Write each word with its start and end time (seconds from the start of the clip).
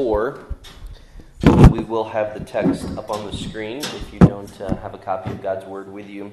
4. 0.00 0.38
We 1.70 1.80
will 1.80 2.08
have 2.08 2.32
the 2.32 2.40
text 2.42 2.86
up 2.96 3.10
on 3.10 3.26
the 3.26 3.36
screen 3.36 3.80
if 3.80 4.10
you 4.14 4.18
don't 4.20 4.58
uh, 4.58 4.74
have 4.76 4.94
a 4.94 4.98
copy 4.98 5.30
of 5.30 5.42
God's 5.42 5.66
Word 5.66 5.92
with 5.92 6.08
you 6.08 6.32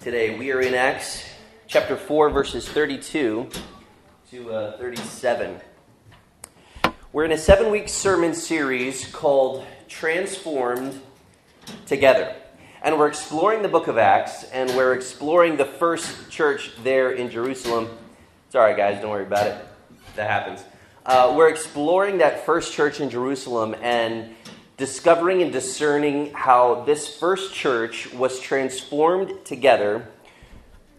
today. 0.00 0.36
We 0.36 0.50
are 0.50 0.60
in 0.60 0.74
Acts 0.74 1.24
chapter 1.68 1.96
4, 1.96 2.30
verses 2.30 2.68
32 2.68 3.48
to 4.32 4.52
uh, 4.52 4.76
37. 4.78 5.60
We're 7.12 7.26
in 7.26 7.30
a 7.30 7.38
seven 7.38 7.70
week 7.70 7.88
sermon 7.88 8.34
series 8.34 9.06
called 9.06 9.64
Transformed 9.86 11.00
Together. 11.86 12.34
And 12.82 12.98
we're 12.98 13.06
exploring 13.06 13.62
the 13.62 13.68
book 13.68 13.86
of 13.86 13.98
Acts, 13.98 14.42
and 14.50 14.68
we're 14.70 14.94
exploring 14.94 15.56
the 15.56 15.64
first 15.64 16.28
church 16.28 16.72
there 16.82 17.12
in 17.12 17.30
Jerusalem. 17.30 17.88
Right, 18.52 18.76
guys, 18.76 19.00
don't 19.00 19.10
worry 19.10 19.26
about 19.26 19.46
it. 19.46 19.64
That 20.16 20.28
happens. 20.28 20.64
Uh, 21.10 21.34
we're 21.36 21.48
exploring 21.48 22.18
that 22.18 22.46
first 22.46 22.72
church 22.72 23.00
in 23.00 23.10
Jerusalem 23.10 23.74
and 23.82 24.32
discovering 24.76 25.42
and 25.42 25.50
discerning 25.50 26.32
how 26.34 26.84
this 26.84 27.18
first 27.18 27.52
church 27.52 28.12
was 28.12 28.38
transformed 28.38 29.32
together 29.44 30.06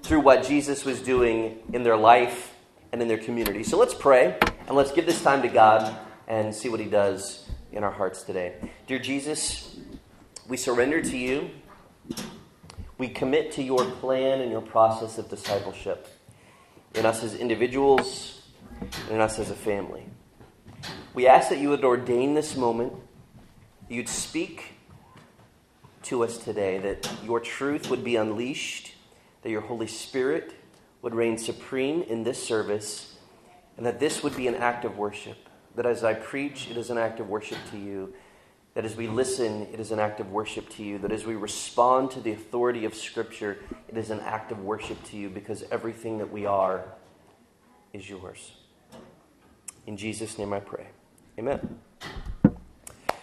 through 0.04 0.20
what 0.20 0.46
Jesus 0.46 0.84
was 0.84 1.00
doing 1.00 1.60
in 1.72 1.84
their 1.84 1.96
life 1.96 2.54
and 2.92 3.02
in 3.02 3.08
their 3.08 3.20
community. 3.20 3.64
So 3.64 3.78
let's 3.78 3.94
pray 3.94 4.38
and 4.68 4.76
let's 4.76 4.92
give 4.92 5.06
this 5.06 5.24
time 5.24 5.42
to 5.44 5.48
God 5.48 5.96
and 6.28 6.54
see 6.54 6.68
what 6.68 6.82
He 6.82 6.88
does 6.88 7.50
in 7.72 7.82
our 7.86 7.92
hearts 7.92 8.24
today. 8.24 8.56
Dear 8.88 9.00
Jesus, 9.00 9.78
we 10.46 10.58
surrender 10.58 11.02
to 11.02 11.18
you. 11.18 11.52
We 12.98 13.08
commit 13.08 13.54
to 13.54 13.64
your 13.64 13.86
plan 13.86 14.42
and 14.42 14.52
your 14.52 14.60
process 14.60 15.18
of 15.18 15.30
discipleship 15.30 16.06
in 16.96 17.06
us 17.06 17.24
as 17.24 17.34
individuals 17.34 18.40
and 18.82 19.12
in 19.12 19.22
us 19.22 19.40
as 19.40 19.50
a 19.50 19.56
family. 19.56 20.06
We 21.14 21.28
ask 21.28 21.50
that 21.50 21.60
you 21.60 21.70
would 21.70 21.84
ordain 21.84 22.36
this 22.36 22.56
moment, 22.56 22.94
you'd 23.90 24.08
speak 24.08 24.76
to 26.04 26.24
us 26.24 26.38
today, 26.38 26.78
that 26.80 27.10
your 27.26 27.42
truth 27.42 27.90
would 27.90 28.02
be 28.02 28.16
unleashed, 28.16 28.94
that 29.42 29.50
your 29.50 29.60
Holy 29.60 29.88
Spirit 29.88 30.56
would 31.02 31.14
reign 31.14 31.38
supreme 31.38 32.02
in 32.04 32.24
this 32.24 32.42
service, 32.42 33.18
and 33.76 33.86
that 33.86 34.00
this 34.00 34.24
would 34.24 34.38
be 34.38 34.48
an 34.48 34.56
act 34.56 34.86
of 34.86 34.98
worship. 34.98 35.38
That 35.76 35.86
as 35.86 36.06
I 36.06 36.14
preach, 36.14 36.70
it 36.70 36.78
is 36.78 36.90
an 36.90 36.98
act 36.98 37.20
of 37.20 37.28
worship 37.28 37.58
to 37.72 37.78
you. 37.78 38.14
That 38.74 38.86
as 38.86 38.96
we 38.96 39.08
listen, 39.08 39.68
it 39.74 39.82
is 39.82 39.92
an 39.92 40.00
act 40.00 40.22
of 40.22 40.32
worship 40.32 40.70
to 40.70 40.84
you. 40.84 40.98
That 40.98 41.12
as 41.12 41.26
we 41.26 41.36
respond 41.36 42.12
to 42.12 42.22
the 42.22 42.32
authority 42.32 42.86
of 42.86 42.96
Scripture, 42.96 43.58
it 43.90 43.98
is 43.98 44.12
an 44.12 44.22
act 44.22 44.54
of 44.54 44.64
worship 44.64 45.04
to 45.06 45.18
you 45.18 45.30
because 45.30 45.66
everything 45.72 46.20
that 46.20 46.32
we 46.32 46.46
are 46.46 46.86
is 47.92 48.10
yours. 48.10 48.54
In 49.86 49.98
Jesus' 49.98 50.38
name 50.38 50.54
I 50.54 50.62
pray. 50.62 50.88
Amen. 51.38 51.80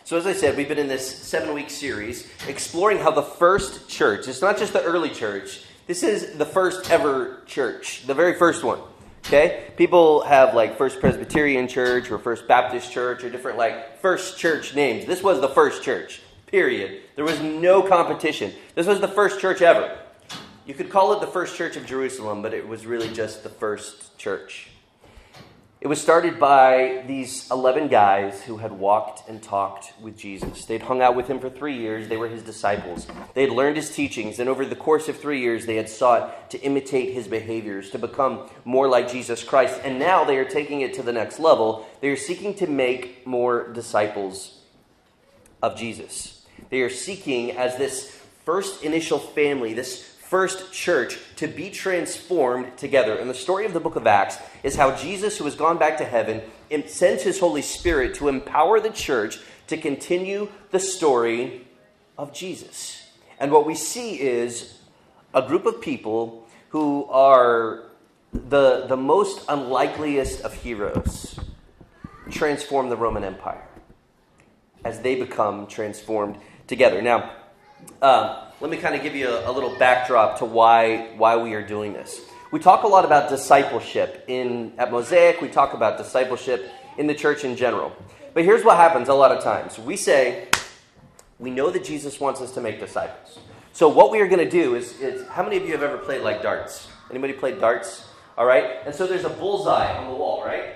So, 0.04 0.16
as 0.16 0.26
I 0.26 0.32
said, 0.32 0.56
we've 0.56 0.68
been 0.68 0.78
in 0.78 0.88
this 0.88 1.06
seven 1.06 1.54
week 1.54 1.68
series 1.68 2.26
exploring 2.48 2.98
how 2.98 3.10
the 3.10 3.22
first 3.22 3.88
church, 3.88 4.26
it's 4.26 4.40
not 4.40 4.56
just 4.56 4.72
the 4.72 4.82
early 4.82 5.10
church, 5.10 5.64
this 5.86 6.02
is 6.02 6.36
the 6.38 6.46
first 6.46 6.90
ever 6.90 7.42
church, 7.46 8.06
the 8.06 8.14
very 8.14 8.38
first 8.38 8.64
one. 8.64 8.80
Okay? 9.26 9.70
People 9.76 10.22
have 10.22 10.54
like 10.54 10.78
First 10.78 11.00
Presbyterian 11.00 11.68
Church 11.68 12.10
or 12.10 12.18
First 12.18 12.48
Baptist 12.48 12.90
Church 12.90 13.22
or 13.22 13.28
different 13.28 13.58
like 13.58 14.00
first 14.00 14.38
church 14.38 14.74
names. 14.74 15.04
This 15.04 15.22
was 15.22 15.42
the 15.42 15.48
first 15.48 15.82
church, 15.82 16.22
period. 16.46 17.02
There 17.14 17.24
was 17.26 17.38
no 17.40 17.82
competition. 17.82 18.52
This 18.74 18.86
was 18.86 19.00
the 19.00 19.08
first 19.08 19.40
church 19.40 19.60
ever. 19.60 19.98
You 20.66 20.72
could 20.72 20.88
call 20.88 21.12
it 21.12 21.20
the 21.20 21.26
first 21.26 21.56
church 21.56 21.76
of 21.76 21.84
Jerusalem, 21.84 22.40
but 22.40 22.54
it 22.54 22.66
was 22.66 22.86
really 22.86 23.12
just 23.12 23.42
the 23.42 23.50
first 23.50 24.16
church. 24.16 24.68
It 25.80 25.86
was 25.86 26.00
started 26.00 26.40
by 26.40 27.04
these 27.06 27.48
11 27.52 27.86
guys 27.86 28.42
who 28.42 28.56
had 28.56 28.72
walked 28.72 29.28
and 29.28 29.40
talked 29.40 29.92
with 30.00 30.18
Jesus. 30.18 30.64
They'd 30.64 30.82
hung 30.82 31.02
out 31.02 31.14
with 31.14 31.28
him 31.28 31.38
for 31.38 31.48
three 31.48 31.78
years. 31.78 32.08
They 32.08 32.16
were 32.16 32.26
his 32.26 32.42
disciples. 32.42 33.06
They 33.34 33.42
had 33.42 33.52
learned 33.52 33.76
his 33.76 33.94
teachings, 33.94 34.40
and 34.40 34.48
over 34.48 34.66
the 34.66 34.74
course 34.74 35.08
of 35.08 35.20
three 35.20 35.40
years, 35.40 35.66
they 35.66 35.76
had 35.76 35.88
sought 35.88 36.50
to 36.50 36.60
imitate 36.62 37.14
his 37.14 37.28
behaviors, 37.28 37.90
to 37.90 37.98
become 37.98 38.50
more 38.64 38.88
like 38.88 39.08
Jesus 39.08 39.44
Christ. 39.44 39.80
And 39.84 40.00
now 40.00 40.24
they 40.24 40.36
are 40.38 40.44
taking 40.44 40.80
it 40.80 40.94
to 40.94 41.02
the 41.04 41.12
next 41.12 41.38
level. 41.38 41.88
They 42.00 42.08
are 42.08 42.16
seeking 42.16 42.54
to 42.54 42.66
make 42.66 43.24
more 43.24 43.72
disciples 43.72 44.58
of 45.62 45.78
Jesus. 45.78 46.44
They 46.70 46.80
are 46.80 46.90
seeking, 46.90 47.52
as 47.52 47.76
this 47.76 48.20
first 48.44 48.82
initial 48.82 49.20
family, 49.20 49.74
this 49.74 50.07
first 50.28 50.72
church 50.74 51.18
to 51.36 51.46
be 51.46 51.70
transformed 51.70 52.76
together. 52.76 53.16
And 53.16 53.30
the 53.30 53.34
story 53.34 53.64
of 53.64 53.72
the 53.72 53.80
book 53.80 53.96
of 53.96 54.06
Acts 54.06 54.38
is 54.62 54.76
how 54.76 54.94
Jesus, 54.94 55.38
who 55.38 55.44
has 55.44 55.54
gone 55.54 55.78
back 55.78 55.96
to 55.98 56.04
heaven, 56.04 56.42
sends 56.86 57.22
his 57.22 57.40
Holy 57.40 57.62
Spirit 57.62 58.14
to 58.16 58.28
empower 58.28 58.78
the 58.78 58.90
church 58.90 59.38
to 59.68 59.78
continue 59.78 60.48
the 60.70 60.80
story 60.80 61.66
of 62.18 62.34
Jesus. 62.34 63.10
And 63.40 63.50
what 63.50 63.66
we 63.66 63.74
see 63.74 64.20
is 64.20 64.78
a 65.32 65.40
group 65.40 65.64
of 65.64 65.80
people 65.80 66.46
who 66.70 67.06
are 67.06 67.84
the, 68.32 68.84
the 68.86 68.96
most 68.96 69.44
unlikeliest 69.48 70.42
of 70.42 70.52
heroes 70.52 71.40
transform 72.30 72.90
the 72.90 72.96
Roman 72.96 73.24
Empire 73.24 73.66
as 74.84 75.00
they 75.00 75.14
become 75.14 75.66
transformed 75.66 76.36
together. 76.66 77.00
Now, 77.00 77.32
uh, 78.02 78.50
let 78.60 78.70
me 78.70 78.76
kind 78.76 78.94
of 78.94 79.02
give 79.02 79.14
you 79.14 79.28
a, 79.28 79.50
a, 79.50 79.52
little 79.52 79.74
backdrop 79.76 80.38
to 80.38 80.44
why, 80.44 81.14
why 81.16 81.36
we 81.36 81.54
are 81.54 81.66
doing 81.66 81.92
this. 81.92 82.20
We 82.50 82.58
talk 82.58 82.82
a 82.82 82.88
lot 82.88 83.04
about 83.04 83.28
discipleship 83.28 84.24
in, 84.26 84.72
at 84.78 84.90
Mosaic, 84.90 85.40
we 85.40 85.48
talk 85.48 85.74
about 85.74 85.98
discipleship 85.98 86.70
in 86.96 87.06
the 87.06 87.14
church 87.14 87.44
in 87.44 87.56
general. 87.56 87.92
But 88.34 88.44
here's 88.44 88.64
what 88.64 88.76
happens 88.76 89.08
a 89.08 89.14
lot 89.14 89.32
of 89.32 89.42
times 89.42 89.78
we 89.78 89.96
say, 89.96 90.48
we 91.38 91.50
know 91.50 91.70
that 91.70 91.84
Jesus 91.84 92.18
wants 92.18 92.40
us 92.40 92.52
to 92.52 92.60
make 92.60 92.80
disciples. 92.80 93.38
So 93.72 93.88
what 93.88 94.10
we 94.10 94.20
are 94.20 94.26
going 94.26 94.44
to 94.44 94.50
do 94.50 94.74
is, 94.74 95.00
is, 95.00 95.26
how 95.28 95.44
many 95.44 95.56
of 95.56 95.62
you 95.64 95.72
have 95.72 95.82
ever 95.82 95.98
played 95.98 96.22
like 96.22 96.42
darts? 96.42 96.88
Anybody 97.10 97.32
played 97.32 97.60
darts? 97.60 98.04
All 98.36 98.44
right? 98.44 98.78
And 98.84 98.94
so 98.94 99.06
there's 99.06 99.24
a 99.24 99.30
bullseye 99.30 99.96
on 99.96 100.08
the 100.08 100.14
wall, 100.16 100.44
right? 100.44 100.74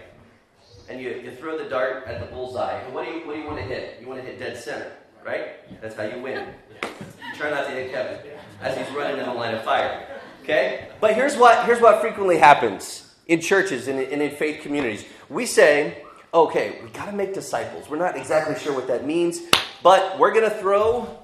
And 0.88 1.00
you, 1.00 1.10
you 1.10 1.32
throw 1.32 1.58
the 1.58 1.68
dart 1.68 2.06
at 2.06 2.20
the 2.20 2.26
bullseye. 2.26 2.80
And 2.80 2.94
what 2.94 3.06
do 3.06 3.12
you, 3.12 3.26
what 3.26 3.34
do 3.34 3.40
you 3.40 3.46
want 3.46 3.58
to 3.58 3.64
hit? 3.64 4.00
You 4.00 4.06
want 4.06 4.20
to 4.20 4.26
hit 4.26 4.38
dead 4.38 4.56
center, 4.56 4.92
right? 5.24 5.80
That's 5.80 5.94
how 5.94 6.04
you 6.04 6.20
win. 6.20 6.46
You 6.82 7.34
try 7.34 7.50
not 7.50 7.66
to 7.66 7.72
hit 7.72 7.92
Kevin 7.92 8.18
as 8.60 8.76
he's 8.76 8.96
running 8.96 9.18
in 9.18 9.26
the 9.26 9.34
line 9.34 9.54
of 9.54 9.62
fire. 9.64 10.06
Okay? 10.42 10.88
But 11.00 11.14
here's 11.14 11.36
what, 11.36 11.64
here's 11.66 11.80
what 11.80 12.00
frequently 12.00 12.38
happens 12.38 13.14
in 13.26 13.40
churches 13.40 13.88
and 13.88 14.00
in, 14.00 14.20
in 14.20 14.30
faith 14.36 14.62
communities. 14.62 15.04
We 15.28 15.46
say, 15.46 16.02
okay, 16.34 16.80
we 16.82 16.90
got 16.90 17.06
to 17.06 17.12
make 17.12 17.34
disciples. 17.34 17.88
We're 17.88 17.98
not 17.98 18.16
exactly 18.16 18.58
sure 18.58 18.74
what 18.74 18.86
that 18.88 19.06
means, 19.06 19.42
but 19.82 20.18
we're 20.18 20.32
going 20.32 20.48
to 20.48 20.56
throw 20.56 21.18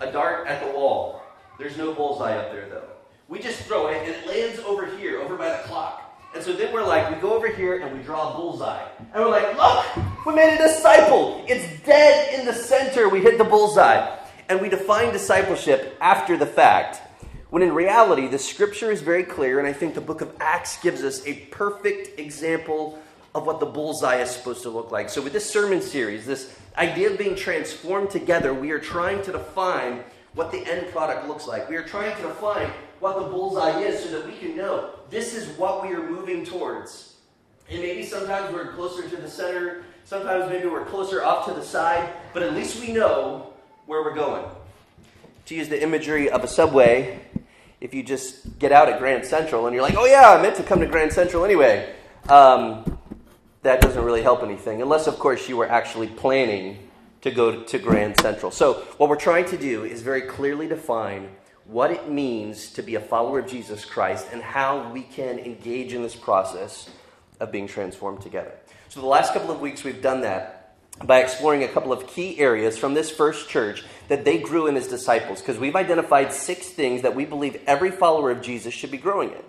a 0.00 0.10
dart 0.10 0.46
at 0.46 0.64
the 0.64 0.72
wall. 0.72 1.22
There's 1.58 1.76
no 1.76 1.92
bullseye 1.94 2.36
up 2.36 2.52
there, 2.52 2.68
though. 2.68 2.84
We 3.28 3.40
just 3.40 3.62
throw 3.62 3.88
it, 3.88 3.96
and 3.96 4.08
it 4.08 4.26
lands 4.26 4.60
over 4.60 4.86
here, 4.96 5.20
over 5.20 5.36
by 5.36 5.48
the 5.48 5.62
clock. 5.64 6.05
And 6.34 6.44
so 6.44 6.52
then 6.52 6.72
we're 6.72 6.84
like, 6.84 7.14
we 7.14 7.20
go 7.20 7.34
over 7.34 7.48
here 7.48 7.80
and 7.80 7.96
we 7.96 8.04
draw 8.04 8.34
a 8.34 8.36
bullseye. 8.36 8.86
And 9.14 9.24
we're 9.24 9.30
like, 9.30 9.56
look, 9.56 10.26
we 10.26 10.34
made 10.34 10.54
a 10.54 10.58
disciple. 10.58 11.44
It's 11.48 11.82
dead 11.84 12.38
in 12.38 12.44
the 12.44 12.52
center. 12.52 13.08
We 13.08 13.20
hit 13.20 13.38
the 13.38 13.44
bullseye 13.44 14.16
and 14.48 14.60
we 14.60 14.68
define 14.68 15.12
discipleship 15.12 15.96
after 16.00 16.36
the 16.36 16.46
fact, 16.46 17.00
when 17.50 17.62
in 17.62 17.74
reality, 17.74 18.28
the 18.28 18.38
scripture 18.38 18.90
is 18.90 19.00
very 19.00 19.24
clear, 19.24 19.58
and 19.58 19.66
I 19.66 19.72
think 19.72 19.94
the 19.94 20.00
book 20.00 20.20
of 20.20 20.34
Acts 20.40 20.80
gives 20.82 21.02
us 21.02 21.26
a 21.26 21.34
perfect 21.50 22.18
example 22.18 22.98
of 23.34 23.46
what 23.46 23.60
the 23.60 23.66
bullseye 23.66 24.16
is 24.22 24.30
supposed 24.30 24.62
to 24.62 24.70
look 24.70 24.90
like. 24.90 25.08
So, 25.08 25.22
with 25.22 25.32
this 25.32 25.48
sermon 25.48 25.80
series, 25.80 26.26
this 26.26 26.58
idea 26.76 27.10
of 27.10 27.18
being 27.18 27.36
transformed 27.36 28.10
together, 28.10 28.52
we 28.52 28.70
are 28.70 28.78
trying 28.78 29.22
to 29.22 29.32
define 29.32 30.02
what 30.34 30.52
the 30.52 30.58
end 30.66 30.90
product 30.92 31.28
looks 31.28 31.46
like. 31.46 31.68
We 31.68 31.76
are 31.76 31.84
trying 31.84 32.16
to 32.16 32.22
define 32.22 32.70
what 33.00 33.18
the 33.18 33.28
bullseye 33.28 33.80
is 33.80 34.02
so 34.02 34.10
that 34.10 34.26
we 34.26 34.36
can 34.38 34.56
know 34.56 34.90
this 35.10 35.34
is 35.34 35.48
what 35.58 35.82
we 35.82 35.94
are 35.94 36.08
moving 36.08 36.44
towards. 36.44 37.16
And 37.68 37.80
maybe 37.80 38.04
sometimes 38.04 38.52
we're 38.54 38.72
closer 38.72 39.08
to 39.08 39.16
the 39.16 39.28
center, 39.28 39.84
sometimes 40.04 40.50
maybe 40.50 40.68
we're 40.68 40.84
closer 40.84 41.24
off 41.24 41.46
to 41.46 41.54
the 41.54 41.62
side, 41.62 42.12
but 42.32 42.42
at 42.42 42.54
least 42.54 42.80
we 42.80 42.92
know 42.92 43.52
where 43.86 44.02
we're 44.02 44.14
going. 44.14 44.44
To 45.46 45.54
use 45.54 45.68
the 45.68 45.82
imagery 45.82 46.30
of 46.30 46.44
a 46.44 46.48
subway, 46.48 47.20
if 47.80 47.92
you 47.92 48.02
just 48.02 48.58
get 48.58 48.72
out 48.72 48.88
at 48.88 48.98
Grand 48.98 49.24
Central 49.24 49.66
and 49.66 49.74
you're 49.74 49.82
like, 49.82 49.96
oh 49.96 50.06
yeah, 50.06 50.30
I 50.30 50.42
meant 50.42 50.56
to 50.56 50.62
come 50.62 50.80
to 50.80 50.86
Grand 50.86 51.12
Central 51.12 51.44
anyway, 51.44 51.92
um, 52.28 52.98
that 53.62 53.80
doesn't 53.80 54.02
really 54.02 54.22
help 54.22 54.42
anything, 54.42 54.80
unless, 54.80 55.06
of 55.06 55.18
course, 55.18 55.48
you 55.48 55.56
were 55.56 55.68
actually 55.68 56.06
planning 56.06 56.78
to 57.22 57.30
go 57.30 57.62
to 57.64 57.78
Grand 57.78 58.18
Central. 58.20 58.52
So, 58.52 58.74
what 58.96 59.08
we're 59.08 59.16
trying 59.16 59.46
to 59.46 59.56
do 59.56 59.84
is 59.84 60.02
very 60.02 60.22
clearly 60.22 60.68
define 60.68 61.28
what 61.68 61.90
it 61.90 62.08
means 62.08 62.70
to 62.72 62.82
be 62.82 62.94
a 62.94 63.00
follower 63.00 63.40
of 63.40 63.48
Jesus 63.48 63.84
Christ 63.84 64.28
and 64.32 64.42
how 64.42 64.92
we 64.92 65.02
can 65.02 65.38
engage 65.38 65.92
in 65.92 66.02
this 66.02 66.14
process 66.14 66.88
of 67.40 67.50
being 67.50 67.66
transformed 67.66 68.20
together. 68.20 68.52
So, 68.88 69.00
the 69.00 69.06
last 69.06 69.32
couple 69.32 69.50
of 69.50 69.60
weeks 69.60 69.84
we've 69.84 70.00
done 70.00 70.22
that 70.22 70.76
by 71.04 71.20
exploring 71.20 71.62
a 71.62 71.68
couple 71.68 71.92
of 71.92 72.06
key 72.06 72.38
areas 72.38 72.78
from 72.78 72.94
this 72.94 73.10
first 73.10 73.48
church 73.48 73.84
that 74.08 74.24
they 74.24 74.38
grew 74.38 74.66
in 74.66 74.76
as 74.76 74.88
disciples, 74.88 75.40
because 75.40 75.58
we've 75.58 75.76
identified 75.76 76.32
six 76.32 76.68
things 76.68 77.02
that 77.02 77.14
we 77.14 77.26
believe 77.26 77.60
every 77.66 77.90
follower 77.90 78.30
of 78.30 78.40
Jesus 78.40 78.72
should 78.72 78.90
be 78.90 78.96
growing 78.96 79.30
in. 79.30 79.42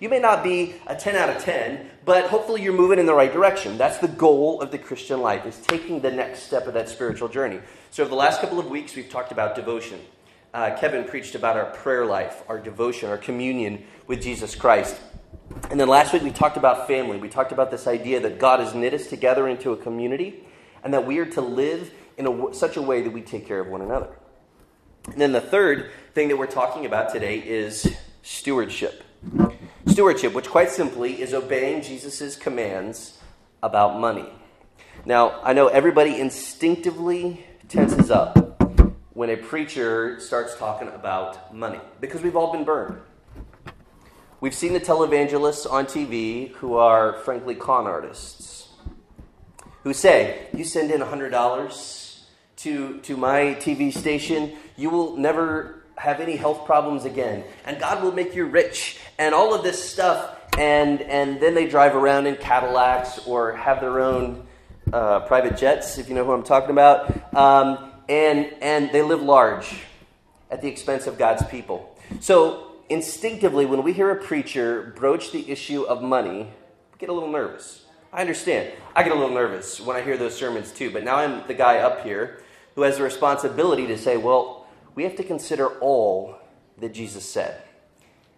You 0.00 0.08
may 0.08 0.18
not 0.18 0.42
be 0.42 0.74
a 0.86 0.94
10 0.94 1.16
out 1.16 1.28
of 1.28 1.42
10, 1.42 1.90
but 2.04 2.26
hopefully 2.26 2.62
you're 2.62 2.72
moving 2.72 2.98
in 2.98 3.06
the 3.06 3.14
right 3.14 3.32
direction. 3.32 3.78
That's 3.78 3.98
the 3.98 4.08
goal 4.08 4.60
of 4.60 4.70
the 4.70 4.78
Christian 4.78 5.20
life, 5.20 5.46
is 5.46 5.58
taking 5.58 6.00
the 6.00 6.10
next 6.10 6.44
step 6.44 6.66
of 6.66 6.74
that 6.74 6.88
spiritual 6.88 7.28
journey. 7.28 7.60
So 7.90 8.02
over 8.02 8.10
the 8.10 8.16
last 8.16 8.40
couple 8.40 8.58
of 8.58 8.66
weeks, 8.66 8.96
we've 8.96 9.08
talked 9.08 9.32
about 9.32 9.54
devotion. 9.54 10.00
Uh, 10.54 10.76
Kevin 10.76 11.02
preached 11.02 11.34
about 11.34 11.56
our 11.56 11.64
prayer 11.64 12.06
life, 12.06 12.44
our 12.48 12.60
devotion, 12.60 13.10
our 13.10 13.18
communion 13.18 13.82
with 14.06 14.22
Jesus 14.22 14.54
Christ. 14.54 14.94
And 15.68 15.80
then 15.80 15.88
last 15.88 16.12
week 16.12 16.22
we 16.22 16.30
talked 16.30 16.56
about 16.56 16.86
family. 16.86 17.18
We 17.18 17.28
talked 17.28 17.50
about 17.50 17.72
this 17.72 17.88
idea 17.88 18.20
that 18.20 18.38
God 18.38 18.60
has 18.60 18.72
knit 18.72 18.94
us 18.94 19.08
together 19.08 19.48
into 19.48 19.72
a 19.72 19.76
community 19.76 20.44
and 20.84 20.94
that 20.94 21.04
we 21.04 21.18
are 21.18 21.26
to 21.26 21.40
live 21.40 21.90
in 22.16 22.28
a, 22.28 22.54
such 22.54 22.76
a 22.76 22.82
way 22.82 23.02
that 23.02 23.10
we 23.10 23.20
take 23.20 23.48
care 23.48 23.58
of 23.58 23.66
one 23.66 23.82
another. 23.82 24.16
And 25.06 25.20
then 25.20 25.32
the 25.32 25.40
third 25.40 25.90
thing 26.14 26.28
that 26.28 26.36
we're 26.36 26.46
talking 26.46 26.86
about 26.86 27.12
today 27.12 27.38
is 27.38 27.92
stewardship. 28.22 29.02
Stewardship, 29.88 30.34
which 30.34 30.48
quite 30.48 30.70
simply 30.70 31.20
is 31.20 31.34
obeying 31.34 31.82
Jesus' 31.82 32.36
commands 32.36 33.18
about 33.60 33.98
money. 33.98 34.28
Now, 35.04 35.40
I 35.42 35.52
know 35.52 35.66
everybody 35.66 36.20
instinctively 36.20 37.44
tenses 37.68 38.08
up 38.08 38.43
when 39.14 39.30
a 39.30 39.36
preacher 39.36 40.18
starts 40.20 40.56
talking 40.56 40.88
about 40.88 41.54
money 41.54 41.80
because 42.00 42.22
we've 42.22 42.36
all 42.36 42.52
been 42.52 42.64
burned. 42.64 43.00
We've 44.40 44.54
seen 44.54 44.74
the 44.74 44.80
televangelists 44.80 45.70
on 45.70 45.86
TV 45.86 46.50
who 46.56 46.74
are, 46.74 47.14
frankly, 47.20 47.54
con 47.54 47.86
artists 47.86 48.68
who 49.84 49.94
say, 49.94 50.48
You 50.52 50.64
send 50.64 50.90
in 50.90 51.00
$100 51.00 52.24
to, 52.56 52.98
to 53.00 53.16
my 53.16 53.56
TV 53.60 53.92
station, 53.92 54.52
you 54.76 54.90
will 54.90 55.16
never 55.16 55.84
have 55.96 56.20
any 56.20 56.36
health 56.36 56.66
problems 56.66 57.04
again, 57.04 57.44
and 57.64 57.78
God 57.78 58.02
will 58.02 58.12
make 58.12 58.34
you 58.34 58.46
rich, 58.46 58.98
and 59.18 59.34
all 59.34 59.54
of 59.54 59.62
this 59.62 59.82
stuff. 59.82 60.40
And, 60.58 61.02
and 61.02 61.40
then 61.40 61.54
they 61.54 61.66
drive 61.66 61.96
around 61.96 62.26
in 62.26 62.36
Cadillacs 62.36 63.26
or 63.26 63.52
have 63.52 63.80
their 63.80 64.00
own 64.00 64.46
uh, 64.92 65.20
private 65.20 65.56
jets, 65.56 65.98
if 65.98 66.08
you 66.08 66.14
know 66.14 66.24
who 66.24 66.32
I'm 66.32 66.44
talking 66.44 66.70
about. 66.70 67.34
Um, 67.34 67.93
and, 68.08 68.52
and 68.60 68.90
they 68.92 69.02
live 69.02 69.22
large 69.22 69.82
at 70.50 70.62
the 70.62 70.68
expense 70.68 71.06
of 71.06 71.18
God's 71.18 71.44
people. 71.46 71.98
So, 72.20 72.72
instinctively, 72.88 73.66
when 73.66 73.82
we 73.82 73.92
hear 73.92 74.10
a 74.10 74.22
preacher 74.22 74.92
broach 74.96 75.32
the 75.32 75.50
issue 75.50 75.82
of 75.82 76.02
money, 76.02 76.50
we 76.92 76.98
get 76.98 77.08
a 77.08 77.12
little 77.12 77.30
nervous. 77.30 77.84
I 78.12 78.20
understand. 78.20 78.72
I 78.94 79.02
get 79.02 79.12
a 79.12 79.16
little 79.16 79.34
nervous 79.34 79.80
when 79.80 79.96
I 79.96 80.02
hear 80.02 80.16
those 80.16 80.36
sermons 80.36 80.70
too, 80.70 80.90
but 80.90 81.02
now 81.02 81.16
I'm 81.16 81.46
the 81.48 81.54
guy 81.54 81.78
up 81.78 82.04
here 82.04 82.42
who 82.74 82.82
has 82.82 82.98
the 82.98 83.02
responsibility 83.02 83.86
to 83.88 83.98
say, 83.98 84.16
well, 84.16 84.66
we 84.94 85.02
have 85.02 85.16
to 85.16 85.24
consider 85.24 85.66
all 85.80 86.36
that 86.78 86.94
Jesus 86.94 87.28
said. 87.28 87.62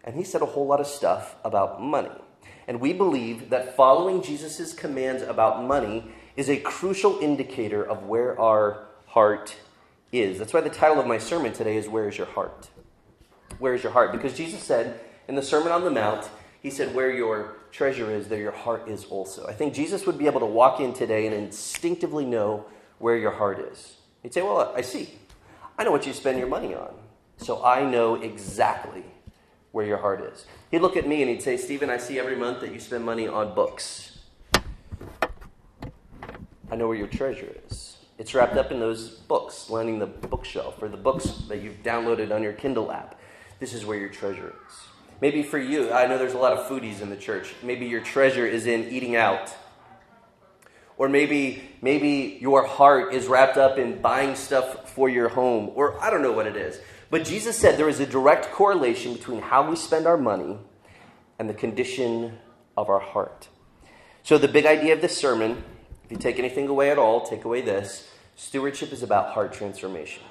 And 0.04 0.14
he 0.14 0.24
said 0.24 0.40
a 0.40 0.46
whole 0.46 0.66
lot 0.66 0.80
of 0.80 0.86
stuff 0.86 1.36
about 1.44 1.82
money. 1.82 2.10
And 2.68 2.80
we 2.80 2.92
believe 2.92 3.50
that 3.50 3.76
following 3.76 4.22
Jesus' 4.22 4.72
commands 4.72 5.22
about 5.22 5.64
money 5.64 6.10
is 6.36 6.48
a 6.48 6.56
crucial 6.56 7.18
indicator 7.20 7.82
of 7.82 8.04
where 8.04 8.38
our 8.40 8.85
heart 9.16 9.56
is. 10.12 10.38
That's 10.38 10.52
why 10.52 10.60
the 10.60 10.68
title 10.68 11.00
of 11.00 11.06
my 11.06 11.16
sermon 11.16 11.54
today 11.54 11.78
is 11.78 11.88
Where 11.88 12.06
is 12.06 12.18
Your 12.18 12.26
Heart? 12.26 12.68
Where 13.58 13.72
is 13.72 13.82
your 13.82 13.90
heart? 13.90 14.12
Because 14.12 14.34
Jesus 14.34 14.62
said 14.62 15.00
in 15.26 15.34
the 15.34 15.42
Sermon 15.42 15.72
on 15.72 15.84
the 15.84 15.90
Mount, 15.90 16.28
He 16.60 16.68
said, 16.68 16.94
Where 16.94 17.10
your 17.10 17.56
treasure 17.72 18.10
is, 18.10 18.28
there 18.28 18.42
your 18.42 18.52
heart 18.52 18.86
is 18.90 19.06
also. 19.06 19.46
I 19.46 19.54
think 19.54 19.72
Jesus 19.72 20.04
would 20.04 20.18
be 20.18 20.26
able 20.26 20.40
to 20.40 20.46
walk 20.46 20.80
in 20.80 20.92
today 20.92 21.24
and 21.24 21.34
instinctively 21.34 22.26
know 22.26 22.66
where 22.98 23.16
your 23.16 23.30
heart 23.30 23.58
is. 23.58 23.96
He'd 24.22 24.34
say, 24.34 24.42
Well, 24.42 24.70
I 24.76 24.82
see. 24.82 25.14
I 25.78 25.84
know 25.84 25.92
what 25.92 26.06
you 26.06 26.12
spend 26.12 26.38
your 26.38 26.48
money 26.48 26.74
on. 26.74 26.92
So 27.38 27.64
I 27.64 27.88
know 27.88 28.16
exactly 28.16 29.02
where 29.72 29.86
your 29.86 29.96
heart 29.96 30.20
is. 30.20 30.44
He'd 30.70 30.82
look 30.82 30.98
at 30.98 31.08
me 31.08 31.22
and 31.22 31.30
he'd 31.30 31.40
say, 31.40 31.56
Stephen, 31.56 31.88
I 31.88 31.96
see 31.96 32.18
every 32.18 32.36
month 32.36 32.60
that 32.60 32.70
you 32.70 32.80
spend 32.80 33.02
money 33.02 33.26
on 33.26 33.54
books. 33.54 34.18
I 36.70 36.76
know 36.76 36.86
where 36.86 36.98
your 36.98 37.08
treasure 37.08 37.56
is. 37.66 37.95
It's 38.18 38.34
wrapped 38.34 38.56
up 38.56 38.72
in 38.72 38.80
those 38.80 39.10
books 39.10 39.68
lining 39.68 39.98
the 39.98 40.06
bookshelf 40.06 40.80
or 40.80 40.88
the 40.88 40.96
books 40.96 41.26
that 41.48 41.60
you've 41.60 41.82
downloaded 41.82 42.34
on 42.34 42.42
your 42.42 42.54
Kindle 42.54 42.90
app. 42.90 43.20
This 43.60 43.74
is 43.74 43.84
where 43.84 43.98
your 43.98 44.08
treasure 44.08 44.54
is. 44.66 44.74
Maybe 45.20 45.42
for 45.42 45.58
you, 45.58 45.92
I 45.92 46.06
know 46.06 46.18
there's 46.18 46.34
a 46.34 46.38
lot 46.38 46.52
of 46.52 46.66
foodies 46.66 47.00
in 47.00 47.10
the 47.10 47.16
church. 47.16 47.54
Maybe 47.62 47.86
your 47.86 48.00
treasure 48.00 48.46
is 48.46 48.66
in 48.66 48.84
eating 48.84 49.16
out. 49.16 49.54
Or 50.98 51.08
maybe 51.10 51.62
maybe 51.82 52.38
your 52.40 52.66
heart 52.66 53.12
is 53.12 53.26
wrapped 53.26 53.58
up 53.58 53.76
in 53.76 54.00
buying 54.00 54.34
stuff 54.34 54.90
for 54.90 55.10
your 55.10 55.28
home 55.28 55.70
or 55.74 56.00
I 56.02 56.10
don't 56.10 56.22
know 56.22 56.32
what 56.32 56.46
it 56.46 56.56
is. 56.56 56.80
But 57.10 57.24
Jesus 57.24 57.56
said 57.56 57.78
there 57.78 57.88
is 57.88 58.00
a 58.00 58.06
direct 58.06 58.50
correlation 58.50 59.12
between 59.12 59.40
how 59.40 59.68
we 59.68 59.76
spend 59.76 60.06
our 60.06 60.16
money 60.16 60.58
and 61.38 61.50
the 61.50 61.54
condition 61.54 62.38
of 62.76 62.88
our 62.88 62.98
heart. 62.98 63.48
So 64.22 64.38
the 64.38 64.48
big 64.48 64.66
idea 64.66 64.94
of 64.94 65.02
this 65.02 65.16
sermon, 65.16 65.62
if 66.06 66.12
you 66.12 66.18
take 66.18 66.38
anything 66.38 66.68
away 66.68 66.92
at 66.92 66.98
all, 66.98 67.26
take 67.26 67.44
away 67.44 67.60
this. 67.60 68.08
Stewardship 68.36 68.92
is 68.92 69.02
about 69.02 69.32
heart 69.32 69.52
transformation. 69.52 70.22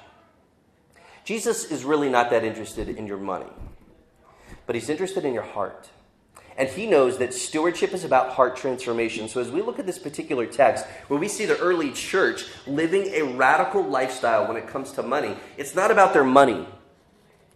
Jesus 1.22 1.70
is 1.70 1.84
really 1.84 2.08
not 2.08 2.30
that 2.30 2.44
interested 2.44 2.88
in 2.88 3.06
your 3.06 3.18
money, 3.18 3.50
but 4.64 4.74
he's 4.74 4.88
interested 4.88 5.26
in 5.26 5.34
your 5.34 5.42
heart. 5.42 5.90
And 6.56 6.66
he 6.66 6.86
knows 6.86 7.18
that 7.18 7.34
stewardship 7.34 7.92
is 7.92 8.04
about 8.04 8.30
heart 8.30 8.56
transformation. 8.56 9.28
So, 9.28 9.42
as 9.42 9.50
we 9.50 9.60
look 9.60 9.78
at 9.78 9.84
this 9.84 9.98
particular 9.98 10.46
text, 10.46 10.86
where 11.08 11.20
we 11.20 11.28
see 11.28 11.44
the 11.44 11.58
early 11.58 11.92
church 11.92 12.46
living 12.66 13.08
a 13.12 13.22
radical 13.22 13.84
lifestyle 13.84 14.48
when 14.48 14.56
it 14.56 14.66
comes 14.66 14.92
to 14.92 15.02
money, 15.02 15.36
it's 15.58 15.74
not 15.74 15.90
about 15.90 16.14
their 16.14 16.24
money, 16.24 16.66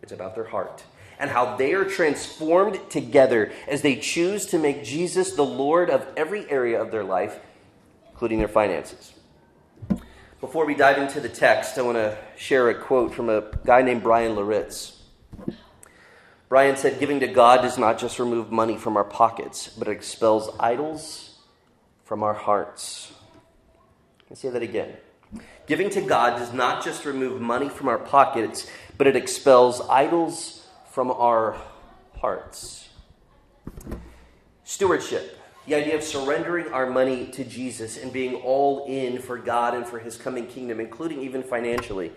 it's 0.02 0.12
about 0.12 0.34
their 0.34 0.44
heart. 0.44 0.82
And 1.19 1.31
how 1.31 1.56
they 1.56 1.72
are 1.72 1.84
transformed 1.84 2.78
together 2.90 3.52
as 3.69 3.82
they 3.82 3.96
choose 3.96 4.46
to 4.46 4.58
make 4.58 4.84
Jesus 4.84 5.32
the 5.32 5.44
Lord 5.44 5.88
of 5.88 6.06
every 6.17 6.50
area 6.50 6.81
of 6.81 6.90
their 6.90 7.05
life, 7.05 7.38
including 8.20 8.38
their 8.38 8.49
finances. 8.49 9.14
Before 10.43 10.67
we 10.67 10.75
dive 10.75 10.99
into 10.99 11.20
the 11.20 11.28
text, 11.31 11.78
I 11.78 11.81
want 11.81 11.96
to 11.96 12.19
share 12.37 12.69
a 12.69 12.75
quote 12.75 13.14
from 13.14 13.31
a 13.31 13.44
guy 13.64 13.81
named 13.81 14.02
Brian 14.02 14.37
Loritts. 14.37 15.00
Brian 16.50 16.76
said, 16.76 17.00
Giving 17.00 17.20
to 17.20 17.28
God 17.28 17.62
does 17.62 17.78
not 17.78 17.99
just 17.99 18.19
remove 18.19 18.52
money 18.52 18.76
from 18.76 18.99
our 18.99 19.05
pockets, 19.05 19.69
but 19.69 19.88
it 19.88 19.93
expels 19.93 20.55
idols 20.61 21.38
from 22.05 22.22
our 22.22 22.34
hearts. 22.34 23.11
Let 24.25 24.31
me 24.32 24.37
say 24.37 24.50
that 24.50 24.62
again. 24.62 24.99
Giving 25.67 25.88
to 25.88 26.02
God 26.02 26.38
does 26.38 26.52
not 26.52 26.84
just 26.84 27.06
remove 27.06 27.40
money 27.40 27.70
from 27.70 27.88
our 27.88 27.99
pockets, 27.99 28.69
but 28.99 29.06
it 29.06 29.17
expels 29.17 29.81
idols 29.88 30.67
from 30.90 31.11
our 31.11 31.56
hearts. 32.19 32.87
Stewardship 34.62 35.39
the 35.70 35.76
idea 35.76 35.94
of 35.94 36.02
surrendering 36.02 36.67
our 36.72 36.90
money 36.90 37.26
to 37.26 37.44
Jesus 37.44 37.96
and 37.96 38.12
being 38.12 38.34
all 38.34 38.87
in 38.87 39.22
for 39.22 39.38
God 39.38 39.72
and 39.72 39.87
for 39.87 40.00
his 40.00 40.17
coming 40.17 40.49
kingdom, 40.49 40.81
including 40.81 41.20
even 41.20 41.44
financially, 41.44 42.10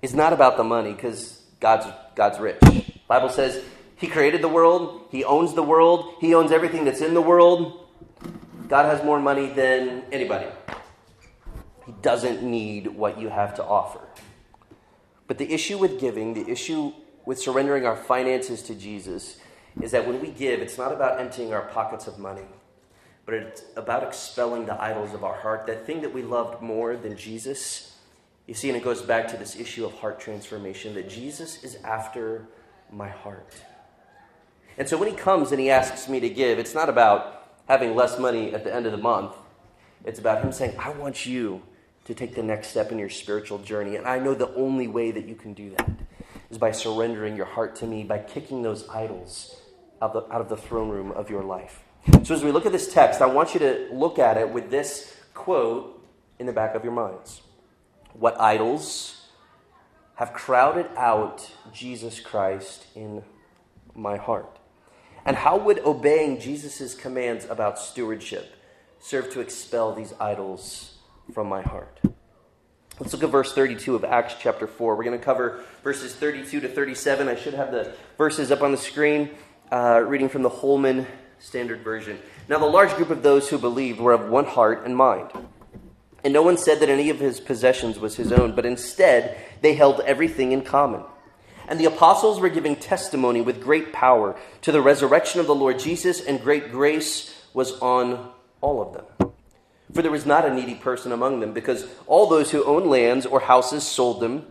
is 0.00 0.14
not 0.14 0.32
about 0.32 0.56
the 0.56 0.64
money 0.64 0.94
because 0.94 1.42
God's, 1.60 1.86
God's 2.14 2.38
rich. 2.38 2.58
Bible 3.06 3.28
says 3.28 3.62
he 3.96 4.06
created 4.06 4.40
the 4.40 4.48
world, 4.48 5.02
he 5.10 5.22
owns 5.22 5.52
the 5.52 5.62
world, 5.62 6.14
he 6.18 6.34
owns 6.34 6.50
everything 6.50 6.86
that's 6.86 7.02
in 7.02 7.12
the 7.12 7.20
world. 7.20 7.86
God 8.68 8.86
has 8.86 9.04
more 9.04 9.20
money 9.20 9.48
than 9.48 10.04
anybody. 10.10 10.46
He 11.84 11.92
doesn't 12.00 12.42
need 12.42 12.86
what 12.86 13.20
you 13.20 13.28
have 13.28 13.54
to 13.56 13.64
offer. 13.64 14.00
But 15.26 15.36
the 15.36 15.52
issue 15.52 15.76
with 15.76 16.00
giving, 16.00 16.32
the 16.32 16.48
issue 16.48 16.94
with 17.26 17.38
surrendering 17.38 17.84
our 17.84 17.96
finances 17.96 18.62
to 18.62 18.74
Jesus, 18.74 19.36
is 19.80 19.92
that 19.92 20.06
when 20.06 20.20
we 20.20 20.28
give, 20.28 20.60
it's 20.60 20.78
not 20.78 20.92
about 20.92 21.20
emptying 21.20 21.52
our 21.52 21.62
pockets 21.62 22.06
of 22.06 22.18
money, 22.18 22.46
but 23.24 23.34
it's 23.34 23.62
about 23.76 24.02
expelling 24.02 24.66
the 24.66 24.80
idols 24.80 25.14
of 25.14 25.24
our 25.24 25.34
heart, 25.34 25.66
that 25.66 25.86
thing 25.86 26.02
that 26.02 26.12
we 26.12 26.22
loved 26.22 26.62
more 26.62 26.96
than 26.96 27.16
Jesus. 27.16 27.96
You 28.46 28.54
see, 28.54 28.68
and 28.68 28.76
it 28.76 28.82
goes 28.82 29.02
back 29.02 29.28
to 29.28 29.36
this 29.36 29.56
issue 29.56 29.84
of 29.84 29.92
heart 29.94 30.18
transformation 30.18 30.94
that 30.94 31.08
Jesus 31.08 31.62
is 31.62 31.76
after 31.84 32.48
my 32.90 33.08
heart. 33.08 33.54
And 34.76 34.88
so 34.88 34.96
when 34.96 35.08
he 35.08 35.14
comes 35.14 35.52
and 35.52 35.60
he 35.60 35.70
asks 35.70 36.08
me 36.08 36.20
to 36.20 36.28
give, 36.28 36.58
it's 36.58 36.74
not 36.74 36.88
about 36.88 37.46
having 37.68 37.94
less 37.94 38.18
money 38.18 38.52
at 38.52 38.64
the 38.64 38.74
end 38.74 38.86
of 38.86 38.92
the 38.92 38.98
month. 38.98 39.34
It's 40.04 40.18
about 40.18 40.42
him 40.42 40.50
saying, 40.50 40.76
I 40.78 40.90
want 40.90 41.26
you 41.26 41.62
to 42.06 42.14
take 42.14 42.34
the 42.34 42.42
next 42.42 42.68
step 42.68 42.90
in 42.90 42.98
your 42.98 43.10
spiritual 43.10 43.58
journey. 43.58 43.96
And 43.96 44.06
I 44.06 44.18
know 44.18 44.34
the 44.34 44.52
only 44.54 44.88
way 44.88 45.12
that 45.12 45.26
you 45.26 45.36
can 45.36 45.54
do 45.54 45.70
that 45.76 45.90
is 46.50 46.58
by 46.58 46.72
surrendering 46.72 47.36
your 47.36 47.46
heart 47.46 47.76
to 47.76 47.86
me, 47.86 48.02
by 48.02 48.18
kicking 48.18 48.62
those 48.62 48.88
idols 48.88 49.59
out 50.00 50.14
of, 50.14 50.28
the, 50.28 50.34
out 50.34 50.40
of 50.40 50.48
the 50.48 50.56
throne 50.56 50.88
room 50.88 51.12
of 51.12 51.30
your 51.30 51.42
life. 51.42 51.84
So, 52.22 52.34
as 52.34 52.42
we 52.42 52.50
look 52.50 52.66
at 52.66 52.72
this 52.72 52.92
text, 52.92 53.20
I 53.20 53.26
want 53.26 53.54
you 53.54 53.60
to 53.60 53.88
look 53.92 54.18
at 54.18 54.38
it 54.38 54.50
with 54.50 54.70
this 54.70 55.14
quote 55.34 56.02
in 56.38 56.46
the 56.46 56.52
back 56.52 56.74
of 56.74 56.82
your 56.82 56.92
minds. 56.92 57.42
What 58.14 58.40
idols 58.40 59.26
have 60.14 60.32
crowded 60.32 60.86
out 60.96 61.50
Jesus 61.72 62.20
Christ 62.20 62.86
in 62.94 63.22
my 63.94 64.16
heart? 64.16 64.58
And 65.24 65.36
how 65.36 65.58
would 65.58 65.80
obeying 65.80 66.40
Jesus' 66.40 66.94
commands 66.94 67.44
about 67.44 67.78
stewardship 67.78 68.54
serve 68.98 69.30
to 69.32 69.40
expel 69.40 69.94
these 69.94 70.14
idols 70.18 70.96
from 71.32 71.48
my 71.48 71.60
heart? 71.60 72.00
Let's 72.98 73.14
look 73.14 73.22
at 73.22 73.30
verse 73.30 73.54
32 73.54 73.94
of 73.94 74.04
Acts 74.04 74.34
chapter 74.38 74.66
4. 74.66 74.94
We're 74.94 75.04
going 75.04 75.18
to 75.18 75.24
cover 75.24 75.64
verses 75.82 76.14
32 76.14 76.60
to 76.60 76.68
37. 76.68 77.28
I 77.28 77.34
should 77.34 77.54
have 77.54 77.72
the 77.72 77.94
verses 78.18 78.50
up 78.50 78.60
on 78.60 78.72
the 78.72 78.78
screen. 78.78 79.30
Uh, 79.70 80.02
reading 80.06 80.28
from 80.28 80.42
the 80.42 80.48
Holman 80.48 81.06
Standard 81.38 81.82
Version. 81.82 82.18
Now, 82.48 82.58
the 82.58 82.66
large 82.66 82.94
group 82.94 83.10
of 83.10 83.22
those 83.22 83.48
who 83.48 83.58
believed 83.58 84.00
were 84.00 84.12
of 84.12 84.28
one 84.28 84.44
heart 84.44 84.84
and 84.84 84.96
mind. 84.96 85.30
And 86.24 86.32
no 86.32 86.42
one 86.42 86.58
said 86.58 86.80
that 86.80 86.88
any 86.88 87.08
of 87.08 87.20
his 87.20 87.40
possessions 87.40 87.98
was 87.98 88.16
his 88.16 88.32
own, 88.32 88.54
but 88.54 88.66
instead 88.66 89.38
they 89.62 89.74
held 89.74 90.00
everything 90.00 90.52
in 90.52 90.62
common. 90.62 91.02
And 91.68 91.78
the 91.78 91.86
apostles 91.86 92.40
were 92.40 92.48
giving 92.48 92.76
testimony 92.76 93.40
with 93.40 93.62
great 93.62 93.92
power 93.92 94.36
to 94.62 94.72
the 94.72 94.82
resurrection 94.82 95.40
of 95.40 95.46
the 95.46 95.54
Lord 95.54 95.78
Jesus, 95.78 96.20
and 96.20 96.42
great 96.42 96.72
grace 96.72 97.34
was 97.54 97.78
on 97.78 98.32
all 98.60 98.82
of 98.82 98.92
them. 98.92 99.32
For 99.94 100.02
there 100.02 100.10
was 100.10 100.26
not 100.26 100.44
a 100.44 100.52
needy 100.52 100.74
person 100.74 101.12
among 101.12 101.40
them, 101.40 101.52
because 101.52 101.86
all 102.06 102.26
those 102.26 102.50
who 102.50 102.64
owned 102.64 102.86
lands 102.86 103.24
or 103.24 103.40
houses 103.40 103.84
sold 103.84 104.20
them, 104.20 104.46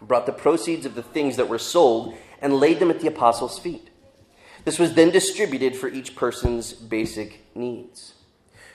brought 0.00 0.26
the 0.26 0.32
proceeds 0.32 0.86
of 0.86 0.94
the 0.94 1.02
things 1.02 1.36
that 1.36 1.48
were 1.48 1.58
sold, 1.58 2.16
and 2.40 2.54
laid 2.54 2.78
them 2.78 2.90
at 2.90 3.00
the 3.00 3.06
apostles' 3.06 3.58
feet. 3.58 3.90
This 4.66 4.80
was 4.80 4.94
then 4.94 5.10
distributed 5.10 5.76
for 5.76 5.86
each 5.86 6.16
person's 6.16 6.72
basic 6.72 7.54
needs. 7.54 8.14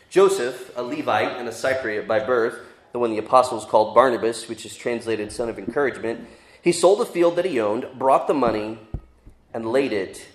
Joseph, 0.10 0.72
a 0.78 0.82
Levite 0.82 1.38
and 1.38 1.50
a 1.50 1.52
Cypriot 1.52 2.08
by 2.08 2.20
birth, 2.20 2.60
the 2.94 3.00
one 3.00 3.12
the 3.12 3.18
apostles 3.18 3.66
called 3.66 3.94
Barnabas, 3.94 4.48
which 4.48 4.66
is 4.66 4.74
translated 4.74 5.34
son 5.34 5.50
of 5.50 5.60
encouragement, 5.60 6.30
he 6.62 6.72
sold 6.72 7.02
a 7.02 7.06
field 7.06 7.36
that 7.36 7.44
he 7.44 7.60
owned, 7.60 7.88
brought 8.00 8.28
the 8.28 8.34
money, 8.34 8.80
and 9.54 9.66
laid 9.66 9.92
it 9.92 10.30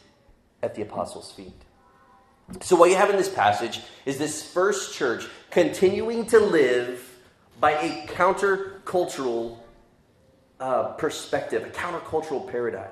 at 0.62 0.74
the 0.74 0.82
apostles' 0.82 1.32
feet. 1.32 1.62
So, 2.60 2.76
what 2.76 2.90
you 2.90 2.96
have 2.96 3.08
in 3.08 3.16
this 3.16 3.30
passage 3.30 3.80
is 4.04 4.18
this 4.18 4.46
first 4.46 4.92
church 4.92 5.26
continuing 5.50 6.26
to 6.26 6.38
live 6.38 7.18
by 7.58 7.72
a 7.72 8.06
countercultural 8.08 9.56
uh, 10.60 10.88
perspective, 10.98 11.64
a 11.64 11.70
countercultural 11.70 12.46
paradigm. 12.46 12.90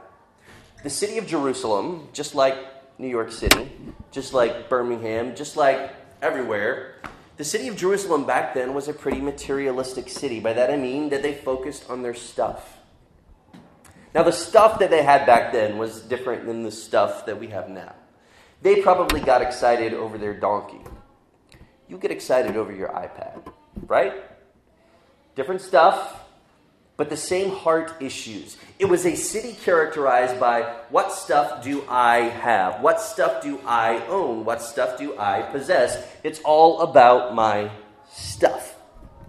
The 0.85 0.91
city 0.91 1.17
of 1.17 1.27
Jerusalem, 1.27 2.09
just 2.13 2.35
like 2.35 2.59
New 2.99 3.09
York 3.09 3.33
City, 3.33 3.73
just 4.13 4.35
like 4.35 4.69
Birmingham, 4.69 5.35
just 5.35 5.57
like 5.57 5.91
everywhere, 6.21 6.97
the 7.39 7.45
city 7.45 7.69
of 7.69 7.77
Jerusalem 7.77 8.27
back 8.27 8.53
then 8.53 8.75
was 8.75 8.87
a 8.87 8.93
pretty 8.93 9.23
materialistic 9.23 10.11
city. 10.11 10.41
By 10.41 10.53
that 10.53 10.71
I 10.71 10.77
mean 10.77 11.09
that 11.09 11.23
they 11.23 11.33
focused 11.33 11.89
on 11.89 12.03
their 12.03 12.13
stuff. 12.13 12.77
Now, 14.15 14.25
the 14.25 14.31
stuff 14.31 14.79
that 14.81 14.91
they 14.91 15.03
had 15.03 15.25
back 15.25 15.55
then 15.55 15.79
was 15.79 16.01
different 16.03 16.45
than 16.45 16.65
the 16.65 16.71
stuff 16.71 17.25
that 17.25 17.41
we 17.41 17.47
have 17.47 17.71
now. 17.71 17.95
They 18.61 18.83
probably 18.83 19.21
got 19.21 19.41
excited 19.41 19.95
over 19.95 20.19
their 20.19 20.35
donkey. 20.35 20.83
You 21.89 21.97
get 21.97 22.11
excited 22.11 22.59
over 22.59 22.73
your 22.73 22.91
iPad, 22.91 23.51
right? 23.87 24.13
Different 25.35 25.63
stuff, 25.63 26.24
but 26.97 27.11
the 27.11 27.17
same 27.17 27.51
heart 27.51 27.95
issues. 28.01 28.57
It 28.79 28.85
was 28.87 29.05
a 29.05 29.17
city 29.17 29.53
characterized 29.65 30.39
by 30.39 30.63
what 30.91 31.13
stuff 31.13 31.63
do 31.63 31.85
I 31.89 32.19
have? 32.19 32.81
What 32.81 33.01
stuff 33.01 33.43
do 33.43 33.61
I 33.67 34.05
own? 34.07 34.45
What 34.45 34.63
stuff 34.63 34.99
do 34.99 35.19
I 35.19 35.43
possess? 35.43 36.07
It's 36.23 36.41
all 36.45 36.81
about 36.83 37.35
my 37.35 37.71
stuff. 38.11 38.77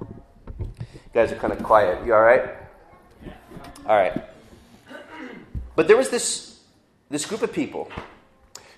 You 0.10 0.68
guys 1.14 1.32
are 1.32 1.38
kind 1.38 1.54
of 1.54 1.64
quiet. 1.64 2.06
You 2.06 2.14
all 2.14 2.22
right? 2.22 2.50
All 3.88 3.96
right. 3.96 4.24
But 5.76 5.88
there 5.88 5.98
was 5.98 6.10
this, 6.10 6.60
this 7.10 7.26
group 7.26 7.42
of 7.42 7.52
people 7.52 7.90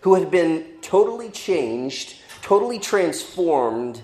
who 0.02 0.16
had 0.16 0.32
been 0.32 0.66
totally 0.82 1.30
changed, 1.30 2.16
totally 2.42 2.80
transformed 2.80 4.02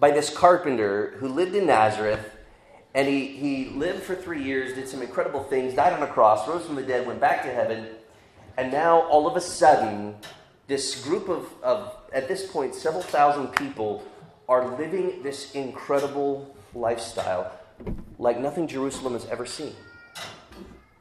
by 0.00 0.10
this 0.10 0.34
carpenter 0.34 1.14
who 1.18 1.28
lived 1.28 1.54
in 1.54 1.66
Nazareth. 1.66 2.30
And 2.94 3.08
he, 3.08 3.26
he 3.26 3.64
lived 3.70 4.02
for 4.02 4.14
three 4.14 4.42
years, 4.42 4.74
did 4.74 4.88
some 4.88 5.02
incredible 5.02 5.42
things, 5.42 5.74
died 5.74 5.92
on 5.92 6.02
a 6.02 6.06
cross, 6.06 6.46
rose 6.46 6.64
from 6.64 6.76
the 6.76 6.82
dead, 6.82 7.06
went 7.06 7.20
back 7.20 7.42
to 7.42 7.52
heaven. 7.52 7.88
And 8.56 8.70
now, 8.70 9.00
all 9.08 9.26
of 9.26 9.36
a 9.36 9.40
sudden, 9.40 10.14
this 10.68 11.02
group 11.02 11.28
of, 11.28 11.52
of 11.62 11.96
at 12.12 12.28
this 12.28 12.46
point, 12.46 12.74
several 12.74 13.02
thousand 13.02 13.48
people 13.48 14.04
are 14.48 14.78
living 14.78 15.22
this 15.22 15.52
incredible 15.54 16.54
lifestyle 16.74 17.50
like 18.18 18.38
nothing 18.38 18.66
Jerusalem 18.66 19.14
has 19.14 19.26
ever 19.26 19.46
seen. 19.46 19.74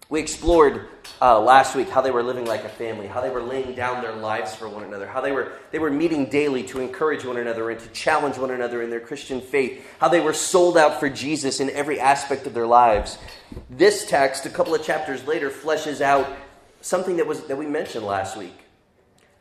We 0.10 0.20
explored 0.20 0.88
uh, 1.22 1.40
last 1.40 1.76
week 1.76 1.90
how 1.90 2.02
they 2.02 2.12
were 2.12 2.24
living 2.24 2.46
like 2.46 2.66
a 2.66 2.70
family, 2.70 3.08
how 3.08 3.22
they 3.22 3.30
were 3.30 3.42
laying 3.42 3.74
down 3.74 4.04
their 4.04 4.14
lives 4.14 4.54
for 4.54 4.68
one 4.68 4.84
another, 4.84 5.08
how 5.08 5.22
they 5.22 5.32
were, 5.32 5.54
they 5.72 5.80
were 5.80 5.90
meeting 5.90 6.26
daily 6.26 6.64
to 6.64 6.80
encourage 6.80 7.26
one 7.26 7.38
another 7.38 7.70
and 7.70 7.80
to 7.80 7.88
challenge 7.90 8.38
one 8.38 8.52
another 8.52 8.82
in 8.82 8.90
their 8.90 9.00
Christian 9.00 9.42
faith, 9.42 9.86
how 10.00 10.10
they 10.10 10.20
were 10.20 10.34
sold 10.34 10.78
out 10.78 11.00
for 11.00 11.10
Jesus 11.10 11.60
in 11.60 11.70
every 11.70 12.00
aspect 12.00 12.46
of 12.46 12.54
their 12.54 12.68
lives. 12.68 13.18
This 13.70 14.06
text, 14.06 14.46
a 14.46 14.50
couple 14.50 14.76
of 14.76 14.84
chapters 14.84 15.26
later, 15.26 15.50
fleshes 15.50 16.02
out 16.02 16.28
something 16.82 17.18
that, 17.18 17.26
was, 17.26 17.46
that 17.48 17.58
we 17.58 17.66
mentioned 17.66 18.06
last 18.06 18.38
week 18.38 18.64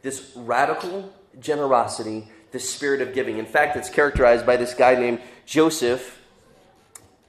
this 0.03 0.33
radical 0.35 1.13
generosity, 1.41 2.29
this 2.51 2.69
spirit 2.69 3.01
of 3.01 3.15
giving. 3.15 3.39
In 3.39 3.47
fact, 3.47 3.77
it's 3.77 3.89
characterized 3.89 4.45
by 4.45 4.57
this 4.57 4.75
guy 4.75 4.95
named 4.97 5.21
Joseph. 5.47 6.21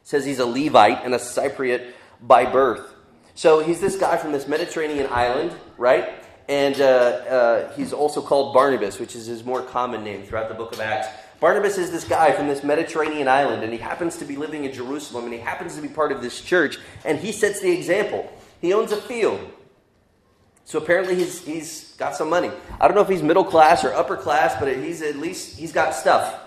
says 0.03 0.25
he's 0.25 0.39
a 0.39 0.45
Levite 0.45 1.03
and 1.03 1.13
a 1.13 1.19
Cypriot 1.19 1.91
by 2.19 2.45
birth. 2.45 2.92
So 3.35 3.59
he's 3.59 3.81
this 3.81 3.95
guy 3.95 4.17
from 4.17 4.31
this 4.31 4.47
Mediterranean 4.47 5.07
island, 5.09 5.53
right? 5.77 6.13
And 6.47 6.79
uh, 6.79 6.83
uh, 6.85 7.73
he's 7.73 7.93
also 7.93 8.21
called 8.21 8.53
Barnabas, 8.53 8.99
which 8.99 9.15
is 9.15 9.25
his 9.25 9.43
more 9.43 9.61
common 9.61 10.03
name 10.03 10.23
throughout 10.23 10.49
the 10.49 10.55
book 10.55 10.73
of 10.73 10.79
Acts. 10.79 11.07
Barnabas 11.39 11.77
is 11.77 11.91
this 11.91 12.03
guy 12.03 12.31
from 12.31 12.47
this 12.47 12.63
Mediterranean 12.63 13.27
island, 13.27 13.63
and 13.63 13.73
he 13.73 13.79
happens 13.79 14.17
to 14.17 14.25
be 14.25 14.35
living 14.35 14.65
in 14.65 14.71
Jerusalem, 14.71 15.25
and 15.25 15.33
he 15.33 15.39
happens 15.39 15.75
to 15.75 15.81
be 15.81 15.89
part 15.89 16.11
of 16.11 16.21
this 16.21 16.39
church, 16.39 16.77
and 17.03 17.17
he 17.17 17.31
sets 17.31 17.59
the 17.59 17.71
example. 17.71 18.31
He 18.61 18.73
owns 18.73 18.91
a 18.91 18.97
field. 18.97 19.39
So 20.65 20.79
apparently 20.79 21.15
he's, 21.15 21.43
he's 21.43 21.95
got 21.97 22.15
some 22.15 22.29
money. 22.29 22.49
I 22.79 22.87
don't 22.87 22.95
know 22.95 23.01
if 23.01 23.09
he's 23.09 23.21
middle 23.21 23.43
class 23.43 23.83
or 23.83 23.93
upper 23.93 24.15
class, 24.15 24.55
but 24.57 24.73
he's 24.73 25.01
at 25.01 25.17
least 25.17 25.57
he's 25.57 25.73
got 25.73 25.93
stuff. 25.93 26.39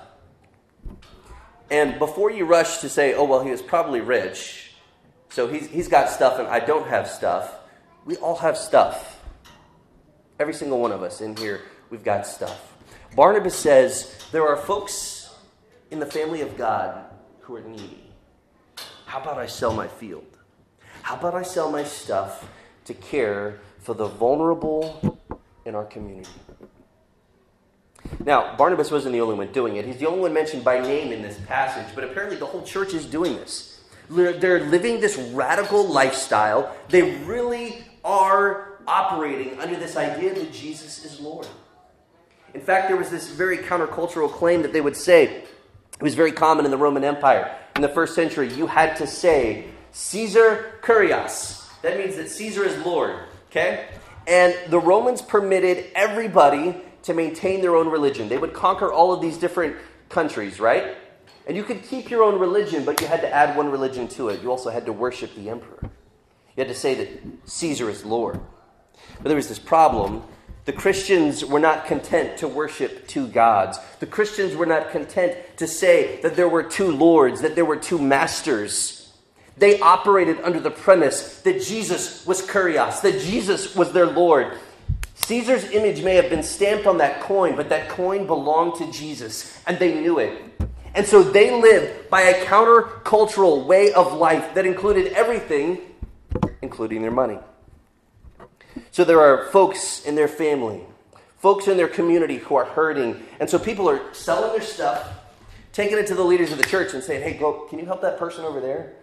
And 1.71 1.99
before 1.99 2.31
you 2.31 2.47
rush 2.47 2.79
to 2.79 2.89
say, 2.89 3.15
oh, 3.15 3.25
well, 3.25 3.45
he 3.45 3.51
was 3.51 3.61
probably 3.61 4.01
rich, 4.01 4.66
so 5.29 5.49
he's, 5.49 5.69
he's 5.69 5.89
got 5.89 6.11
stuff 6.11 6.39
and 6.39 6.49
I 6.49 6.61
don't 6.61 6.87
have 6.89 7.09
stuff. 7.09 7.55
We 8.05 8.17
all 8.17 8.37
have 8.37 8.57
stuff. 8.57 9.21
Every 10.39 10.55
single 10.55 10.81
one 10.81 10.93
of 10.93 11.03
us 11.03 11.21
in 11.21 11.37
here, 11.37 11.63
we've 11.91 12.05
got 12.05 12.27
stuff. 12.27 12.75
Barnabas 13.15 13.55
says 13.55 14.19
there 14.33 14.47
are 14.47 14.57
folks 14.57 15.35
in 15.91 15.99
the 15.99 16.07
family 16.07 16.41
of 16.43 16.57
God 16.57 17.05
who 17.41 17.57
are 17.57 17.63
needy. 17.63 18.05
How 19.07 19.21
about 19.21 19.39
I 19.39 19.47
sell 19.47 19.73
my 19.73 19.89
field? 19.89 20.27
How 21.03 21.17
about 21.17 21.35
I 21.35 21.43
sell 21.43 21.71
my 21.71 21.85
stuff 21.85 22.47
to 22.85 22.95
care 22.95 23.61
for 23.81 23.95
the 23.95 24.07
vulnerable 24.07 25.21
in 25.65 25.75
our 25.75 25.85
community? 25.85 26.29
Now, 28.25 28.57
Barnabas 28.57 28.91
wasn't 28.91 29.13
the 29.13 29.21
only 29.21 29.35
one 29.35 29.53
doing 29.53 29.77
it. 29.77 29.85
He's 29.85 29.99
the 29.99 30.07
only 30.07 30.21
one 30.21 30.33
mentioned 30.33 30.65
by 30.65 30.81
name 30.81 31.13
in 31.13 31.23
this 31.23 31.39
passage, 31.47 31.95
but 31.95 32.05
apparently 32.05 32.37
the 32.37 32.47
whole 32.47 32.63
church 32.63 32.95
is 32.95 33.07
doing 33.07 33.37
this. 33.37 33.76
They're 34.09 34.65
living 34.65 35.01
this 35.01 35.17
radical 35.17 35.87
lifestyle. 35.87 36.75
They 36.89 37.17
really 37.25 37.85
are 38.05 38.79
operating 38.87 39.59
under 39.61 39.77
this 39.77 39.97
idea 39.97 40.35
that 40.35 40.53
Jesus 40.53 41.05
is 41.05 41.21
Lord. 41.21 41.47
In 42.55 42.61
fact, 42.61 42.89
there 42.89 42.97
was 42.97 43.11
this 43.11 43.29
very 43.29 43.59
countercultural 43.59 44.31
claim 44.31 44.63
that 44.63 44.73
they 44.73 44.81
would 44.81 44.97
say, 44.97 45.25
it 45.25 46.03
was 46.03 46.15
very 46.15 46.33
common 46.33 46.65
in 46.65 46.71
the 46.71 46.77
Roman 46.77 47.05
Empire. 47.05 47.55
In 47.75 47.83
the 47.83 47.89
first 47.89 48.15
century, 48.15 48.53
you 48.53 48.67
had 48.67 48.97
to 48.97 49.07
say, 49.07 49.67
Caesar 49.93 50.75
Kurios. 50.83 51.65
That 51.83 51.99
means 51.99 52.17
that 52.17 52.31
Caesar 52.31 52.65
is 52.65 52.77
Lord, 52.85 53.19
okay? 53.51 53.89
And 54.27 54.55
the 54.69 54.79
Romans 54.79 55.21
permitted 55.21 55.87
everybody 55.95 56.77
to 57.03 57.15
maintain 57.15 57.61
their 57.61 57.77
own 57.77 57.89
religion. 57.89 58.29
They 58.29 58.39
would 58.39 58.53
conquer 58.53 58.93
all 58.93 59.13
of 59.13 59.21
these 59.21 59.39
different 59.39 59.77
countries, 60.09 60.59
right? 60.59 60.97
And 61.47 61.57
you 61.57 61.63
could 61.63 61.85
keep 61.85 62.11
your 62.11 62.25
own 62.25 62.41
religion, 62.41 62.85
but 62.85 63.01
you 63.01 63.07
had 63.07 63.21
to 63.21 63.33
add 63.33 63.57
one 63.57 63.71
religion 63.71 64.09
to 64.09 64.29
it. 64.29 64.43
You 64.43 64.51
also 64.51 64.71
had 64.71 64.85
to 64.87 64.93
worship 64.93 65.35
the 65.35 65.49
emperor. 65.49 65.79
You 65.83 66.65
had 66.65 66.69
to 66.69 66.75
say 66.75 66.95
that 66.95 67.09
Caesar 67.45 67.89
is 67.89 68.05
Lord. 68.05 68.41
But 69.23 69.29
there 69.29 69.37
was 69.37 69.49
this 69.49 69.59
problem. 69.59 70.25
The 70.65 70.73
Christians 70.73 71.45
were 71.45 71.61
not 71.61 71.87
content 71.87 72.39
to 72.39 72.49
worship 72.49 73.07
two 73.07 73.29
gods. 73.29 73.79
The 74.01 74.07
Christians 74.07 74.57
were 74.57 74.67
not 74.67 74.91
content 74.91 75.37
to 75.59 75.69
say 75.69 76.21
that 76.23 76.35
there 76.35 76.49
were 76.49 76.65
two 76.65 76.91
lords, 76.91 77.41
that 77.43 77.55
there 77.55 77.65
were 77.65 77.77
two 77.77 77.99
masters. 77.99 79.13
They 79.57 79.79
operated 79.79 80.41
under 80.43 80.59
the 80.59 80.73
premise 80.73 81.41
that 81.43 81.63
Jesus 81.63 82.27
was 82.27 82.43
Kurios, 82.43 83.01
that 83.03 83.21
Jesus 83.21 83.77
was 83.77 83.93
their 83.93 84.07
Lord. 84.07 84.59
Caesar's 85.15 85.71
image 85.71 86.03
may 86.03 86.17
have 86.17 86.29
been 86.29 86.43
stamped 86.43 86.87
on 86.87 86.99
that 86.99 87.21
coin, 87.21 87.55
but 87.55 87.69
that 87.69 87.89
coin 87.89 88.27
belonged 88.27 88.75
to 88.77 88.91
Jesus, 88.91 89.61
and 89.67 89.79
they 89.79 89.95
knew 90.01 90.19
it. 90.19 90.43
And 90.97 91.07
so 91.07 91.23
they 91.23 91.61
lived 91.61 92.09
by 92.09 92.23
a 92.23 92.45
countercultural 92.47 93.67
way 93.67 93.93
of 93.93 94.15
life 94.15 94.55
that 94.55 94.65
included 94.65 95.13
everything, 95.13 95.79
including 96.63 97.03
their 97.03 97.11
money. 97.11 97.39
So 98.93 99.05
there 99.05 99.21
are 99.21 99.51
folks 99.51 100.07
in 100.07 100.15
their 100.15 100.27
family, 100.27 100.81
folks 101.37 101.69
in 101.69 101.77
their 101.77 101.87
community 101.89 102.39
who 102.39 102.57
are 102.57 102.65
hurting. 102.65 103.23
And 103.39 103.49
so 103.49 103.59
people 103.59 103.91
are 103.91 104.15
selling 104.15 104.53
their 104.53 104.63
stuff, 104.63 105.07
taking 105.75 105.99
it 105.99 106.07
to 106.07 106.15
the 106.15 106.25
leaders 106.25 106.51
of 106.51 106.57
the 106.57 106.65
church 106.65 106.95
and 106.95 107.03
saying, 107.03 107.23
hey, 107.23 107.39
go, 107.39 107.67
can 107.69 107.79
you 107.79 107.85
help 107.85 108.01
that 108.01 108.19
person 108.19 108.47
over 108.47 108.59
there? 108.59 108.95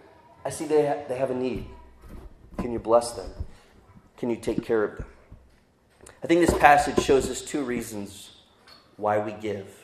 I 0.44 0.50
see 0.50 0.64
they, 0.64 1.04
they 1.08 1.16
have 1.16 1.30
a 1.30 1.34
need. 1.34 1.64
Can 2.58 2.72
you 2.72 2.80
bless 2.80 3.12
them? 3.12 3.30
Can 4.16 4.30
you 4.30 4.36
take 4.36 4.64
care 4.64 4.82
of 4.82 4.96
them? 4.96 5.06
I 6.24 6.26
think 6.26 6.44
this 6.44 6.58
passage 6.58 6.98
shows 7.04 7.30
us 7.30 7.40
two 7.40 7.62
reasons 7.62 8.32
why 8.96 9.18
we 9.18 9.30
give. 9.30 9.83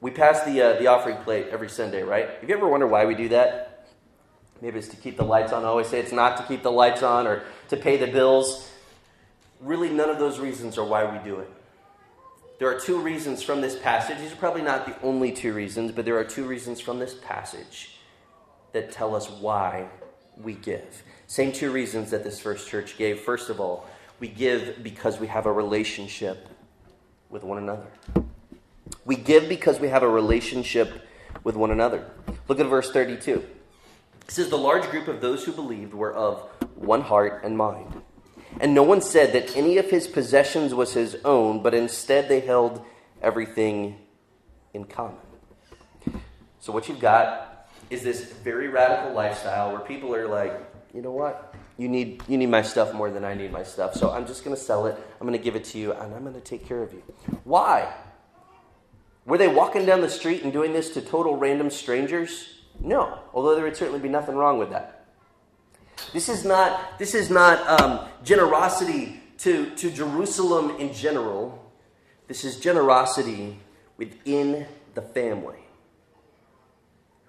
We 0.00 0.10
pass 0.10 0.44
the, 0.44 0.62
uh, 0.62 0.78
the 0.78 0.86
offering 0.86 1.16
plate 1.18 1.48
every 1.50 1.68
Sunday, 1.68 2.02
right? 2.02 2.28
Have 2.40 2.48
you 2.48 2.56
ever 2.56 2.68
wondered 2.68 2.88
why 2.88 3.04
we 3.04 3.14
do 3.14 3.28
that? 3.30 3.88
Maybe 4.60 4.78
it's 4.78 4.88
to 4.88 4.96
keep 4.96 5.16
the 5.16 5.24
lights 5.24 5.52
on. 5.52 5.64
I 5.64 5.68
always 5.68 5.88
say 5.88 6.00
it's 6.00 6.12
not 6.12 6.36
to 6.36 6.42
keep 6.44 6.62
the 6.62 6.70
lights 6.70 7.02
on 7.02 7.26
or 7.26 7.42
to 7.68 7.76
pay 7.76 7.96
the 7.96 8.06
bills. 8.06 8.70
Really, 9.60 9.88
none 9.88 10.10
of 10.10 10.18
those 10.18 10.38
reasons 10.38 10.78
are 10.78 10.84
why 10.84 11.04
we 11.04 11.18
do 11.28 11.40
it. 11.40 11.50
There 12.58 12.68
are 12.68 12.78
two 12.78 12.98
reasons 12.98 13.42
from 13.42 13.60
this 13.60 13.76
passage. 13.76 14.18
These 14.18 14.32
are 14.32 14.36
probably 14.36 14.62
not 14.62 14.84
the 14.86 15.00
only 15.06 15.30
two 15.30 15.52
reasons, 15.52 15.92
but 15.92 16.04
there 16.04 16.18
are 16.18 16.24
two 16.24 16.44
reasons 16.44 16.80
from 16.80 16.98
this 16.98 17.14
passage 17.14 17.98
that 18.72 18.90
tell 18.90 19.14
us 19.14 19.30
why 19.30 19.88
we 20.36 20.54
give. 20.54 21.02
Same 21.28 21.52
two 21.52 21.70
reasons 21.70 22.10
that 22.10 22.24
this 22.24 22.40
first 22.40 22.68
church 22.68 22.98
gave. 22.98 23.20
First 23.20 23.48
of 23.48 23.60
all, 23.60 23.86
we 24.18 24.28
give 24.28 24.82
because 24.82 25.20
we 25.20 25.28
have 25.28 25.46
a 25.46 25.52
relationship 25.52 26.48
with 27.30 27.44
one 27.44 27.58
another. 27.58 27.86
We 29.04 29.16
give 29.16 29.48
because 29.48 29.80
we 29.80 29.88
have 29.88 30.02
a 30.02 30.08
relationship 30.08 31.06
with 31.44 31.56
one 31.56 31.70
another. 31.70 32.10
Look 32.48 32.60
at 32.60 32.66
verse 32.66 32.90
32. 32.90 33.44
It 34.22 34.30
says, 34.30 34.50
The 34.50 34.58
large 34.58 34.84
group 34.90 35.08
of 35.08 35.20
those 35.20 35.44
who 35.44 35.52
believed 35.52 35.94
were 35.94 36.12
of 36.12 36.40
one 36.76 37.00
heart 37.02 37.42
and 37.44 37.56
mind. 37.56 38.02
And 38.60 38.74
no 38.74 38.82
one 38.82 39.00
said 39.00 39.32
that 39.32 39.56
any 39.56 39.78
of 39.78 39.90
his 39.90 40.06
possessions 40.08 40.74
was 40.74 40.92
his 40.92 41.16
own, 41.24 41.62
but 41.62 41.74
instead 41.74 42.28
they 42.28 42.40
held 42.40 42.84
everything 43.22 43.96
in 44.74 44.84
common. 44.84 45.16
So, 46.60 46.72
what 46.72 46.88
you've 46.88 47.00
got 47.00 47.68
is 47.88 48.02
this 48.02 48.32
very 48.32 48.68
radical 48.68 49.12
lifestyle 49.12 49.70
where 49.70 49.80
people 49.80 50.14
are 50.14 50.26
like, 50.26 50.52
you 50.92 51.00
know 51.00 51.12
what? 51.12 51.54
You 51.76 51.88
need, 51.88 52.22
you 52.28 52.36
need 52.36 52.50
my 52.50 52.62
stuff 52.62 52.92
more 52.92 53.10
than 53.10 53.24
I 53.24 53.34
need 53.34 53.52
my 53.52 53.62
stuff. 53.62 53.94
So, 53.94 54.10
I'm 54.10 54.26
just 54.26 54.44
going 54.44 54.56
to 54.56 54.60
sell 54.60 54.86
it. 54.86 54.96
I'm 55.20 55.26
going 55.26 55.38
to 55.38 55.42
give 55.42 55.56
it 55.56 55.64
to 55.64 55.78
you, 55.78 55.92
and 55.92 56.14
I'm 56.14 56.22
going 56.22 56.34
to 56.34 56.40
take 56.40 56.66
care 56.66 56.82
of 56.82 56.92
you. 56.92 57.02
Why? 57.44 57.94
Were 59.28 59.36
they 59.36 59.46
walking 59.46 59.84
down 59.84 60.00
the 60.00 60.08
street 60.08 60.42
and 60.42 60.50
doing 60.54 60.72
this 60.72 60.88
to 60.94 61.02
total 61.02 61.36
random 61.36 61.68
strangers? 61.68 62.48
No, 62.80 63.18
although 63.34 63.54
there 63.54 63.64
would 63.64 63.76
certainly 63.76 64.00
be 64.00 64.08
nothing 64.08 64.34
wrong 64.34 64.58
with 64.58 64.70
that. 64.70 65.04
This 66.14 66.30
is 66.30 66.46
not, 66.46 66.98
this 66.98 67.14
is 67.14 67.28
not 67.28 67.80
um, 67.80 68.08
generosity 68.24 69.20
to, 69.38 69.68
to 69.76 69.90
Jerusalem 69.90 70.76
in 70.78 70.94
general. 70.94 71.70
This 72.26 72.42
is 72.42 72.58
generosity 72.58 73.58
within 73.98 74.66
the 74.94 75.02
family. 75.02 75.58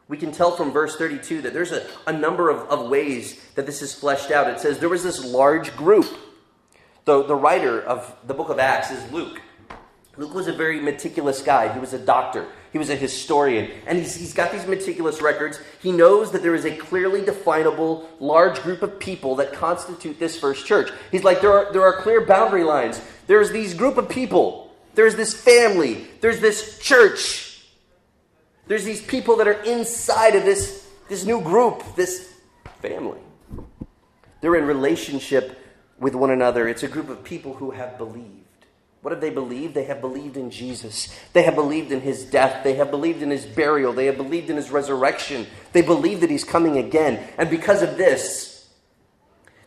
We 0.07 0.17
can 0.17 0.31
tell 0.31 0.55
from 0.55 0.71
verse 0.71 0.95
32 0.95 1.41
that 1.41 1.53
there's 1.53 1.73
a, 1.73 1.85
a 2.07 2.13
number 2.13 2.49
of, 2.49 2.59
of 2.69 2.89
ways 2.89 3.41
that 3.55 3.65
this 3.65 3.81
is 3.81 3.93
fleshed 3.93 4.31
out. 4.31 4.49
It 4.49 4.61
says 4.61 4.79
there 4.79 4.87
was 4.87 5.03
this 5.03 5.25
large 5.25 5.75
group. 5.75 6.07
The, 7.03 7.23
the 7.23 7.35
writer 7.35 7.81
of 7.81 8.15
the 8.25 8.33
book 8.33 8.47
of 8.47 8.57
Acts 8.57 8.89
is 8.89 9.11
Luke. 9.11 9.41
Luke 10.17 10.33
was 10.33 10.47
a 10.47 10.53
very 10.53 10.79
meticulous 10.79 11.41
guy. 11.41 11.71
He 11.71 11.79
was 11.79 11.93
a 11.93 11.99
doctor. 11.99 12.47
He 12.71 12.77
was 12.77 12.89
a 12.89 12.95
historian. 12.95 13.71
And 13.87 13.97
he's, 13.97 14.15
he's 14.15 14.33
got 14.33 14.51
these 14.51 14.67
meticulous 14.67 15.21
records. 15.21 15.59
He 15.81 15.91
knows 15.91 16.31
that 16.31 16.41
there 16.41 16.55
is 16.55 16.65
a 16.65 16.75
clearly 16.75 17.21
definable 17.21 18.09
large 18.19 18.61
group 18.61 18.81
of 18.81 18.99
people 18.99 19.35
that 19.37 19.53
constitute 19.53 20.19
this 20.19 20.37
first 20.37 20.65
church. 20.65 20.91
He's 21.11 21.23
like, 21.23 21.41
there 21.41 21.53
are, 21.53 21.71
there 21.71 21.83
are 21.83 22.01
clear 22.01 22.25
boundary 22.25 22.63
lines. 22.63 23.01
There's 23.27 23.51
these 23.51 23.73
group 23.73 23.97
of 23.97 24.09
people. 24.09 24.73
There's 24.95 25.15
this 25.15 25.33
family. 25.33 26.07
There's 26.21 26.41
this 26.41 26.79
church. 26.79 27.63
There's 28.67 28.83
these 28.83 29.01
people 29.01 29.37
that 29.37 29.47
are 29.47 29.63
inside 29.63 30.35
of 30.35 30.43
this, 30.43 30.87
this 31.07 31.25
new 31.25 31.41
group, 31.41 31.83
this 31.95 32.33
family. 32.81 33.19
They're 34.41 34.55
in 34.55 34.65
relationship 34.65 35.57
with 35.99 36.13
one 36.13 36.31
another. 36.31 36.67
It's 36.67 36.83
a 36.83 36.87
group 36.87 37.09
of 37.09 37.23
people 37.23 37.53
who 37.53 37.71
have 37.71 37.97
believed. 37.97 38.38
What 39.01 39.11
have 39.11 39.21
they 39.21 39.29
believed? 39.29 39.75
They 39.75 39.85
have 39.85 40.01
believed 40.01 40.35
in 40.35 40.51
Jesus. 40.51 41.07
They 41.31 41.43
have 41.43 41.55
believed 41.55 41.91
in 41.91 42.01
his 42.01 42.25
death. 42.25 42.63
They 42.63 42.75
have 42.75 42.91
believed 42.91 43.21
in 43.21 43.29
his 43.29 43.45
burial. 43.45 43.93
They 43.93 44.07
have 44.07 44.17
believed 44.17 44.49
in 44.49 44.57
his 44.57 44.71
resurrection. 44.71 45.47
They 45.71 45.81
believe 45.81 46.19
that 46.19 46.29
he's 46.29 46.43
coming 46.43 46.77
again. 46.77 47.25
And 47.37 47.49
because 47.49 47.81
of 47.81 47.95
this, 47.97 48.69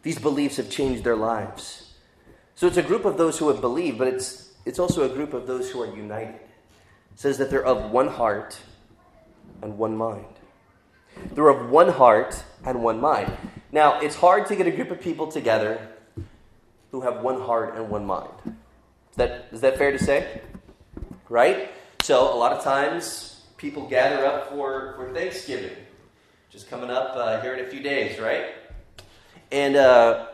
these 0.03 0.19
beliefs 0.19 0.57
have 0.59 0.69
changed 0.69 1.05
their 1.05 1.17
lives. 1.17 1.95
So 2.55 2.67
it's 2.67 2.77
a 2.77 2.83
group 2.83 3.07
of 3.07 3.17
those 3.17 3.39
who 3.39 3.49
have 3.49 3.61
believed, 3.61 3.99
but 3.99 4.09
it's, 4.09 4.53
it's 4.67 4.79
also 4.79 5.11
a 5.11 5.15
group 5.15 5.33
of 5.33 5.47
those 5.47 5.71
who 5.71 5.81
are 5.81 5.97
united. 5.97 6.35
It 6.35 7.19
says 7.19 7.39
that 7.39 7.51
they're 7.51 7.65
of 7.65 7.91
one 7.91 8.09
heart 8.09 8.59
and 9.63 9.79
one 9.79 9.97
mind. 9.97 10.27
They're 11.33 11.49
of 11.49 11.71
one 11.71 11.89
heart 11.89 12.43
and 12.65 12.83
one 12.83 13.01
mind. 13.01 13.33
Now, 13.71 14.01
it's 14.01 14.17
hard 14.17 14.47
to 14.49 14.57
get 14.57 14.67
a 14.67 14.71
group 14.71 14.91
of 14.91 15.01
people 15.01 15.33
together 15.33 15.89
who 16.91 17.01
have 17.01 17.23
one 17.23 17.41
heart 17.41 17.77
and 17.77 17.89
one 17.89 18.05
mind. 18.05 18.57
Is 19.13 19.17
that, 19.17 19.49
is 19.53 19.61
that 19.61 19.77
fair 19.77 19.93
to 19.93 19.99
say? 19.99 20.41
Right? 21.29 21.71
So, 22.03 22.35
a 22.35 22.39
lot 22.39 22.53
of 22.53 22.65
times 22.65 23.43
people 23.59 23.87
gather 23.87 24.25
up 24.25 24.49
for, 24.49 24.95
for 24.97 25.13
Thanksgiving, 25.13 25.77
just 26.49 26.71
coming 26.71 26.89
up 26.89 27.13
uh, 27.15 27.43
here 27.43 27.53
in 27.53 27.63
a 27.63 27.69
few 27.69 27.83
days, 27.83 28.19
right? 28.19 28.47
And, 29.51 29.77
uh, 29.77 30.29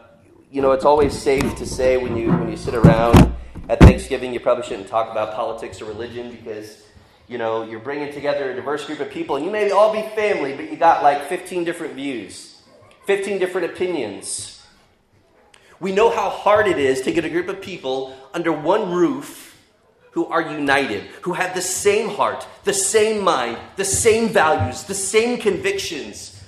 you 0.53 0.63
know, 0.63 0.71
it's 0.71 0.85
always 0.85 1.13
safe 1.13 1.57
to 1.57 1.67
say 1.67 1.97
when 1.97 2.17
you, 2.17 2.31
when 2.31 2.49
you 2.49 2.57
sit 2.57 2.77
around 2.77 3.35
at 3.69 3.81
Thanksgiving, 3.81 4.33
you 4.33 4.39
probably 4.39 4.63
shouldn't 4.63 4.87
talk 4.87 5.11
about 5.11 5.35
politics 5.35 5.83
or 5.83 5.87
religion 5.87 6.31
because, 6.31 6.85
you 7.27 7.37
know, 7.37 7.65
you're 7.65 7.81
bringing 7.81 8.13
together 8.13 8.53
a 8.53 8.55
diverse 8.55 8.85
group 8.87 9.01
of 9.01 9.11
people 9.11 9.35
and 9.35 9.45
you 9.45 9.51
may 9.51 9.73
all 9.73 9.93
be 9.93 10.03
family, 10.15 10.55
but 10.55 10.71
you 10.71 10.77
got 10.77 11.03
like 11.03 11.29
15 11.29 11.65
different 11.65 11.95
views, 11.95 12.63
15 13.07 13.41
different 13.41 13.73
opinions. 13.73 14.58
We 15.81 15.93
know 15.93 16.11
how 16.11 16.31
hard 16.31 16.67
it 16.67 16.79
is 16.79 17.03
to 17.03 17.13
get 17.13 17.25
a 17.25 17.31
group 17.31 17.49
of 17.49 17.61
people 17.61 18.17
under 18.35 18.53
one 18.53 18.93
roof 18.93 19.57
who 20.13 20.27
are 20.27 20.43
united, 20.43 21.03
who 21.23 21.35
have 21.35 21.55
the 21.55 21.63
same 21.63 22.09
heart, 22.09 22.47
the 22.65 22.73
same 22.73 23.23
mind, 23.23 23.59
the 23.77 23.85
same 23.85 24.29
values, 24.29 24.85
the 24.85 24.95
same 24.95 25.39
convictions. 25.39 26.43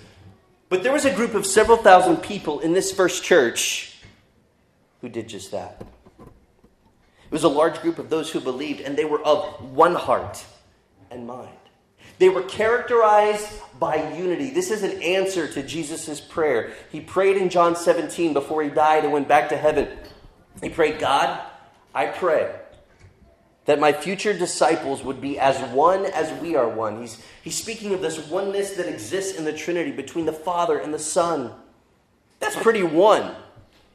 But 0.69 0.83
there 0.83 0.93
was 0.93 1.05
a 1.05 1.15
group 1.15 1.35
of 1.35 1.47
several 1.47 1.77
thousand 1.77 2.19
people 2.19 2.61
in 2.61 2.73
this 2.73 2.91
first 2.91 3.23
church 3.23 4.03
who 5.01 5.09
did 5.09 5.29
just 5.29 5.53
that. 5.53 5.83
It 6.19 7.33
was 7.33 7.45
a 7.45 7.49
large 7.49 7.81
group 7.81 7.99
of 8.01 8.11
those 8.11 8.31
who 8.31 8.41
believed, 8.41 8.81
and 8.81 8.97
they 8.97 9.05
were 9.05 9.23
of 9.23 9.73
one 9.73 9.95
heart 9.95 10.45
and 11.11 11.27
mind. 11.27 11.60
They 12.21 12.29
were 12.29 12.43
characterized 12.43 13.49
by 13.79 14.13
unity. 14.13 14.51
This 14.51 14.71
is 14.71 14.83
an 14.83 15.03
answer 15.03 15.49
to 15.49 15.63
Jesus' 15.63 16.21
prayer. 16.21 16.75
He 16.93 17.01
prayed 17.01 17.39
in 17.39 17.49
John 17.49 17.75
17 17.75 18.35
before 18.35 18.63
he 18.63 18.69
died 18.69 19.05
and 19.05 19.13
went 19.13 19.27
back 19.27 19.49
to 19.49 19.57
heaven. 19.57 19.89
He 20.63 20.69
prayed, 20.69 20.99
God, 20.99 21.41
I 21.95 22.09
pray 22.09 22.55
that 23.65 23.81
my 23.81 23.95
future 23.95 24.35
disciples 24.35 25.03
would 25.03 25.23
be 25.23 25.39
as 25.39 25.59
one 25.73 26.05
as 26.05 26.31
we 26.43 26.57
are 26.57 26.69
one. 26.69 27.01
He's, 27.01 27.23
he's 27.43 27.57
speaking 27.57 27.95
of 27.95 28.03
this 28.03 28.19
oneness 28.29 28.73
that 28.73 28.87
exists 28.87 29.39
in 29.39 29.47
the 29.47 29.53
Trinity 29.55 29.91
between 29.91 30.27
the 30.27 30.33
Father 30.33 30.77
and 30.77 30.93
the 30.93 30.99
Son. 30.99 31.51
That's 32.39 32.57
pretty 32.57 32.83
one. 32.83 33.35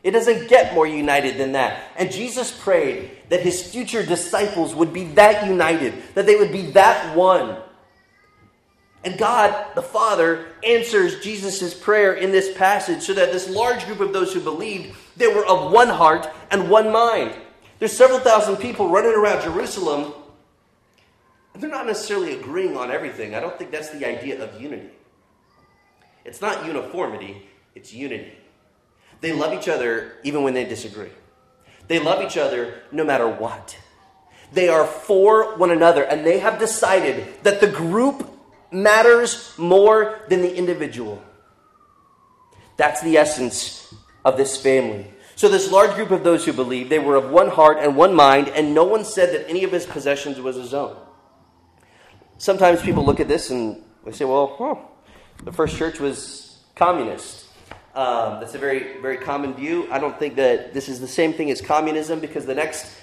It 0.02 0.12
doesn't 0.12 0.50
get 0.50 0.74
more 0.74 0.88
united 0.88 1.38
than 1.38 1.52
that. 1.52 1.92
And 1.96 2.12
Jesus 2.12 2.52
prayed 2.52 3.12
that 3.30 3.42
his 3.42 3.72
future 3.72 4.04
disciples 4.04 4.74
would 4.74 4.94
be 4.94 5.04
that 5.10 5.46
united, 5.46 6.02
that 6.16 6.26
they 6.26 6.38
would 6.38 6.52
be 6.52 6.72
that 6.72 7.16
one. 7.16 7.58
And 9.06 9.20
God, 9.20 9.76
the 9.76 9.84
Father, 9.84 10.48
answers 10.64 11.20
Jesus' 11.20 11.76
prayer 11.76 12.16
in 12.16 12.32
this 12.32 12.52
passage 12.58 13.04
so 13.04 13.14
that 13.14 13.32
this 13.32 13.48
large 13.48 13.86
group 13.86 14.00
of 14.00 14.12
those 14.12 14.34
who 14.34 14.40
believed, 14.40 14.98
they 15.16 15.28
were 15.28 15.46
of 15.46 15.72
one 15.72 15.90
heart 15.90 16.28
and 16.50 16.72
one 16.72 16.92
mind. 16.92 17.36
There's 17.78 17.94
several 17.94 18.20
thousand 18.20 18.58
people 18.58 18.90
running 18.90 19.14
around 19.14 19.44
Jerusalem, 19.44 20.12
and 21.54 21.62
they're 21.62 21.70
not 21.70 21.86
necessarily 21.86 22.34
agreeing 22.34 22.76
on 22.78 22.90
everything. 22.90 23.36
I 23.36 23.40
don't 23.42 23.56
think 23.60 23.70
that's 23.70 23.92
the 23.92 24.06
idea 24.06 24.44
of 24.44 24.60
unity. 24.60 24.90
It's 26.26 26.42
not 26.42 26.66
uniformity, 26.66 27.48
it's 27.76 27.94
unity. 27.94 28.34
They 29.22 29.34
love 29.34 29.54
each 29.54 29.68
other 29.68 30.14
even 30.24 30.42
when 30.42 30.56
they 30.56 30.66
disagree. 30.66 31.12
They 31.88 32.00
love 32.00 32.24
each 32.24 32.38
other 32.38 32.82
no 32.92 33.04
matter 33.04 33.30
what. 33.30 33.78
They 34.52 34.68
are 34.68 34.88
for 34.88 35.56
one 35.58 35.70
another, 35.70 36.04
and 36.04 36.26
they 36.26 36.40
have 36.40 36.58
decided 36.58 37.44
that 37.44 37.62
the 37.62 37.68
group 37.68 38.35
matters 38.72 39.54
more 39.58 40.20
than 40.30 40.42
the 40.42 40.56
individual. 40.56 41.22
That's 42.78 43.02
the 43.02 43.18
essence 43.18 43.94
of 44.24 44.38
this 44.38 44.62
family. 44.62 45.12
So, 45.38 45.50
this 45.50 45.72
large 45.72 45.96
group 45.96 46.12
of 46.12 46.24
those 46.24 46.46
who 46.46 46.54
believed, 46.54 46.90
they 46.90 47.00
were 47.00 47.16
of 47.16 47.30
one 47.30 47.50
heart 47.50 47.78
and 47.80 47.98
one 47.98 48.14
mind, 48.14 48.48
and 48.50 48.74
no 48.74 48.86
one 48.86 49.04
said 49.04 49.34
that 49.34 49.50
any 49.50 49.64
of 49.66 49.72
his 49.72 49.86
possessions 49.86 50.40
was 50.40 50.56
his 50.56 50.74
own. 50.74 50.96
Sometimes 52.38 52.82
people 52.82 53.06
look 53.06 53.20
at 53.20 53.28
this 53.28 53.50
and 53.50 53.82
they 54.06 54.12
say, 54.12 54.26
well, 54.26 54.56
huh, 54.58 54.76
the 55.44 55.52
first 55.52 55.78
church 55.78 56.00
was 56.00 56.60
communist. 56.76 57.46
Um, 57.96 58.42
that's 58.42 58.56
a 58.56 58.58
very, 58.58 59.00
very 59.02 59.18
common 59.18 59.54
view. 59.54 59.88
I 59.90 60.00
don't 60.00 60.18
think 60.20 60.36
that 60.36 60.74
this 60.74 60.90
is 60.90 61.00
the 61.00 61.08
same 61.08 61.32
thing 61.32 61.50
as 61.50 61.62
communism 61.62 62.20
because 62.20 62.46
the 62.46 62.56
next 62.56 62.94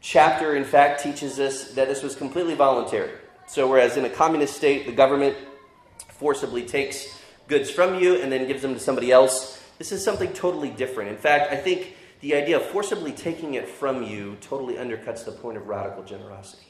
chapter, 0.00 0.56
in 0.56 0.64
fact, 0.64 1.02
teaches 1.02 1.38
us 1.38 1.72
that 1.72 1.86
this 1.86 2.02
was 2.02 2.16
completely 2.16 2.54
voluntary. 2.54 3.12
So, 3.50 3.66
whereas 3.66 3.96
in 3.96 4.04
a 4.04 4.08
communist 4.08 4.56
state, 4.56 4.86
the 4.86 4.92
government 4.92 5.36
forcibly 6.06 6.62
takes 6.62 7.18
goods 7.48 7.68
from 7.68 7.98
you 7.98 8.14
and 8.14 8.30
then 8.30 8.46
gives 8.46 8.62
them 8.62 8.74
to 8.74 8.78
somebody 8.78 9.10
else, 9.10 9.60
this 9.76 9.90
is 9.90 10.04
something 10.04 10.32
totally 10.32 10.70
different. 10.70 11.10
In 11.10 11.16
fact, 11.16 11.52
I 11.52 11.56
think 11.56 11.96
the 12.20 12.36
idea 12.36 12.58
of 12.58 12.62
forcibly 12.66 13.10
taking 13.10 13.54
it 13.54 13.66
from 13.66 14.04
you 14.04 14.36
totally 14.40 14.74
undercuts 14.74 15.24
the 15.24 15.32
point 15.32 15.56
of 15.56 15.66
radical 15.66 16.04
generosity. 16.04 16.68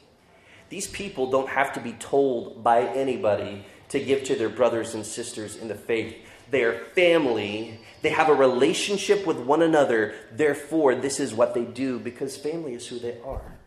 These 0.71 0.87
people 0.87 1.31
don't 1.31 1.51
have 1.51 1.75
to 1.75 1.81
be 1.81 1.93
told 1.93 2.65
by 2.65 2.87
anybody 2.87 3.67
to 3.91 4.01
give 4.01 4.25
to 4.25 4.35
their 4.35 4.49
brothers 4.49 4.95
and 4.95 5.05
sisters 5.05 5.57
in 5.57 5.69
the 5.69 5.75
faith. 5.75 6.17
They 6.51 6.63
are 6.63 6.79
family. 6.95 7.79
They 8.01 8.09
have 8.09 8.31
a 8.31 8.35
relationship 8.35 9.27
with 9.27 9.37
one 9.37 9.61
another. 9.61 10.15
Therefore, 10.33 10.95
this 10.95 11.21
is 11.21 11.35
what 11.35 11.53
they 11.53 11.67
do 11.67 11.99
because 11.99 12.39
family 12.39 12.73
is 12.73 12.87
who 12.87 12.99
they 12.99 13.19
are. 13.23 13.60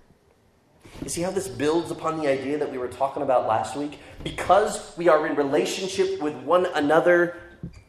You 1.03 1.09
see 1.09 1.21
how 1.21 1.31
this 1.31 1.49
builds 1.49 1.91
upon 1.91 2.17
the 2.17 2.29
idea 2.29 2.57
that 2.57 2.71
we 2.71 2.77
were 2.77 2.87
talking 2.87 3.23
about 3.23 3.45
last 3.45 3.75
week? 3.75 3.99
Because 4.23 4.93
we 4.97 5.09
are 5.09 5.27
in 5.27 5.35
relationship 5.35 6.21
with 6.21 6.33
one 6.43 6.65
another, 6.67 7.35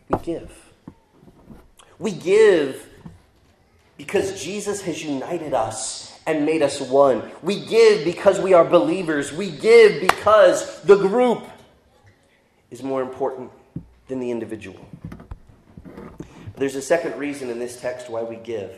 we 0.08 0.18
give. 0.18 0.52
We 2.00 2.10
give 2.10 2.88
because 3.96 4.42
Jesus 4.42 4.82
has 4.82 5.04
united 5.04 5.54
us 5.54 6.18
and 6.26 6.44
made 6.44 6.60
us 6.60 6.80
one. 6.80 7.30
We 7.40 7.64
give 7.64 8.04
because 8.04 8.40
we 8.40 8.52
are 8.52 8.64
believers. 8.64 9.32
We 9.32 9.52
give 9.52 10.00
because 10.00 10.82
the 10.82 10.96
group 10.96 11.44
is 12.72 12.82
more 12.82 13.00
important 13.00 13.52
than 14.08 14.18
the 14.18 14.32
individual. 14.32 14.84
There's 16.56 16.74
a 16.74 16.82
second 16.82 17.16
reason 17.16 17.48
in 17.48 17.60
this 17.60 17.80
text 17.80 18.10
why 18.10 18.24
we 18.24 18.36
give. 18.36 18.76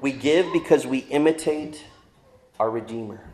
We 0.00 0.12
give 0.12 0.52
because 0.52 0.86
we 0.86 0.98
imitate 0.98 1.84
our 2.60 2.70
Redeemer. 2.70 3.24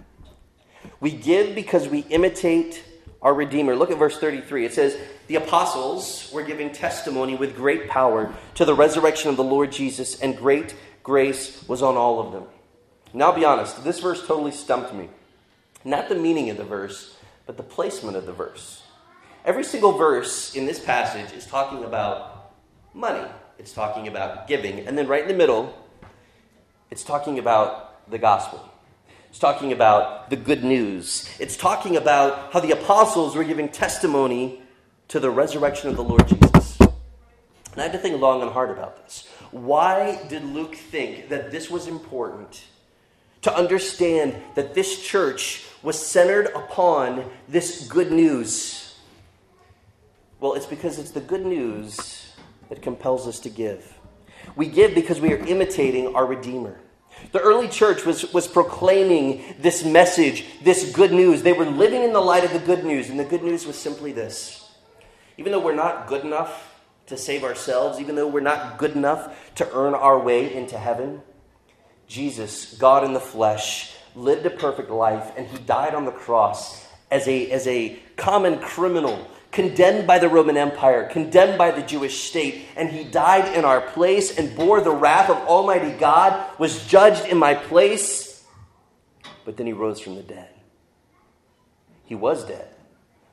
We 1.00 1.10
give 1.10 1.56
because 1.56 1.88
we 1.88 2.00
imitate 2.10 2.84
our 3.20 3.34
Redeemer. 3.34 3.74
Look 3.74 3.90
at 3.90 3.98
verse 3.98 4.18
33. 4.18 4.64
It 4.64 4.72
says, 4.72 4.96
The 5.26 5.34
apostles 5.34 6.30
were 6.32 6.44
giving 6.44 6.70
testimony 6.70 7.34
with 7.34 7.56
great 7.56 7.88
power 7.88 8.32
to 8.54 8.64
the 8.64 8.72
resurrection 8.72 9.28
of 9.28 9.36
the 9.36 9.42
Lord 9.42 9.72
Jesus, 9.72 10.20
and 10.20 10.36
great 10.36 10.76
grace 11.02 11.66
was 11.66 11.82
on 11.82 11.96
all 11.96 12.20
of 12.20 12.32
them. 12.32 12.44
Now, 13.12 13.30
I'll 13.30 13.36
be 13.36 13.44
honest, 13.44 13.82
this 13.82 13.98
verse 13.98 14.24
totally 14.24 14.52
stumped 14.52 14.94
me. 14.94 15.08
Not 15.84 16.08
the 16.08 16.14
meaning 16.14 16.48
of 16.50 16.56
the 16.56 16.64
verse, 16.64 17.16
but 17.46 17.56
the 17.56 17.64
placement 17.64 18.16
of 18.16 18.26
the 18.26 18.32
verse. 18.32 18.84
Every 19.44 19.64
single 19.64 19.98
verse 19.98 20.54
in 20.54 20.66
this 20.66 20.78
passage 20.78 21.36
is 21.36 21.46
talking 21.46 21.82
about 21.82 22.52
money, 22.94 23.28
it's 23.58 23.72
talking 23.72 24.06
about 24.06 24.46
giving, 24.46 24.86
and 24.86 24.96
then 24.96 25.08
right 25.08 25.22
in 25.22 25.28
the 25.28 25.34
middle, 25.34 25.76
it's 26.92 27.02
talking 27.02 27.40
about 27.40 28.08
the 28.08 28.18
gospel. 28.18 28.72
It's 29.36 29.42
talking 29.42 29.72
about 29.72 30.30
the 30.30 30.36
good 30.36 30.64
news. 30.64 31.28
It's 31.38 31.58
talking 31.58 31.98
about 31.98 32.54
how 32.54 32.60
the 32.60 32.70
apostles 32.70 33.36
were 33.36 33.44
giving 33.44 33.68
testimony 33.68 34.62
to 35.08 35.20
the 35.20 35.28
resurrection 35.28 35.90
of 35.90 35.96
the 35.96 36.02
Lord 36.02 36.26
Jesus. 36.26 36.80
And 36.80 36.96
I 37.76 37.82
had 37.82 37.92
to 37.92 37.98
think 37.98 38.18
long 38.18 38.40
and 38.40 38.50
hard 38.50 38.70
about 38.70 38.96
this. 38.96 39.28
Why 39.50 40.24
did 40.30 40.42
Luke 40.42 40.74
think 40.74 41.28
that 41.28 41.50
this 41.50 41.70
was 41.70 41.86
important 41.86 42.64
to 43.42 43.54
understand 43.54 44.36
that 44.54 44.72
this 44.72 45.06
church 45.06 45.66
was 45.82 46.00
centered 46.00 46.46
upon 46.54 47.30
this 47.46 47.86
good 47.88 48.10
news? 48.10 48.96
Well, 50.40 50.54
it's 50.54 50.64
because 50.64 50.98
it's 50.98 51.10
the 51.10 51.20
good 51.20 51.44
news 51.44 52.32
that 52.70 52.80
compels 52.80 53.28
us 53.28 53.38
to 53.40 53.50
give. 53.50 53.98
We 54.56 54.66
give 54.66 54.94
because 54.94 55.20
we 55.20 55.34
are 55.34 55.46
imitating 55.46 56.14
our 56.14 56.24
Redeemer. 56.24 56.80
The 57.32 57.40
early 57.40 57.68
church 57.68 58.04
was, 58.04 58.32
was 58.32 58.46
proclaiming 58.46 59.56
this 59.58 59.84
message, 59.84 60.44
this 60.62 60.92
good 60.92 61.12
news. 61.12 61.42
They 61.42 61.52
were 61.52 61.64
living 61.64 62.02
in 62.02 62.12
the 62.12 62.20
light 62.20 62.44
of 62.44 62.52
the 62.52 62.58
good 62.58 62.84
news, 62.84 63.10
and 63.10 63.18
the 63.18 63.24
good 63.24 63.42
news 63.42 63.66
was 63.66 63.76
simply 63.76 64.12
this. 64.12 64.70
Even 65.38 65.52
though 65.52 65.60
we're 65.60 65.74
not 65.74 66.06
good 66.06 66.24
enough 66.24 66.74
to 67.06 67.16
save 67.16 67.44
ourselves, 67.44 68.00
even 68.00 68.16
though 68.16 68.26
we're 68.26 68.40
not 68.40 68.78
good 68.78 68.96
enough 68.96 69.54
to 69.56 69.70
earn 69.72 69.94
our 69.94 70.18
way 70.18 70.54
into 70.54 70.78
heaven, 70.78 71.22
Jesus, 72.06 72.76
God 72.78 73.04
in 73.04 73.12
the 73.12 73.20
flesh, 73.20 73.94
lived 74.14 74.46
a 74.46 74.50
perfect 74.50 74.90
life, 74.90 75.32
and 75.36 75.46
he 75.46 75.58
died 75.58 75.94
on 75.94 76.04
the 76.04 76.12
cross 76.12 76.86
as 77.10 77.28
a, 77.28 77.50
as 77.50 77.66
a 77.66 77.98
common 78.16 78.58
criminal 78.58 79.26
condemned 79.56 80.06
by 80.06 80.18
the 80.18 80.28
Roman 80.28 80.58
Empire, 80.58 81.08
condemned 81.10 81.56
by 81.56 81.70
the 81.70 81.80
Jewish 81.80 82.24
state, 82.24 82.66
and 82.76 82.90
he 82.90 83.04
died 83.04 83.56
in 83.56 83.64
our 83.64 83.80
place 83.80 84.36
and 84.36 84.54
bore 84.54 84.82
the 84.82 84.90
wrath 84.90 85.30
of 85.30 85.38
Almighty 85.48 85.98
God, 85.98 86.58
was 86.58 86.86
judged 86.86 87.24
in 87.24 87.38
my 87.38 87.54
place, 87.54 88.44
but 89.46 89.56
then 89.56 89.66
he 89.66 89.72
rose 89.72 89.98
from 89.98 90.14
the 90.14 90.22
dead. 90.22 90.50
He 92.04 92.14
was 92.14 92.44
dead, 92.44 92.68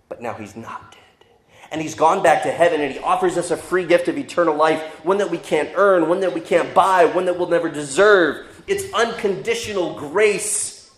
but 0.08 0.22
now 0.22 0.34
he's 0.34 0.56
not 0.56 0.94
dead. 0.94 1.28
And 1.72 1.82
he's 1.82 1.96
gone 1.96 2.24
back 2.24 2.44
to 2.44 2.52
heaven 2.52 2.80
and 2.80 2.94
he 2.94 3.00
offers 3.00 3.38
us 3.38 3.52
a 3.52 3.58
free 3.58 3.86
gift 3.86 4.08
of 4.08 4.18
eternal 4.18 4.56
life, 4.56 4.82
one 5.04 5.18
that 5.18 5.30
we 5.30 5.38
can't 5.38 5.72
earn, 5.76 6.08
one 6.08 6.22
that 6.22 6.34
we 6.34 6.40
can't 6.40 6.74
buy, 6.74 7.04
one 7.04 7.26
that 7.26 7.38
we'll 7.38 7.50
never 7.50 7.68
deserve. 7.68 8.64
It's 8.66 8.94
unconditional 8.94 9.96
grace. 9.96 10.90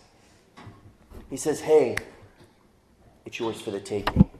He 1.30 1.36
says, 1.36 1.60
Hey, 1.60 1.96
it's 3.24 3.40
yours 3.40 3.60
for 3.60 3.72
the 3.72 3.80
taking. 3.80 4.30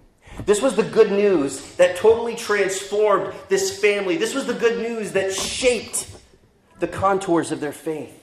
This 0.47 0.63
was 0.63 0.77
the 0.77 0.85
good 0.85 1.11
news 1.11 1.75
that 1.75 1.97
totally 1.97 2.37
transformed 2.37 3.35
this 3.49 3.81
family. 3.81 4.17
This 4.17 4.33
was 4.33 4.47
the 4.47 4.55
good 4.55 4.79
news 4.79 5.13
that 5.13 5.35
shaped 5.35 6.09
the 6.79 6.87
contours 6.87 7.51
of 7.51 7.59
their 7.59 7.73
faith. 7.73 8.23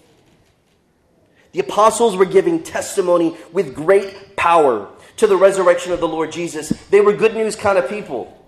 The 1.52 1.60
apostles 1.60 2.16
were 2.16 2.26
giving 2.26 2.64
testimony 2.64 3.38
with 3.52 3.76
great 3.76 4.36
power 4.38 4.88
to 5.18 5.28
the 5.28 5.36
resurrection 5.36 5.92
of 5.92 6.00
the 6.00 6.08
Lord 6.08 6.32
Jesus. 6.32 6.70
They 6.90 7.02
were 7.02 7.14
good 7.14 7.36
news 7.36 7.56
kind 7.58 7.78
of 7.78 7.90
people. 7.90 8.40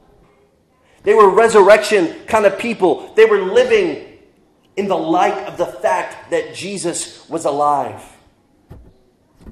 They 1.04 1.14
were 1.14 1.30
resurrection 1.30 2.26
kind 2.28 2.46
of 2.46 2.58
people. 2.58 3.14
They 3.16 3.26
were 3.26 3.42
living 3.42 4.18
in 4.78 4.88
the 4.88 4.98
light 4.98 5.48
of 5.48 5.58
the 5.58 5.66
fact 5.66 6.32
that 6.32 6.56
Jesus 6.56 7.30
was 7.30 7.46
alive. 7.46 8.02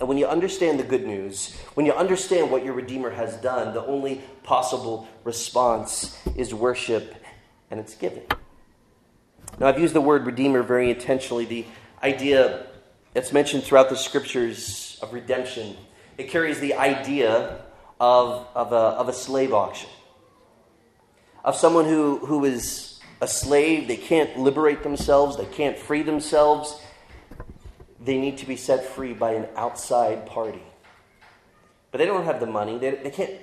And 0.04 0.10
when 0.10 0.18
you 0.18 0.28
understand 0.28 0.82
the 0.82 0.84
good 0.84 1.08
news, 1.08 1.56
when 1.76 1.86
you 1.86 1.94
understand 1.94 2.52
what 2.52 2.66
your 2.66 2.74
Redeemer 2.74 3.10
has 3.12 3.38
done, 3.38 3.74
the 3.74 3.86
only 3.86 4.22
possible 4.44 5.08
response 5.24 6.20
is 6.36 6.54
worship 6.54 7.16
and 7.72 7.80
it's 7.80 7.96
giving. 7.96 8.26
Now, 9.58 9.68
I've 9.68 9.80
used 9.80 9.96
the 9.96 10.02
word 10.02 10.26
Redeemer 10.26 10.62
very 10.62 10.90
intentionally. 10.90 11.46
The 11.46 11.66
idea 12.04 12.66
that's 13.14 13.32
mentioned 13.32 13.64
throughout 13.64 13.88
the 13.88 13.96
scriptures 13.96 15.00
of 15.02 15.14
redemption, 15.14 15.78
it 16.18 16.28
carries 16.28 16.60
the 16.60 16.74
idea 16.74 17.62
of, 17.98 18.46
of, 18.56 18.74
a, 18.74 18.76
of 18.76 19.08
a 19.08 19.14
slave 19.14 19.54
auction, 19.54 19.90
of 21.46 21.56
someone 21.56 21.86
who, 21.86 22.18
who 22.18 22.44
is 22.44 23.00
a 23.22 23.28
slave. 23.30 23.88
They 23.88 23.96
can't 23.96 24.38
liberate 24.38 24.84
themselves, 24.84 25.38
they 25.38 25.46
can't 25.46 25.80
free 25.80 26.04
themselves 26.04 26.78
they 28.04 28.18
need 28.18 28.38
to 28.40 28.46
be 28.46 28.56
set 28.56 28.86
free 28.86 29.14
by 29.14 29.34
an 29.34 29.48
outside 29.56 30.26
party. 30.26 30.64
But 31.92 32.00
they 32.00 32.06
don't 32.06 32.26
have 32.26 32.40
the 32.40 32.48
money, 32.48 32.78
they, 32.78 32.92
they 32.92 33.12
can't 33.12 33.34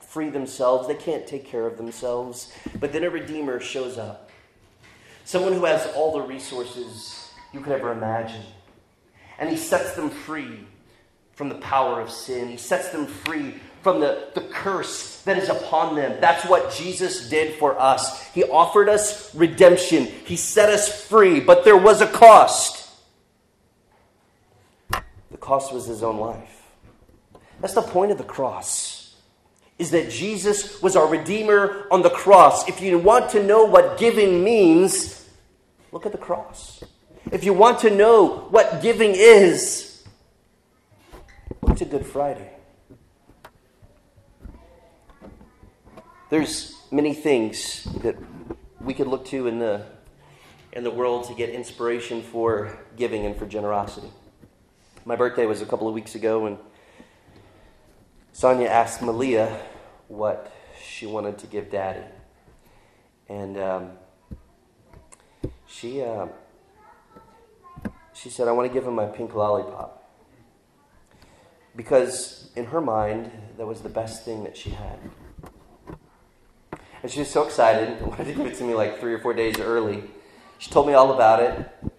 free 0.00 0.30
themselves, 0.30 0.86
they 0.86 0.94
can't 0.94 1.26
take 1.26 1.44
care 1.44 1.66
of 1.66 1.76
themselves. 1.76 2.52
But 2.78 2.92
then 2.92 3.04
a 3.04 3.10
Redeemer 3.10 3.60
shows 3.60 3.98
up. 3.98 4.30
Someone 5.24 5.54
who 5.54 5.64
has 5.64 5.86
all 5.94 6.12
the 6.12 6.20
resources 6.20 7.32
you 7.52 7.60
could 7.60 7.72
ever 7.72 7.92
imagine. 7.92 8.42
And 9.38 9.48
he 9.48 9.56
sets 9.56 9.94
them 9.94 10.10
free 10.10 10.66
from 11.32 11.48
the 11.48 11.56
power 11.56 12.00
of 12.00 12.10
sin. 12.10 12.48
He 12.48 12.56
sets 12.56 12.90
them 12.90 13.06
free 13.06 13.54
from 13.82 14.00
the, 14.00 14.28
the 14.34 14.42
curse 14.42 15.22
that 15.22 15.36
is 15.36 15.48
upon 15.48 15.96
them. 15.96 16.20
That's 16.20 16.46
what 16.46 16.72
Jesus 16.72 17.28
did 17.28 17.58
for 17.58 17.78
us. 17.80 18.22
He 18.32 18.44
offered 18.44 18.88
us 18.88 19.34
redemption, 19.34 20.04
He 20.04 20.36
set 20.36 20.70
us 20.70 21.06
free, 21.06 21.40
but 21.40 21.64
there 21.64 21.76
was 21.76 22.00
a 22.00 22.06
cost. 22.06 22.83
Cost 25.44 25.74
was 25.74 25.84
his 25.84 26.02
own 26.02 26.16
life. 26.16 26.62
That's 27.60 27.74
the 27.74 27.82
point 27.82 28.10
of 28.10 28.16
the 28.16 28.24
cross. 28.24 29.14
Is 29.78 29.90
that 29.90 30.08
Jesus 30.08 30.80
was 30.80 30.96
our 30.96 31.06
Redeemer 31.06 31.86
on 31.90 32.00
the 32.00 32.08
cross. 32.08 32.66
If 32.66 32.80
you 32.80 32.98
want 32.98 33.28
to 33.32 33.42
know 33.42 33.66
what 33.66 33.98
giving 33.98 34.42
means, 34.42 35.28
look 35.92 36.06
at 36.06 36.12
the 36.12 36.18
cross. 36.18 36.82
If 37.30 37.44
you 37.44 37.52
want 37.52 37.80
to 37.80 37.90
know 37.90 38.46
what 38.48 38.80
giving 38.80 39.10
is, 39.14 40.02
look 41.60 41.76
to 41.76 41.84
Good 41.84 42.06
Friday. 42.06 42.50
There's 46.30 46.74
many 46.90 47.12
things 47.12 47.84
that 48.00 48.16
we 48.80 48.94
could 48.94 49.08
look 49.08 49.26
to 49.26 49.46
in 49.46 49.58
the, 49.58 49.84
in 50.72 50.84
the 50.84 50.90
world 50.90 51.28
to 51.28 51.34
get 51.34 51.50
inspiration 51.50 52.22
for 52.22 52.78
giving 52.96 53.26
and 53.26 53.36
for 53.36 53.44
generosity. 53.44 54.08
My 55.06 55.16
birthday 55.16 55.44
was 55.44 55.60
a 55.60 55.66
couple 55.66 55.86
of 55.86 55.92
weeks 55.92 56.14
ago, 56.14 56.46
and 56.46 56.56
Sonia 58.32 58.68
asked 58.68 59.02
Malia 59.02 59.60
what 60.08 60.50
she 60.82 61.04
wanted 61.04 61.36
to 61.38 61.46
give 61.46 61.70
Daddy. 61.70 62.04
And 63.28 63.58
um, 63.58 63.90
she, 65.66 66.00
uh, 66.00 66.28
she 68.14 68.30
said, 68.30 68.48
I 68.48 68.52
want 68.52 68.66
to 68.70 68.72
give 68.72 68.86
him 68.86 68.94
my 68.94 69.04
pink 69.04 69.34
lollipop. 69.34 70.10
Because 71.76 72.50
in 72.56 72.64
her 72.66 72.80
mind, 72.80 73.30
that 73.58 73.66
was 73.66 73.82
the 73.82 73.90
best 73.90 74.24
thing 74.24 74.44
that 74.44 74.56
she 74.56 74.70
had. 74.70 74.98
And 77.02 77.12
she 77.12 77.18
was 77.18 77.30
so 77.30 77.44
excited, 77.44 78.00
wanted 78.00 78.24
to 78.28 78.32
give 78.32 78.46
it 78.46 78.54
to 78.54 78.64
me 78.64 78.72
like 78.72 79.00
three 79.00 79.12
or 79.12 79.18
four 79.18 79.34
days 79.34 79.60
early. 79.60 80.04
She 80.58 80.70
told 80.70 80.86
me 80.86 80.94
all 80.94 81.12
about 81.12 81.42
it. 81.42 81.92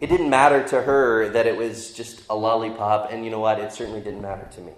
It 0.00 0.08
didn't 0.08 0.28
matter 0.28 0.66
to 0.68 0.82
her 0.82 1.28
that 1.30 1.46
it 1.46 1.56
was 1.56 1.92
just 1.92 2.22
a 2.28 2.36
lollipop, 2.36 3.12
and 3.12 3.24
you 3.24 3.30
know 3.30 3.40
what? 3.40 3.58
It 3.58 3.72
certainly 3.72 4.00
didn't 4.00 4.22
matter 4.22 4.48
to 4.54 4.60
me. 4.60 4.72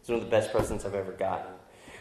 It's 0.00 0.08
one 0.08 0.18
of 0.18 0.24
the 0.24 0.30
best 0.30 0.50
presents 0.50 0.84
I've 0.84 0.94
ever 0.94 1.12
gotten. 1.12 1.52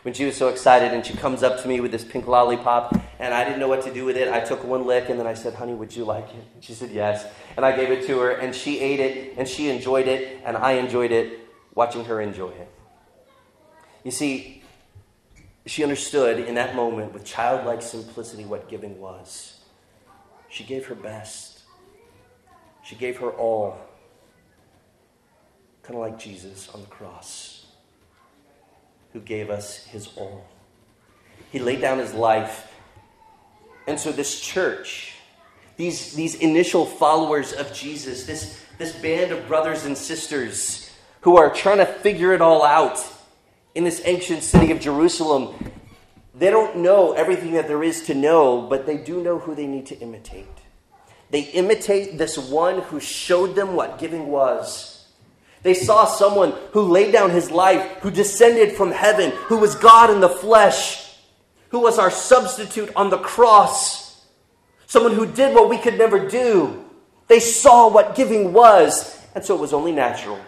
When 0.04 0.14
she 0.14 0.24
was 0.24 0.38
so 0.38 0.48
excited 0.48 0.94
and 0.94 1.06
she 1.06 1.14
comes 1.14 1.44
up 1.44 1.62
to 1.62 1.68
me 1.68 1.82
with 1.82 1.92
this 1.92 2.06
pink 2.06 2.28
lollipop, 2.28 2.96
and 3.20 3.34
I 3.34 3.44
didn't 3.44 3.60
know 3.60 3.68
what 3.68 3.84
to 3.84 3.94
do 3.94 4.06
with 4.06 4.16
it, 4.16 4.30
I 4.30 4.40
took 4.40 4.64
one 4.64 4.86
lick 4.86 5.10
and 5.10 5.20
then 5.20 5.28
I 5.28 5.34
said, 5.34 5.54
Honey, 5.56 5.74
would 5.74 5.94
you 5.94 6.06
like 6.06 6.30
it? 6.30 6.46
And 6.54 6.64
she 6.64 6.74
said, 6.74 6.92
Yes. 6.92 7.26
And 7.58 7.66
I 7.66 7.76
gave 7.76 7.92
it 7.92 8.08
to 8.08 8.20
her, 8.20 8.32
and 8.32 8.56
she 8.56 8.80
ate 8.80 9.02
it, 9.02 9.34
and 9.38 9.48
she 9.48 9.70
enjoyed 9.70 10.08
it, 10.08 10.42
and 10.46 10.56
I 10.56 10.74
enjoyed 10.74 11.12
it 11.12 11.40
watching 11.76 12.06
her 12.06 12.22
enjoy 12.22 12.50
it. 12.50 12.72
You 14.04 14.12
see, 14.12 14.64
she 15.66 15.84
understood 15.84 16.40
in 16.40 16.56
that 16.56 16.76
moment 16.76 17.14
with 17.14 17.26
childlike 17.26 17.82
simplicity 17.82 18.46
what 18.46 18.70
giving 18.70 19.00
was. 19.02 19.60
She 20.50 20.64
gave 20.64 20.86
her 20.86 20.96
best, 20.96 21.57
she 22.88 22.96
gave 22.96 23.18
her 23.18 23.32
all, 23.32 23.78
kind 25.84 25.96
of 25.96 26.02
like 26.02 26.18
Jesus 26.18 26.70
on 26.70 26.80
the 26.80 26.88
cross, 26.88 27.66
who 29.12 29.20
gave 29.20 29.50
us 29.50 29.86
his 29.88 30.08
all. 30.16 30.46
He 31.52 31.60
laid 31.60 31.82
down 31.82 31.98
his 31.98 32.14
life. 32.14 32.74
And 33.88 34.00
so, 34.00 34.14
this 34.14 34.40
church, 34.40 35.16
these, 35.76 36.14
these 36.14 36.36
initial 36.36 36.86
followers 36.86 37.52
of 37.52 37.74
Jesus, 37.74 38.26
this, 38.26 38.64
this 38.78 38.96
band 38.96 39.34
of 39.34 39.46
brothers 39.50 39.84
and 39.84 39.98
sisters 39.98 40.90
who 41.22 41.36
are 41.36 41.54
trying 41.54 41.80
to 41.80 41.86
figure 41.86 42.32
it 42.32 42.42
all 42.42 42.64
out 42.64 43.06
in 43.76 43.84
this 43.84 44.02
ancient 44.06 44.44
city 44.44 44.72
of 44.72 44.80
Jerusalem, 44.80 45.74
they 46.34 46.50
don't 46.50 46.78
know 46.78 47.12
everything 47.12 47.52
that 47.54 47.68
there 47.68 47.84
is 47.84 48.04
to 48.04 48.14
know, 48.14 48.62
but 48.62 48.86
they 48.86 48.96
do 48.96 49.22
know 49.22 49.40
who 49.40 49.56
they 49.56 49.68
need 49.68 49.88
to 49.88 50.00
imitate. 50.00 50.48
They 51.30 51.42
imitate 51.42 52.18
this 52.18 52.38
one 52.38 52.82
who 52.82 53.00
showed 53.00 53.56
them 53.56 53.76
what 53.76 54.00
giving 54.00 54.28
was. 54.28 55.06
They 55.64 55.74
saw 55.74 56.06
someone 56.06 56.54
who 56.72 56.84
laid 56.84 57.12
down 57.12 57.32
his 57.32 57.52
life, 57.52 58.00
who 58.02 58.12
descended 58.12 58.78
from 58.78 58.92
heaven, 58.92 59.32
who 59.48 59.58
was 59.58 59.76
God 59.76 60.10
in 60.10 60.22
the 60.22 60.30
flesh, 60.30 61.16
who 61.70 61.80
was 61.80 62.00
our 62.00 62.12
substitute 62.12 62.90
on 62.96 63.10
the 63.10 63.18
cross, 63.18 64.26
someone 64.86 65.14
who 65.14 65.26
did 65.26 65.54
what 65.54 65.70
we 65.70 65.78
could 65.78 65.98
never 65.98 66.28
do. 66.30 66.86
They 67.28 67.42
saw 67.42 67.90
what 67.90 68.16
giving 68.16 68.54
was, 68.54 69.22
and 69.36 69.44
so 69.44 69.56
it 69.56 69.60
was 69.60 69.74
only 69.74 69.92
natural 69.92 70.40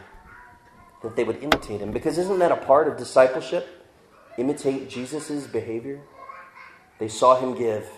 that 1.03 1.15
they 1.15 1.23
would 1.23 1.43
imitate 1.43 1.81
him. 1.81 1.91
Because 1.91 2.17
isn't 2.17 2.39
that 2.39 2.51
a 2.51 2.57
part 2.57 2.87
of 2.87 2.97
discipleship? 2.97 3.67
imitate 4.39 4.89
Jesus' 4.89 5.45
behavior. 5.47 5.99
They 6.97 7.07
saw 7.07 7.39
him 7.39 7.55
give. 7.55 7.89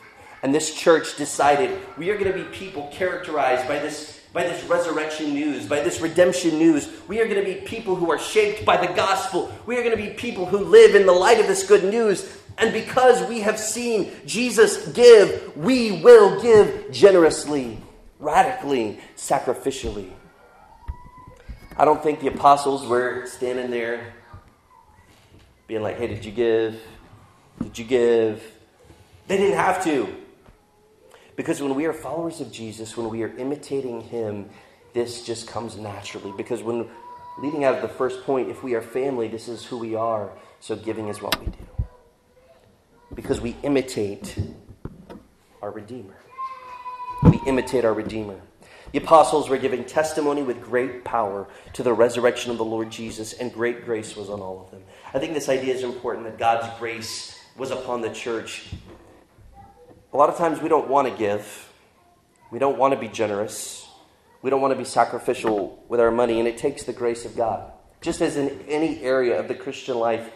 And 0.43 0.53
this 0.53 0.73
church 0.73 1.17
decided 1.17 1.77
we 1.97 2.09
are 2.09 2.17
going 2.17 2.31
to 2.31 2.37
be 2.37 2.45
people 2.45 2.89
characterized 2.91 3.67
by 3.67 3.77
this, 3.79 4.19
by 4.33 4.43
this 4.43 4.63
resurrection 4.63 5.33
news, 5.33 5.67
by 5.67 5.81
this 5.81 6.01
redemption 6.01 6.57
news. 6.57 6.89
We 7.07 7.21
are 7.21 7.25
going 7.27 7.39
to 7.39 7.45
be 7.45 7.61
people 7.61 7.95
who 7.95 8.11
are 8.11 8.17
shaped 8.17 8.65
by 8.65 8.77
the 8.83 8.91
gospel. 8.93 9.53
We 9.65 9.77
are 9.77 9.83
going 9.83 9.95
to 9.95 10.03
be 10.03 10.09
people 10.09 10.47
who 10.47 10.57
live 10.57 10.95
in 10.95 11.05
the 11.05 11.11
light 11.11 11.39
of 11.39 11.47
this 11.47 11.67
good 11.67 11.83
news. 11.83 12.37
And 12.57 12.73
because 12.73 13.27
we 13.29 13.41
have 13.41 13.59
seen 13.59 14.11
Jesus 14.25 14.87
give, 14.89 15.55
we 15.55 16.01
will 16.01 16.41
give 16.41 16.91
generously, 16.91 17.77
radically, 18.19 18.99
sacrificially. 19.15 20.09
I 21.77 21.85
don't 21.85 22.01
think 22.01 22.19
the 22.19 22.27
apostles 22.27 22.85
were 22.85 23.25
standing 23.27 23.69
there 23.69 24.13
being 25.67 25.81
like, 25.81 25.97
hey, 25.97 26.07
did 26.07 26.25
you 26.25 26.31
give? 26.31 26.81
Did 27.61 27.77
you 27.79 27.85
give? 27.85 28.43
They 29.27 29.37
didn't 29.37 29.57
have 29.57 29.83
to. 29.85 30.13
Because 31.35 31.61
when 31.61 31.75
we 31.75 31.85
are 31.85 31.93
followers 31.93 32.41
of 32.41 32.51
Jesus, 32.51 32.97
when 32.97 33.09
we 33.09 33.23
are 33.23 33.35
imitating 33.37 34.01
him, 34.01 34.49
this 34.93 35.25
just 35.25 35.47
comes 35.47 35.77
naturally. 35.77 36.33
Because 36.35 36.61
when 36.61 36.89
leading 37.39 37.63
out 37.63 37.75
of 37.75 37.81
the 37.81 37.87
first 37.87 38.23
point, 38.23 38.49
if 38.49 38.63
we 38.63 38.73
are 38.75 38.81
family, 38.81 39.27
this 39.27 39.47
is 39.47 39.65
who 39.65 39.77
we 39.77 39.95
are. 39.95 40.31
So 40.59 40.75
giving 40.75 41.07
is 41.07 41.21
what 41.21 41.39
we 41.39 41.47
do. 41.47 41.57
Because 43.15 43.41
we 43.41 43.55
imitate 43.63 44.37
our 45.61 45.71
Redeemer. 45.71 46.15
We 47.23 47.39
imitate 47.47 47.85
our 47.85 47.93
Redeemer. 47.93 48.41
The 48.91 48.97
apostles 48.97 49.47
were 49.47 49.57
giving 49.57 49.85
testimony 49.85 50.43
with 50.43 50.61
great 50.61 51.05
power 51.05 51.47
to 51.73 51.83
the 51.83 51.93
resurrection 51.93 52.51
of 52.51 52.57
the 52.57 52.65
Lord 52.65 52.91
Jesus, 52.91 53.31
and 53.33 53.53
great 53.53 53.85
grace 53.85 54.17
was 54.17 54.29
on 54.29 54.41
all 54.41 54.61
of 54.61 54.71
them. 54.71 54.83
I 55.13 55.19
think 55.19 55.33
this 55.33 55.47
idea 55.47 55.73
is 55.73 55.83
important 55.83 56.25
that 56.25 56.37
God's 56.37 56.67
grace 56.77 57.39
was 57.57 57.71
upon 57.71 58.01
the 58.01 58.09
church. 58.09 58.65
A 60.13 60.17
lot 60.17 60.29
of 60.29 60.37
times 60.37 60.61
we 60.61 60.67
don't 60.67 60.89
want 60.89 61.07
to 61.07 61.17
give, 61.17 61.69
we 62.51 62.59
don't 62.59 62.77
want 62.77 62.93
to 62.93 62.99
be 62.99 63.07
generous, 63.07 63.87
we 64.41 64.49
don't 64.49 64.59
want 64.59 64.73
to 64.73 64.77
be 64.77 64.83
sacrificial 64.83 65.81
with 65.87 66.01
our 66.01 66.11
money, 66.11 66.39
and 66.39 66.47
it 66.49 66.57
takes 66.57 66.83
the 66.83 66.91
grace 66.91 67.23
of 67.23 67.37
God. 67.37 67.71
Just 68.01 68.19
as 68.19 68.35
in 68.35 68.59
any 68.67 69.01
area 69.01 69.39
of 69.39 69.47
the 69.47 69.55
Christian 69.55 69.97
life, 69.97 70.29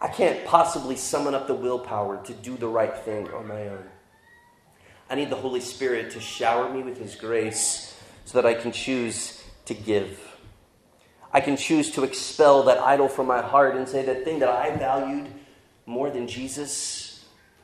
I 0.00 0.08
can't 0.08 0.44
possibly 0.44 0.96
summon 0.96 1.34
up 1.34 1.46
the 1.46 1.54
willpower 1.54 2.24
to 2.24 2.34
do 2.34 2.56
the 2.56 2.66
right 2.66 2.96
thing 2.98 3.28
on 3.28 3.46
my 3.46 3.68
own. 3.68 3.84
I 5.08 5.14
need 5.14 5.30
the 5.30 5.36
Holy 5.36 5.60
Spirit 5.60 6.10
to 6.12 6.20
shower 6.20 6.68
me 6.72 6.82
with 6.82 6.98
His 6.98 7.14
grace 7.14 7.96
so 8.24 8.40
that 8.40 8.48
I 8.48 8.54
can 8.54 8.72
choose 8.72 9.44
to 9.66 9.74
give. 9.74 10.18
I 11.32 11.40
can 11.40 11.56
choose 11.56 11.92
to 11.92 12.02
expel 12.02 12.64
that 12.64 12.78
idol 12.78 13.08
from 13.08 13.28
my 13.28 13.40
heart 13.40 13.76
and 13.76 13.88
say 13.88 14.04
that 14.04 14.24
thing 14.24 14.40
that 14.40 14.48
I 14.48 14.74
valued 14.76 15.28
more 15.86 16.10
than 16.10 16.26
Jesus 16.26 17.11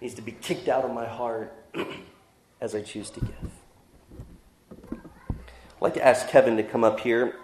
needs 0.01 0.15
to 0.15 0.23
be 0.23 0.33
kicked 0.33 0.69
out 0.69 0.85
of 0.85 0.93
my 0.93 1.07
heart 1.07 1.55
as 2.61 2.75
I 2.75 2.83
choose 2.83 3.11
to 3.11 3.21
give. 3.21 3.51
I'd 4.93 5.83
like 5.83 5.95
to 5.95 6.05
ask 6.05 6.29
Kevin 6.29 6.57
to 6.57 6.63
come 6.63 6.85
up 6.85 7.01
here 7.01 7.37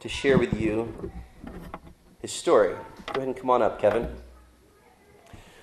to 0.00 0.08
share 0.08 0.38
with 0.38 0.58
you 0.60 1.10
his 2.20 2.32
story. 2.32 2.74
Go 3.12 3.20
ahead 3.20 3.28
and 3.28 3.36
come 3.36 3.50
on 3.50 3.62
up, 3.62 3.80
Kevin. 3.80 4.08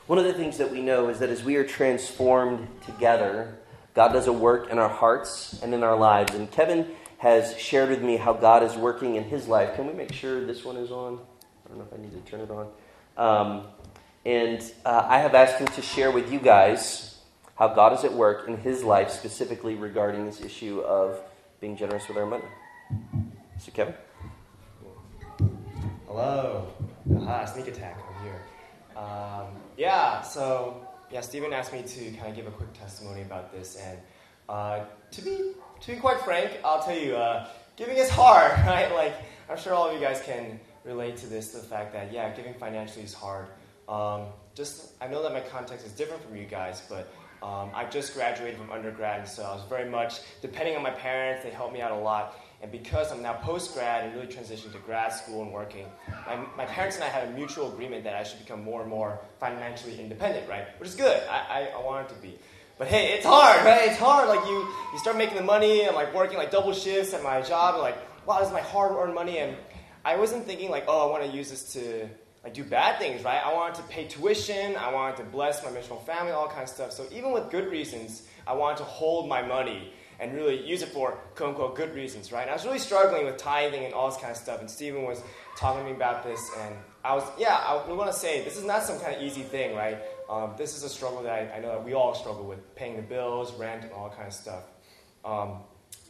One 0.07 0.19
of 0.19 0.25
the 0.25 0.33
things 0.33 0.57
that 0.57 0.71
we 0.71 0.81
know 0.81 1.09
is 1.09 1.19
that 1.19 1.29
as 1.29 1.43
we 1.43 1.55
are 1.55 1.63
transformed 1.63 2.67
together, 2.85 3.57
God 3.93 4.11
does 4.11 4.27
a 4.27 4.33
work 4.33 4.69
in 4.69 4.77
our 4.77 4.89
hearts 4.89 5.59
and 5.61 5.73
in 5.73 5.83
our 5.83 5.95
lives. 5.95 6.33
And 6.33 6.51
Kevin 6.51 6.91
has 7.19 7.57
shared 7.57 7.89
with 7.89 8.01
me 8.01 8.17
how 8.17 8.33
God 8.33 8.63
is 8.63 8.75
working 8.75 9.15
in 9.15 9.23
his 9.23 9.47
life. 9.47 9.75
Can 9.75 9.87
we 9.87 9.93
make 9.93 10.11
sure 10.11 10.45
this 10.45 10.65
one 10.65 10.75
is 10.75 10.91
on? 10.91 11.19
I 11.65 11.69
don't 11.69 11.77
know 11.77 11.85
if 11.89 11.97
I 11.97 12.01
need 12.01 12.11
to 12.11 12.29
turn 12.29 12.41
it 12.41 12.51
on. 12.51 12.67
Um, 13.15 13.67
and 14.25 14.63
uh, 14.85 15.05
I 15.07 15.19
have 15.19 15.35
asked 15.35 15.57
him 15.57 15.67
to 15.67 15.81
share 15.81 16.11
with 16.11 16.31
you 16.31 16.39
guys 16.39 17.17
how 17.55 17.67
God 17.67 17.93
is 17.93 18.03
at 18.03 18.13
work 18.13 18.47
in 18.47 18.57
his 18.57 18.83
life, 18.83 19.09
specifically 19.09 19.75
regarding 19.75 20.25
this 20.25 20.41
issue 20.41 20.81
of 20.81 21.19
being 21.59 21.75
generous 21.75 22.07
with 22.07 22.17
our 22.17 22.25
money. 22.25 22.45
So, 23.59 23.71
Kevin? 23.71 23.93
Hello. 26.07 26.67
Aha, 27.17 27.45
sneak 27.45 27.67
attack. 27.67 27.97
I'm 28.07 28.23
here. 28.23 28.41
Um, 28.95 29.47
yeah, 29.77 30.21
so, 30.21 30.87
yeah, 31.11 31.21
Stephen 31.21 31.53
asked 31.53 31.73
me 31.73 31.83
to 31.83 32.11
kind 32.11 32.29
of 32.29 32.35
give 32.35 32.47
a 32.47 32.51
quick 32.51 32.73
testimony 32.73 33.21
about 33.21 33.51
this. 33.51 33.75
And 33.75 33.99
uh, 34.49 34.85
to 35.11 35.21
be 35.21 35.53
to 35.81 35.91
be 35.91 35.97
quite 35.97 36.21
frank, 36.21 36.59
I'll 36.63 36.81
tell 36.81 36.97
you, 36.97 37.15
uh, 37.15 37.47
giving 37.75 37.97
is 37.97 38.09
hard, 38.09 38.51
right? 38.65 38.93
Like, 38.93 39.15
I'm 39.49 39.57
sure 39.57 39.73
all 39.73 39.89
of 39.89 39.93
you 39.93 39.99
guys 39.99 40.21
can 40.21 40.59
relate 40.85 41.17
to 41.17 41.27
this, 41.27 41.49
the 41.49 41.59
fact 41.59 41.93
that, 41.93 42.11
yeah, 42.11 42.33
giving 42.35 42.53
financially 42.53 43.03
is 43.03 43.13
hard. 43.13 43.47
Um, 43.87 44.27
just, 44.55 44.91
I 45.01 45.07
know 45.07 45.21
that 45.23 45.33
my 45.33 45.41
context 45.41 45.85
is 45.85 45.91
different 45.91 46.23
from 46.23 46.37
you 46.37 46.45
guys, 46.45 46.81
but 46.89 47.13
um, 47.41 47.71
I 47.73 47.85
just 47.85 48.13
graduated 48.13 48.57
from 48.57 48.71
undergrad, 48.71 49.19
and 49.19 49.27
so 49.27 49.43
I 49.43 49.53
was 49.53 49.63
very 49.67 49.89
much 49.89 50.21
depending 50.41 50.75
on 50.75 50.83
my 50.83 50.91
parents. 50.91 51.43
They 51.43 51.49
helped 51.49 51.73
me 51.73 51.81
out 51.81 51.91
a 51.91 51.95
lot. 51.95 52.39
And 52.61 52.71
because 52.71 53.11
I'm 53.11 53.21
now 53.21 53.33
post 53.33 53.73
grad 53.73 54.05
and 54.05 54.15
really 54.15 54.27
transitioned 54.27 54.71
to 54.71 54.77
grad 54.79 55.11
school 55.11 55.41
and 55.41 55.51
working, 55.51 55.85
my, 56.25 56.37
my 56.55 56.65
parents 56.65 56.95
and 56.95 57.03
I 57.03 57.09
had 57.09 57.27
a 57.27 57.31
mutual 57.31 57.73
agreement 57.73 58.05
that 58.05 58.15
I 58.15 58.23
should 58.23 58.39
become 58.39 58.63
more 58.63 58.79
and 58.79 58.89
more 58.89 59.19
financially 59.37 59.99
independent, 59.99 60.47
right? 60.47 60.67
Which 60.79 60.87
is 60.87 60.95
good. 60.95 61.21
I, 61.29 61.67
I, 61.73 61.77
I 61.77 61.83
wanted 61.83 62.07
to 62.09 62.15
be. 62.21 62.39
But 62.77 62.87
hey, 62.87 63.11
it's 63.15 63.25
hard, 63.25 63.65
right? 63.65 63.89
It's 63.89 63.99
hard. 63.99 64.29
Like 64.29 64.45
you, 64.47 64.65
you 64.93 64.99
start 64.99 65.17
making 65.17 65.35
the 65.35 65.43
money 65.43 65.83
and 65.83 65.93
like 65.93 66.13
working 66.15 66.37
like 66.37 66.51
double 66.51 66.71
shifts 66.71 67.13
at 67.13 67.21
my 67.21 67.41
job. 67.41 67.73
And, 67.75 67.83
like, 67.83 67.97
wow, 68.25 68.39
this 68.39 68.47
is 68.47 68.53
my 68.53 68.61
hard-earned 68.61 69.13
money. 69.13 69.39
And 69.39 69.57
I 70.05 70.15
wasn't 70.15 70.45
thinking 70.45 70.71
like, 70.71 70.85
oh, 70.87 71.09
I 71.09 71.11
want 71.11 71.29
to 71.29 71.37
use 71.37 71.49
this 71.49 71.73
to 71.73 72.07
like 72.43 72.53
do 72.53 72.63
bad 72.63 72.99
things, 72.99 73.23
right? 73.23 73.41
I 73.43 73.53
wanted 73.53 73.75
to 73.75 73.83
pay 73.83 74.05
tuition. 74.05 74.75
I 74.75 74.91
wanted 74.93 75.17
to 75.17 75.23
bless 75.23 75.63
my 75.63 75.71
missional 75.71 76.03
family, 76.05 76.31
all 76.31 76.49
kinds 76.49 76.71
of 76.71 76.75
stuff. 76.75 76.91
So 76.91 77.05
even 77.15 77.31
with 77.31 77.49
good 77.49 77.71
reasons, 77.71 78.23
I 78.45 78.53
wanted 78.53 78.79
to 78.79 78.83
hold 78.83 79.29
my 79.29 79.41
money 79.41 79.93
and 80.19 80.33
really 80.33 80.65
use 80.65 80.81
it 80.81 80.89
for 80.89 81.11
quote 81.35 81.49
unquote 81.49 81.75
good 81.75 81.93
reasons, 81.95 82.31
right? 82.31 82.41
And 82.41 82.49
I 82.49 82.53
was 82.53 82.65
really 82.65 82.79
struggling 82.79 83.25
with 83.25 83.37
tithing 83.37 83.85
and 83.85 83.93
all 83.93 84.09
this 84.09 84.19
kind 84.19 84.31
of 84.31 84.37
stuff. 84.37 84.59
And 84.59 84.69
Stephen 84.69 85.03
was 85.03 85.21
talking 85.57 85.83
to 85.83 85.89
me 85.89 85.95
about 85.95 86.23
this, 86.23 86.39
and 86.59 86.75
I 87.03 87.15
was, 87.15 87.23
yeah, 87.37 87.55
I 87.55 87.91
want 87.91 88.11
to 88.11 88.17
say 88.17 88.43
this 88.43 88.57
is 88.57 88.63
not 88.63 88.83
some 88.83 88.99
kind 88.99 89.15
of 89.15 89.21
easy 89.21 89.43
thing, 89.43 89.75
right? 89.75 89.97
Um, 90.29 90.53
this 90.57 90.75
is 90.75 90.83
a 90.83 90.89
struggle 90.89 91.23
that 91.23 91.33
I, 91.33 91.57
I, 91.57 91.59
know 91.59 91.69
that 91.69 91.83
we 91.83 91.93
all 91.93 92.15
struggle 92.15 92.45
with, 92.45 92.75
paying 92.75 92.95
the 92.95 93.01
bills, 93.01 93.53
rent, 93.55 93.83
and 93.83 93.91
all 93.91 94.09
kind 94.09 94.27
of 94.27 94.33
stuff. 94.33 94.63
Um, 95.25 95.57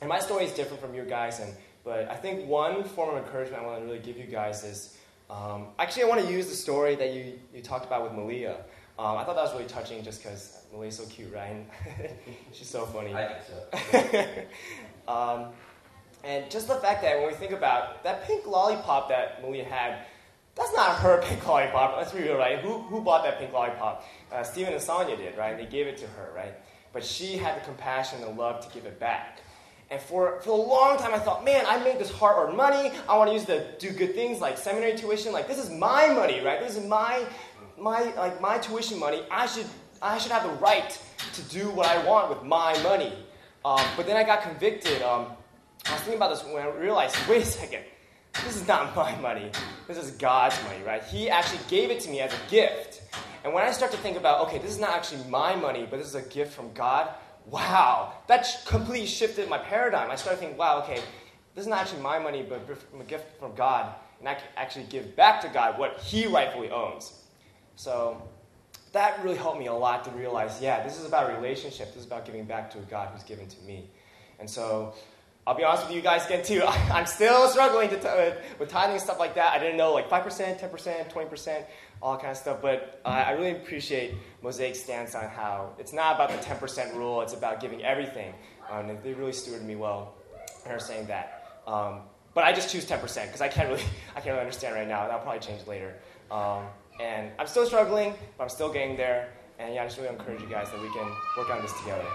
and 0.01 0.07
my 0.07 0.19
story 0.19 0.45
is 0.45 0.51
different 0.51 0.81
from 0.81 0.93
your 0.93 1.05
guys, 1.05 1.39
and 1.39 1.53
but 1.83 2.09
I 2.09 2.15
think 2.15 2.47
one 2.47 2.83
form 2.83 3.15
of 3.15 3.23
encouragement 3.23 3.63
I 3.63 3.65
want 3.65 3.79
to 3.79 3.85
really 3.85 3.99
give 3.99 4.17
you 4.17 4.25
guys 4.25 4.63
is 4.63 4.97
um, 5.33 5.67
actually 5.79 6.03
I 6.03 6.07
want 6.07 6.21
to 6.21 6.31
use 6.31 6.47
the 6.47 6.55
story 6.55 6.95
that 6.95 7.13
you, 7.13 7.39
you 7.53 7.61
talked 7.61 7.85
about 7.85 8.03
with 8.03 8.13
Malia. 8.13 8.57
Um, 8.99 9.17
I 9.17 9.23
thought 9.23 9.35
that 9.35 9.43
was 9.43 9.53
really 9.53 9.65
touching 9.65 10.03
just 10.03 10.21
because 10.21 10.59
Malia's 10.71 10.97
so 10.97 11.05
cute, 11.05 11.33
right? 11.33 11.65
She's 12.51 12.69
so 12.69 12.85
funny. 12.85 13.13
I 13.13 13.33
think 13.33 14.45
so. 15.07 15.11
um, 15.11 15.47
and 16.23 16.49
just 16.51 16.67
the 16.67 16.75
fact 16.75 17.01
that 17.01 17.17
when 17.17 17.27
we 17.27 17.33
think 17.33 17.51
about 17.51 18.03
that 18.03 18.25
pink 18.25 18.45
lollipop 18.45 19.09
that 19.09 19.41
Malia 19.41 19.65
had, 19.65 20.05
that's 20.55 20.73
not 20.73 20.97
her 20.99 21.21
pink 21.25 21.45
lollipop. 21.47 21.97
Let's 21.97 22.11
be 22.11 22.21
real, 22.21 22.37
right? 22.37 22.59
Who, 22.59 22.79
who 22.79 23.01
bought 23.01 23.23
that 23.23 23.39
pink 23.39 23.53
lollipop? 23.53 24.05
Uh, 24.31 24.43
Stephen 24.43 24.73
and 24.73 24.81
Sonia 24.81 25.17
did, 25.17 25.35
right? 25.35 25.57
They 25.57 25.65
gave 25.65 25.87
it 25.87 25.97
to 25.97 26.07
her, 26.07 26.31
right? 26.35 26.53
But 26.93 27.03
she 27.03 27.37
had 27.37 27.59
the 27.59 27.65
compassion 27.65 28.21
and 28.21 28.27
the 28.27 28.39
love 28.39 28.65
to 28.65 28.71
give 28.73 28.85
it 28.85 28.99
back. 28.99 29.41
And 29.91 30.01
for, 30.01 30.39
for 30.41 30.51
a 30.51 30.55
long 30.55 30.97
time, 30.97 31.13
I 31.13 31.19
thought, 31.19 31.45
man, 31.45 31.65
I 31.67 31.83
made 31.83 31.99
this 31.99 32.11
hard 32.11 32.47
earned 32.47 32.57
money. 32.57 32.91
I 33.07 33.17
want 33.17 33.29
to 33.29 33.33
use 33.33 33.45
to 33.45 33.77
do 33.77 33.91
good 33.91 34.15
things 34.15 34.41
like 34.41 34.57
seminary 34.57 34.97
tuition. 34.97 35.31
Like, 35.31 35.47
this 35.47 35.59
is 35.59 35.69
my 35.69 36.07
money, 36.07 36.41
right? 36.41 36.59
This 36.59 36.75
is 36.75 36.85
my, 36.87 37.25
my, 37.77 38.01
like, 38.15 38.41
my 38.41 38.57
tuition 38.57 38.99
money. 38.99 39.23
I 39.29 39.45
should, 39.45 39.67
I 40.01 40.17
should 40.17 40.31
have 40.31 40.43
the 40.43 40.55
right 40.57 40.99
to 41.33 41.41
do 41.43 41.69
what 41.69 41.85
I 41.85 42.03
want 42.05 42.29
with 42.29 42.43
my 42.43 42.81
money. 42.81 43.13
Um, 43.65 43.85
but 43.95 44.05
then 44.05 44.17
I 44.17 44.23
got 44.23 44.41
convicted. 44.41 45.01
Um, 45.01 45.27
I 45.85 45.93
was 45.93 46.01
thinking 46.01 46.15
about 46.15 46.29
this 46.29 46.43
when 46.43 46.63
I 46.63 46.69
realized, 46.69 47.15
wait 47.29 47.43
a 47.43 47.45
second, 47.45 47.83
this 48.45 48.55
is 48.55 48.67
not 48.67 48.95
my 48.95 49.15
money. 49.17 49.51
This 49.87 49.97
is 49.97 50.11
God's 50.11 50.61
money, 50.63 50.83
right? 50.85 51.03
He 51.03 51.29
actually 51.29 51.59
gave 51.67 51.91
it 51.91 51.99
to 52.01 52.09
me 52.09 52.19
as 52.19 52.33
a 52.33 52.49
gift. 52.49 53.01
And 53.43 53.53
when 53.53 53.63
I 53.63 53.71
start 53.71 53.91
to 53.91 53.97
think 53.97 54.17
about, 54.17 54.47
okay, 54.47 54.57
this 54.57 54.71
is 54.71 54.79
not 54.79 54.91
actually 54.91 55.23
my 55.29 55.55
money, 55.55 55.85
but 55.89 55.97
this 55.97 56.07
is 56.07 56.15
a 56.15 56.21
gift 56.21 56.53
from 56.53 56.71
God, 56.73 57.09
wow, 57.45 58.13
that 58.27 58.47
completely 58.65 59.07
shifted 59.07 59.49
my 59.49 59.57
paradigm. 59.57 60.09
I 60.09 60.15
started 60.15 60.39
thinking, 60.39 60.57
wow, 60.57 60.81
okay, 60.83 61.01
this 61.55 61.63
is 61.63 61.67
not 61.67 61.81
actually 61.81 62.01
my 62.01 62.19
money, 62.19 62.45
but 62.47 62.61
a 62.99 63.03
gift 63.03 63.39
from 63.39 63.53
God, 63.55 63.93
and 64.19 64.27
I 64.27 64.35
can 64.35 64.43
actually 64.55 64.85
give 64.85 65.15
back 65.15 65.41
to 65.41 65.49
God 65.49 65.77
what 65.77 65.99
He 65.99 66.25
rightfully 66.25 66.69
owns. 66.69 67.13
So 67.75 68.21
that 68.93 69.21
really 69.23 69.37
helped 69.37 69.59
me 69.59 69.67
a 69.67 69.73
lot 69.73 70.03
to 70.05 70.11
realize, 70.11 70.61
yeah, 70.61 70.83
this 70.83 70.99
is 70.99 71.05
about 71.05 71.35
relationship. 71.35 71.89
This 71.89 72.01
is 72.01 72.05
about 72.05 72.25
giving 72.25 72.45
back 72.45 72.71
to 72.71 72.79
a 72.79 72.83
God 72.83 73.09
who's 73.11 73.23
given 73.23 73.47
to 73.47 73.61
me. 73.61 73.89
And 74.39 74.49
so 74.49 74.93
I'll 75.45 75.55
be 75.55 75.63
honest 75.63 75.87
with 75.87 75.95
you 75.95 76.01
guys 76.01 76.25
again 76.25 76.43
too. 76.43 76.63
I'm 76.67 77.05
still 77.05 77.49
struggling 77.49 77.89
t- 77.89 77.95
with 78.59 78.69
tithing 78.69 78.93
and 78.93 79.01
stuff 79.01 79.19
like 79.19 79.35
that. 79.35 79.53
I 79.53 79.59
didn't 79.59 79.77
know 79.77 79.93
like 79.93 80.09
five 80.09 80.23
percent, 80.23 80.59
ten 80.59 80.69
percent, 80.69 81.09
twenty 81.09 81.29
percent, 81.29 81.65
all 82.03 82.17
kind 82.17 82.31
of 82.31 82.37
stuff. 82.37 82.61
But 82.61 83.01
uh, 83.05 83.07
I 83.07 83.31
really 83.31 83.51
appreciate 83.51 84.15
Mosaic's 84.43 84.83
stance 84.83 85.15
on 85.15 85.23
how 85.29 85.73
it's 85.79 85.93
not 85.93 86.15
about 86.15 86.29
the 86.29 86.37
ten 86.37 86.57
percent 86.57 86.93
rule. 86.93 87.21
It's 87.21 87.33
about 87.33 87.61
giving 87.61 87.83
everything. 87.83 88.33
Um, 88.69 88.89
and 88.89 89.01
they 89.01 89.13
really 89.13 89.31
stewarded 89.31 89.63
me 89.63 89.75
well. 89.75 90.13
They're 90.65 90.79
saying 90.79 91.07
that. 91.07 91.61
Um, 91.65 92.01
but 92.33 92.43
I 92.43 92.51
just 92.53 92.69
choose 92.69 92.85
ten 92.85 92.99
percent 92.99 93.29
because 93.29 93.41
I 93.41 93.47
can't 93.47 93.69
really, 93.69 93.83
I 94.11 94.19
can't 94.19 94.27
really 94.27 94.41
understand 94.41 94.75
right 94.75 94.87
now. 94.87 95.07
That'll 95.07 95.21
probably 95.21 95.39
change 95.39 95.65
later. 95.65 95.95
Um, 96.29 96.65
and 97.01 97.31
I'm 97.39 97.47
still 97.47 97.65
struggling, 97.65 98.13
but 98.37 98.43
I'm 98.43 98.49
still 98.49 98.71
getting 98.71 98.95
there. 98.97 99.29
And 99.57 99.73
yeah, 99.73 99.83
I 99.83 99.85
just 99.85 99.97
really 99.97 100.09
encourage 100.09 100.41
you 100.41 100.47
guys 100.47 100.69
that 100.71 100.81
we 100.81 100.89
can 100.89 101.09
work 101.37 101.49
on 101.49 101.61
this 101.61 101.73
together. 101.79 102.05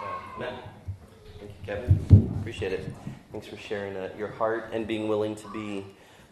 So, 0.00 0.06
Amen. 0.36 0.54
Thank 1.38 1.50
you, 1.50 1.66
Kevin. 1.66 2.38
Appreciate 2.40 2.72
it. 2.72 2.90
Thanks 3.32 3.46
for 3.46 3.56
sharing 3.56 3.96
uh, 3.96 4.08
your 4.16 4.28
heart 4.28 4.70
and 4.72 4.86
being 4.86 5.08
willing 5.08 5.34
to 5.36 5.48
be 5.50 5.84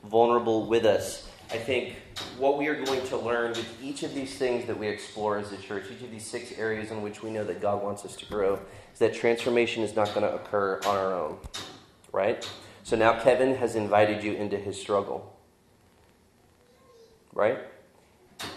vulnerable 0.05 0.67
with 0.67 0.87
us. 0.87 1.29
I 1.50 1.59
think 1.59 1.96
what 2.38 2.59
we 2.59 2.66
are 2.68 2.85
going 2.85 3.07
to 3.09 3.16
learn 3.16 3.50
with 3.50 3.83
each 3.83 4.02
of 4.02 4.14
these 4.14 4.35
things 4.35 4.66
that 4.66 4.78
we 4.78 4.88
explore 4.88 5.38
as 5.38 5.52
a 5.52 5.57
church, 5.57 5.85
each 5.90 6.02
of 6.02 6.11
these 6.11 6.26
six 6.26 6.52
areas 6.52 6.90
in 6.90 7.02
which 7.02 7.22
we 7.22 7.30
know 7.30 7.44
that 7.44 7.61
God 7.61 7.83
wants 7.83 8.04
us 8.04 8.16
to 8.16 8.26
grow, 8.26 8.59
is 8.92 8.98
that 8.98 9.14
transformation 9.14 9.83
is 9.83 9.94
not 9.94 10.09
going 10.14 10.22
to 10.22 10.35
occur 10.35 10.80
on 10.87 10.96
our 10.96 11.14
own, 11.14 11.38
right? 12.12 12.48
So 12.83 12.96
now 12.96 13.20
Kevin 13.20 13.57
has 13.57 13.76
invited 13.76 14.22
you 14.22 14.35
into 14.35 14.57
his 14.57 14.80
struggle, 14.80 15.37
right? 17.33 17.59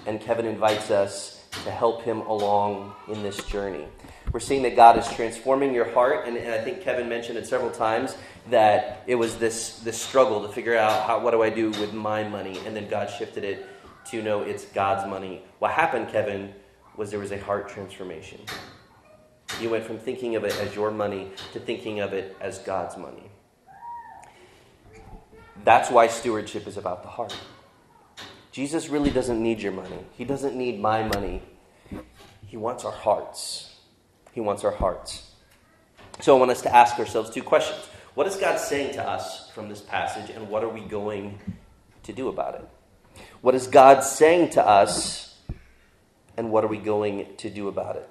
And 0.05 0.19
Kevin 0.19 0.45
invites 0.45 0.89
us 0.91 1.45
to 1.63 1.71
help 1.71 2.03
him 2.03 2.21
along 2.21 2.93
in 3.07 3.23
this 3.23 3.43
journey. 3.45 3.85
We're 4.31 4.39
seeing 4.39 4.63
that 4.63 4.75
God 4.75 4.97
is 4.97 5.07
transforming 5.13 5.73
your 5.73 5.89
heart, 5.91 6.27
and, 6.27 6.37
and, 6.37 6.53
I 6.53 6.61
think 6.61 6.81
Kevin 6.81 7.07
mentioned 7.07 7.37
it 7.37 7.47
several 7.47 7.71
times 7.71 8.15
that 8.49 9.03
it 9.07 9.15
was 9.15 9.37
this 9.37 9.79
this 9.79 9.99
struggle 9.99 10.45
to 10.45 10.53
figure 10.53 10.77
out 10.77 11.05
how 11.05 11.19
what 11.19 11.31
do 11.31 11.41
I 11.41 11.49
do 11.49 11.71
with 11.71 11.93
my 11.93 12.27
money, 12.27 12.59
and 12.65 12.75
then 12.75 12.87
God 12.87 13.09
shifted 13.09 13.43
it 13.43 13.67
to 14.11 14.21
know 14.21 14.41
it's 14.41 14.65
God's 14.65 15.07
money. 15.09 15.43
What 15.59 15.71
happened, 15.71 16.09
Kevin, 16.09 16.53
was 16.95 17.11
there 17.11 17.19
was 17.19 17.31
a 17.31 17.39
heart 17.39 17.69
transformation. 17.69 18.39
You 19.61 19.69
went 19.69 19.85
from 19.85 19.97
thinking 19.97 20.35
of 20.35 20.43
it 20.43 20.57
as 20.59 20.75
your 20.75 20.91
money 20.91 21.31
to 21.53 21.59
thinking 21.59 21.99
of 21.99 22.13
it 22.13 22.35
as 22.39 22.59
God's 22.59 22.97
money. 22.97 23.29
That's 25.63 25.89
why 25.89 26.07
stewardship 26.07 26.67
is 26.67 26.77
about 26.77 27.03
the 27.03 27.09
heart. 27.09 27.35
Jesus 28.51 28.89
really 28.89 29.09
doesn't 29.09 29.41
need 29.41 29.59
your 29.61 29.71
money. 29.71 29.99
He 30.13 30.25
doesn't 30.25 30.55
need 30.55 30.79
my 30.79 31.03
money. 31.03 31.41
He 32.45 32.57
wants 32.57 32.85
our 32.85 32.91
hearts. 32.91 33.75
He 34.31 34.39
wants 34.39 34.63
our 34.63 34.71
hearts. 34.71 35.31
So 36.21 36.35
I 36.35 36.39
want 36.39 36.51
us 36.51 36.61
to 36.63 36.75
ask 36.75 36.97
ourselves 36.97 37.29
two 37.29 37.43
questions. 37.43 37.87
What 38.17 38.25
is 38.25 38.35
God 38.35 38.57
saying 38.57 38.95
to 38.95 39.07
us 39.07 39.47
from 39.51 39.69
this 39.69 39.79
passage, 39.79 40.31
and 40.31 40.49
what 40.49 40.63
are 40.63 40.69
we 40.69 40.81
going 40.81 41.37
to 42.01 42.11
do 42.11 42.29
about 42.29 42.55
it? 42.55 42.67
What 43.41 43.53
is 43.53 43.67
God 43.67 44.01
saying 44.01 44.49
to 44.53 44.67
us, 44.67 45.37
and 46.35 46.49
what 46.49 46.63
are 46.63 46.67
we 46.67 46.79
going 46.79 47.27
to 47.37 47.49
do 47.51 47.67
about 47.67 47.95
it? 47.95 48.09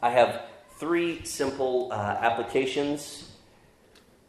I 0.00 0.08
have 0.08 0.46
three 0.78 1.26
simple 1.26 1.92
uh, 1.92 1.94
applications. 1.94 3.30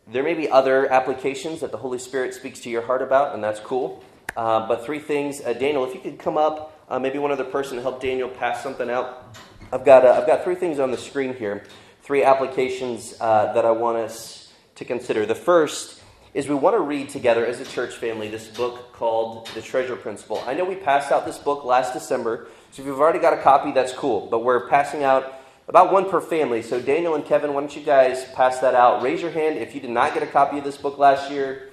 There 0.05 0.21
may 0.21 0.33
be 0.33 0.49
other 0.49 0.91
applications 0.91 1.61
that 1.61 1.71
the 1.71 1.77
Holy 1.77 1.97
Spirit 1.97 2.33
speaks 2.33 2.59
to 2.59 2.69
your 2.69 2.81
heart 2.81 3.01
about, 3.01 3.33
and 3.33 3.41
that's 3.41 3.61
cool. 3.61 4.03
Uh, 4.35 4.67
but 4.67 4.85
three 4.85 4.99
things. 4.99 5.39
Uh, 5.39 5.53
Daniel, 5.53 5.85
if 5.85 5.93
you 5.93 6.01
could 6.01 6.19
come 6.19 6.37
up, 6.37 6.77
uh, 6.89 6.99
maybe 6.99 7.19
one 7.19 7.31
other 7.31 7.45
person 7.45 7.77
to 7.77 7.81
help 7.81 8.01
Daniel 8.01 8.27
pass 8.27 8.61
something 8.61 8.89
out. 8.89 9.33
I've 9.71 9.85
got, 9.85 10.03
uh, 10.05 10.19
I've 10.19 10.27
got 10.27 10.43
three 10.43 10.55
things 10.55 10.77
on 10.77 10.91
the 10.91 10.97
screen 10.97 11.33
here, 11.33 11.63
three 12.01 12.25
applications 12.25 13.15
uh, 13.21 13.53
that 13.53 13.63
I 13.63 13.71
want 13.71 13.99
us 13.99 14.42
to 14.75 14.85
consider. 14.85 15.25
The 15.25 15.35
first 15.35 16.01
is 16.33 16.47
we 16.47 16.55
want 16.55 16.75
to 16.75 16.79
read 16.79 17.09
together 17.09 17.45
as 17.45 17.59
a 17.59 17.65
church 17.65 17.95
family 17.95 18.27
this 18.27 18.47
book 18.47 18.91
called 18.93 19.47
The 19.53 19.61
Treasure 19.61 19.95
Principle. 19.95 20.41
I 20.47 20.53
know 20.53 20.65
we 20.65 20.75
passed 20.75 21.11
out 21.11 21.25
this 21.25 21.37
book 21.37 21.63
last 21.63 21.93
December, 21.93 22.47
so 22.71 22.81
if 22.81 22.87
you've 22.87 22.99
already 22.99 23.19
got 23.19 23.33
a 23.33 23.41
copy, 23.41 23.71
that's 23.71 23.93
cool. 23.93 24.27
But 24.31 24.43
we're 24.43 24.67
passing 24.67 25.03
out 25.03 25.41
about 25.67 25.93
one 25.93 26.09
per 26.09 26.19
family. 26.19 26.61
So, 26.61 26.81
Daniel 26.81 27.15
and 27.15 27.23
Kevin, 27.23 27.53
why 27.53 27.61
don't 27.61 27.75
you 27.75 27.83
guys 27.83 28.25
pass 28.33 28.59
that 28.59 28.73
out? 28.73 29.03
Raise 29.03 29.21
your 29.21 29.31
hand 29.31 29.57
if 29.57 29.75
you 29.75 29.81
did 29.81 29.91
not 29.91 30.13
get 30.13 30.23
a 30.23 30.27
copy 30.27 30.57
of 30.57 30.63
this 30.63 30.77
book 30.77 30.97
last 30.97 31.31
year. 31.31 31.69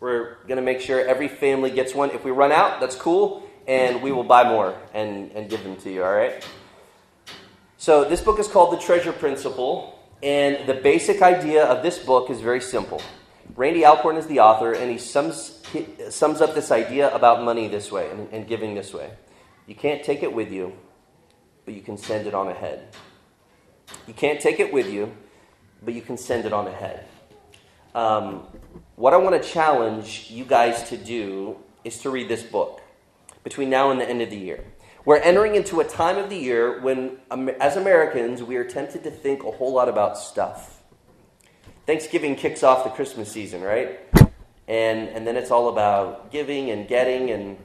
We're 0.00 0.36
going 0.46 0.56
to 0.56 0.62
make 0.62 0.80
sure 0.80 1.04
every 1.04 1.28
family 1.28 1.70
gets 1.70 1.94
one. 1.94 2.10
If 2.10 2.24
we 2.24 2.30
run 2.30 2.52
out, 2.52 2.80
that's 2.80 2.94
cool, 2.94 3.42
and 3.66 4.00
we 4.02 4.12
will 4.12 4.24
buy 4.24 4.44
more 4.48 4.78
and, 4.94 5.32
and 5.32 5.50
give 5.50 5.64
them 5.64 5.76
to 5.78 5.90
you, 5.90 6.04
all 6.04 6.14
right? 6.14 6.46
So, 7.76 8.04
this 8.04 8.20
book 8.20 8.38
is 8.38 8.46
called 8.46 8.72
The 8.72 8.80
Treasure 8.80 9.12
Principle, 9.12 9.97
and 10.22 10.66
the 10.66 10.74
basic 10.74 11.22
idea 11.22 11.64
of 11.64 11.82
this 11.82 11.98
book 11.98 12.30
is 12.30 12.40
very 12.40 12.60
simple. 12.60 13.00
Randy 13.54 13.84
Alcorn 13.84 14.16
is 14.16 14.26
the 14.26 14.40
author, 14.40 14.72
and 14.72 14.90
he 14.90 14.98
sums, 14.98 15.62
he 15.72 15.86
sums 16.10 16.40
up 16.40 16.54
this 16.54 16.70
idea 16.70 17.14
about 17.14 17.42
money 17.42 17.68
this 17.68 17.90
way 17.90 18.10
and, 18.10 18.28
and 18.32 18.46
giving 18.46 18.74
this 18.74 18.92
way. 18.92 19.10
You 19.66 19.74
can't 19.74 20.02
take 20.02 20.22
it 20.22 20.32
with 20.32 20.50
you, 20.52 20.72
but 21.64 21.74
you 21.74 21.82
can 21.82 21.96
send 21.96 22.26
it 22.26 22.34
on 22.34 22.48
ahead. 22.48 22.88
You 24.06 24.14
can't 24.14 24.40
take 24.40 24.60
it 24.60 24.72
with 24.72 24.90
you, 24.90 25.14
but 25.82 25.94
you 25.94 26.02
can 26.02 26.16
send 26.16 26.44
it 26.44 26.52
on 26.52 26.66
ahead. 26.66 27.06
Um, 27.94 28.46
what 28.96 29.14
I 29.14 29.16
want 29.16 29.40
to 29.40 29.48
challenge 29.48 30.28
you 30.30 30.44
guys 30.44 30.88
to 30.90 30.96
do 30.96 31.56
is 31.84 31.98
to 32.02 32.10
read 32.10 32.28
this 32.28 32.42
book 32.42 32.80
between 33.44 33.70
now 33.70 33.90
and 33.90 34.00
the 34.00 34.08
end 34.08 34.22
of 34.22 34.30
the 34.30 34.36
year. 34.36 34.64
We're 35.08 35.16
entering 35.16 35.54
into 35.54 35.80
a 35.80 35.84
time 35.84 36.18
of 36.18 36.28
the 36.28 36.36
year 36.36 36.82
when, 36.82 37.16
as 37.30 37.76
Americans, 37.78 38.42
we 38.42 38.56
are 38.56 38.64
tempted 38.64 39.04
to 39.04 39.10
think 39.10 39.42
a 39.42 39.50
whole 39.50 39.72
lot 39.72 39.88
about 39.88 40.18
stuff. 40.18 40.82
Thanksgiving 41.86 42.36
kicks 42.36 42.62
off 42.62 42.84
the 42.84 42.90
Christmas 42.90 43.32
season, 43.32 43.62
right? 43.62 44.00
And, 44.66 45.08
and 45.08 45.26
then 45.26 45.38
it's 45.38 45.50
all 45.50 45.70
about 45.70 46.30
giving 46.30 46.68
and 46.68 46.86
getting 46.86 47.30
and, 47.30 47.56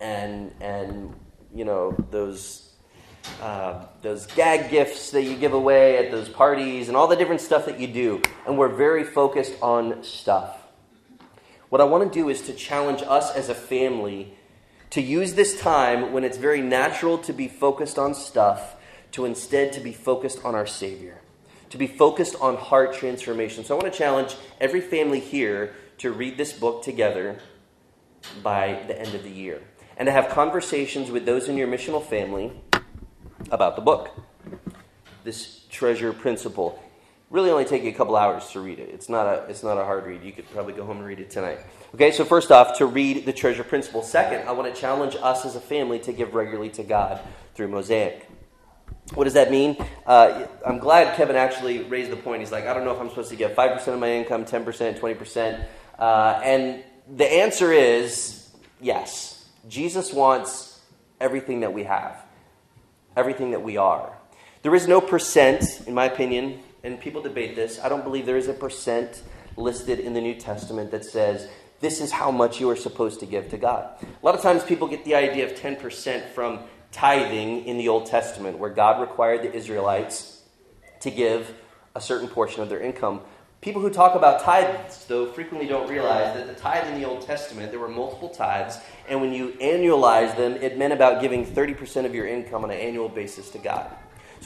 and, 0.00 0.52
and 0.60 1.14
you 1.54 1.64
know, 1.64 1.94
those, 2.10 2.72
uh, 3.40 3.84
those 4.02 4.26
gag 4.26 4.68
gifts 4.68 5.12
that 5.12 5.22
you 5.22 5.36
give 5.36 5.52
away 5.52 6.04
at 6.04 6.10
those 6.10 6.28
parties 6.28 6.88
and 6.88 6.96
all 6.96 7.06
the 7.06 7.14
different 7.14 7.42
stuff 7.42 7.66
that 7.66 7.78
you 7.78 7.86
do. 7.86 8.20
And 8.44 8.58
we're 8.58 8.74
very 8.74 9.04
focused 9.04 9.54
on 9.62 10.02
stuff. 10.02 10.66
What 11.68 11.80
I 11.80 11.84
want 11.84 12.12
to 12.12 12.18
do 12.18 12.28
is 12.28 12.42
to 12.42 12.52
challenge 12.52 13.04
us 13.06 13.32
as 13.36 13.50
a 13.50 13.54
family 13.54 14.32
to 14.90 15.00
use 15.00 15.34
this 15.34 15.60
time 15.60 16.12
when 16.12 16.24
it's 16.24 16.38
very 16.38 16.60
natural 16.60 17.18
to 17.18 17.32
be 17.32 17.48
focused 17.48 17.98
on 17.98 18.14
stuff 18.14 18.76
to 19.12 19.24
instead 19.24 19.72
to 19.72 19.80
be 19.80 19.92
focused 19.92 20.44
on 20.44 20.54
our 20.54 20.66
Savior, 20.66 21.20
to 21.70 21.78
be 21.78 21.86
focused 21.86 22.36
on 22.40 22.56
heart 22.56 22.94
transformation. 22.94 23.64
So 23.64 23.76
I 23.76 23.82
want 23.82 23.92
to 23.92 23.98
challenge 23.98 24.36
every 24.60 24.80
family 24.80 25.20
here 25.20 25.74
to 25.98 26.12
read 26.12 26.36
this 26.36 26.52
book 26.52 26.82
together 26.82 27.38
by 28.42 28.82
the 28.86 28.98
end 28.98 29.14
of 29.14 29.22
the 29.22 29.30
year 29.30 29.62
and 29.96 30.06
to 30.06 30.12
have 30.12 30.28
conversations 30.28 31.10
with 31.10 31.24
those 31.24 31.48
in 31.48 31.56
your 31.56 31.68
missional 31.68 32.04
family 32.04 32.52
about 33.50 33.76
the 33.76 33.82
book. 33.82 34.10
This 35.24 35.64
treasure 35.70 36.12
principle. 36.12 36.82
Really 37.30 37.50
only 37.50 37.64
take 37.64 37.82
you 37.82 37.90
a 37.90 37.94
couple 37.94 38.16
hours 38.16 38.48
to 38.50 38.60
read 38.60 38.78
it. 38.78 38.90
It's 38.92 39.08
not 39.08 39.26
a 39.26 39.46
it's 39.48 39.62
not 39.62 39.78
a 39.78 39.84
hard 39.84 40.06
read. 40.06 40.22
You 40.22 40.32
could 40.32 40.48
probably 40.50 40.74
go 40.74 40.84
home 40.84 40.98
and 40.98 41.06
read 41.06 41.20
it 41.20 41.30
tonight. 41.30 41.58
Okay, 41.94 42.12
so 42.12 42.24
first 42.24 42.52
off, 42.52 42.78
to 42.78 42.86
read 42.86 43.26
the 43.26 43.32
treasure 43.32 43.64
principle. 43.64 44.02
Second, 44.02 44.48
I 44.48 44.52
want 44.52 44.72
to 44.72 44.80
challenge 44.80 45.16
us 45.20 45.44
as 45.44 45.56
a 45.56 45.60
family 45.60 45.98
to 46.00 46.12
give 46.12 46.34
regularly 46.34 46.70
to 46.70 46.82
God 46.82 47.20
through 47.54 47.68
Mosaic. 47.68 48.28
What 49.14 49.24
does 49.24 49.34
that 49.34 49.50
mean? 49.50 49.76
Uh, 50.04 50.46
I'm 50.66 50.78
glad 50.78 51.16
Kevin 51.16 51.36
actually 51.36 51.84
raised 51.84 52.10
the 52.10 52.16
point. 52.16 52.40
He's 52.40 52.50
like, 52.50 52.66
I 52.66 52.74
don't 52.74 52.84
know 52.84 52.92
if 52.92 53.00
I'm 53.00 53.08
supposed 53.08 53.30
to 53.30 53.36
give 53.36 53.52
5% 53.52 53.86
of 53.86 54.00
my 54.00 54.10
income, 54.10 54.44
10%, 54.44 54.98
20%. 54.98 55.64
Uh, 55.96 56.40
and 56.42 56.82
the 57.14 57.24
answer 57.24 57.72
is 57.72 58.50
yes. 58.80 59.46
Jesus 59.68 60.12
wants 60.12 60.80
everything 61.20 61.60
that 61.60 61.72
we 61.72 61.84
have, 61.84 62.20
everything 63.16 63.52
that 63.52 63.62
we 63.62 63.76
are. 63.76 64.16
There 64.62 64.74
is 64.74 64.88
no 64.88 65.00
percent, 65.00 65.64
in 65.86 65.94
my 65.94 66.06
opinion, 66.06 66.60
and 66.86 67.00
people 67.00 67.20
debate 67.20 67.56
this. 67.56 67.80
I 67.82 67.88
don't 67.88 68.04
believe 68.04 68.26
there 68.26 68.36
is 68.36 68.46
a 68.46 68.54
percent 68.54 69.22
listed 69.56 69.98
in 69.98 70.14
the 70.14 70.20
New 70.20 70.34
Testament 70.34 70.92
that 70.92 71.04
says 71.04 71.48
this 71.80 72.00
is 72.00 72.12
how 72.12 72.30
much 72.30 72.60
you 72.60 72.70
are 72.70 72.76
supposed 72.76 73.20
to 73.20 73.26
give 73.26 73.50
to 73.50 73.58
God. 73.58 73.90
A 74.02 74.24
lot 74.24 74.36
of 74.36 74.40
times 74.40 74.62
people 74.62 74.86
get 74.86 75.04
the 75.04 75.16
idea 75.16 75.44
of 75.44 75.58
10% 75.58 76.28
from 76.30 76.60
tithing 76.92 77.66
in 77.66 77.76
the 77.76 77.88
Old 77.88 78.06
Testament, 78.06 78.58
where 78.58 78.70
God 78.70 79.00
required 79.00 79.42
the 79.42 79.52
Israelites 79.52 80.42
to 81.00 81.10
give 81.10 81.52
a 81.96 82.00
certain 82.00 82.28
portion 82.28 82.62
of 82.62 82.68
their 82.68 82.80
income. 82.80 83.20
People 83.60 83.82
who 83.82 83.90
talk 83.90 84.14
about 84.14 84.42
tithes, 84.42 85.04
though, 85.06 85.26
frequently 85.26 85.66
don't 85.66 85.90
realize 85.90 86.34
that 86.34 86.46
the 86.46 86.54
tithe 86.54 86.86
in 86.86 87.00
the 87.00 87.06
Old 87.06 87.22
Testament, 87.22 87.72
there 87.72 87.80
were 87.80 87.88
multiple 87.88 88.28
tithes, 88.28 88.78
and 89.08 89.20
when 89.20 89.32
you 89.32 89.56
annualize 89.60 90.36
them, 90.36 90.52
it 90.52 90.78
meant 90.78 90.92
about 90.92 91.20
giving 91.20 91.44
30% 91.44 92.04
of 92.04 92.14
your 92.14 92.28
income 92.28 92.62
on 92.62 92.70
an 92.70 92.78
annual 92.78 93.08
basis 93.08 93.50
to 93.50 93.58
God. 93.58 93.90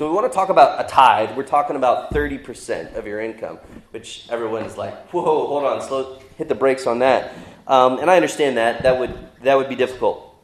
So 0.01 0.09
we 0.09 0.15
want 0.15 0.33
to 0.33 0.35
talk 0.35 0.49
about 0.49 0.83
a 0.83 0.89
tithe. 0.89 1.37
We're 1.37 1.43
talking 1.43 1.77
about 1.77 2.11
30% 2.15 2.95
of 2.95 3.07
your 3.07 3.21
income, 3.21 3.59
which 3.91 4.27
everyone's 4.31 4.79
like, 4.79 5.11
whoa, 5.11 5.47
hold 5.47 5.63
on, 5.63 5.83
slow, 5.83 6.19
hit 6.39 6.49
the 6.49 6.55
brakes 6.55 6.87
on 6.87 7.01
that. 7.01 7.35
Um, 7.67 7.99
and 7.99 8.11
I 8.11 8.17
understand 8.17 8.57
that. 8.57 8.83
That 8.83 8.99
would, 8.99 9.15
that 9.43 9.59
would 9.59 9.69
be 9.69 9.75
difficult. 9.75 10.35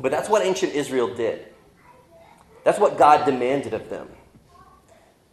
But 0.00 0.12
that's 0.12 0.28
what 0.28 0.46
ancient 0.46 0.74
Israel 0.74 1.12
did. 1.12 1.44
That's 2.62 2.78
what 2.78 2.98
God 2.98 3.24
demanded 3.24 3.74
of 3.74 3.90
them. 3.90 4.06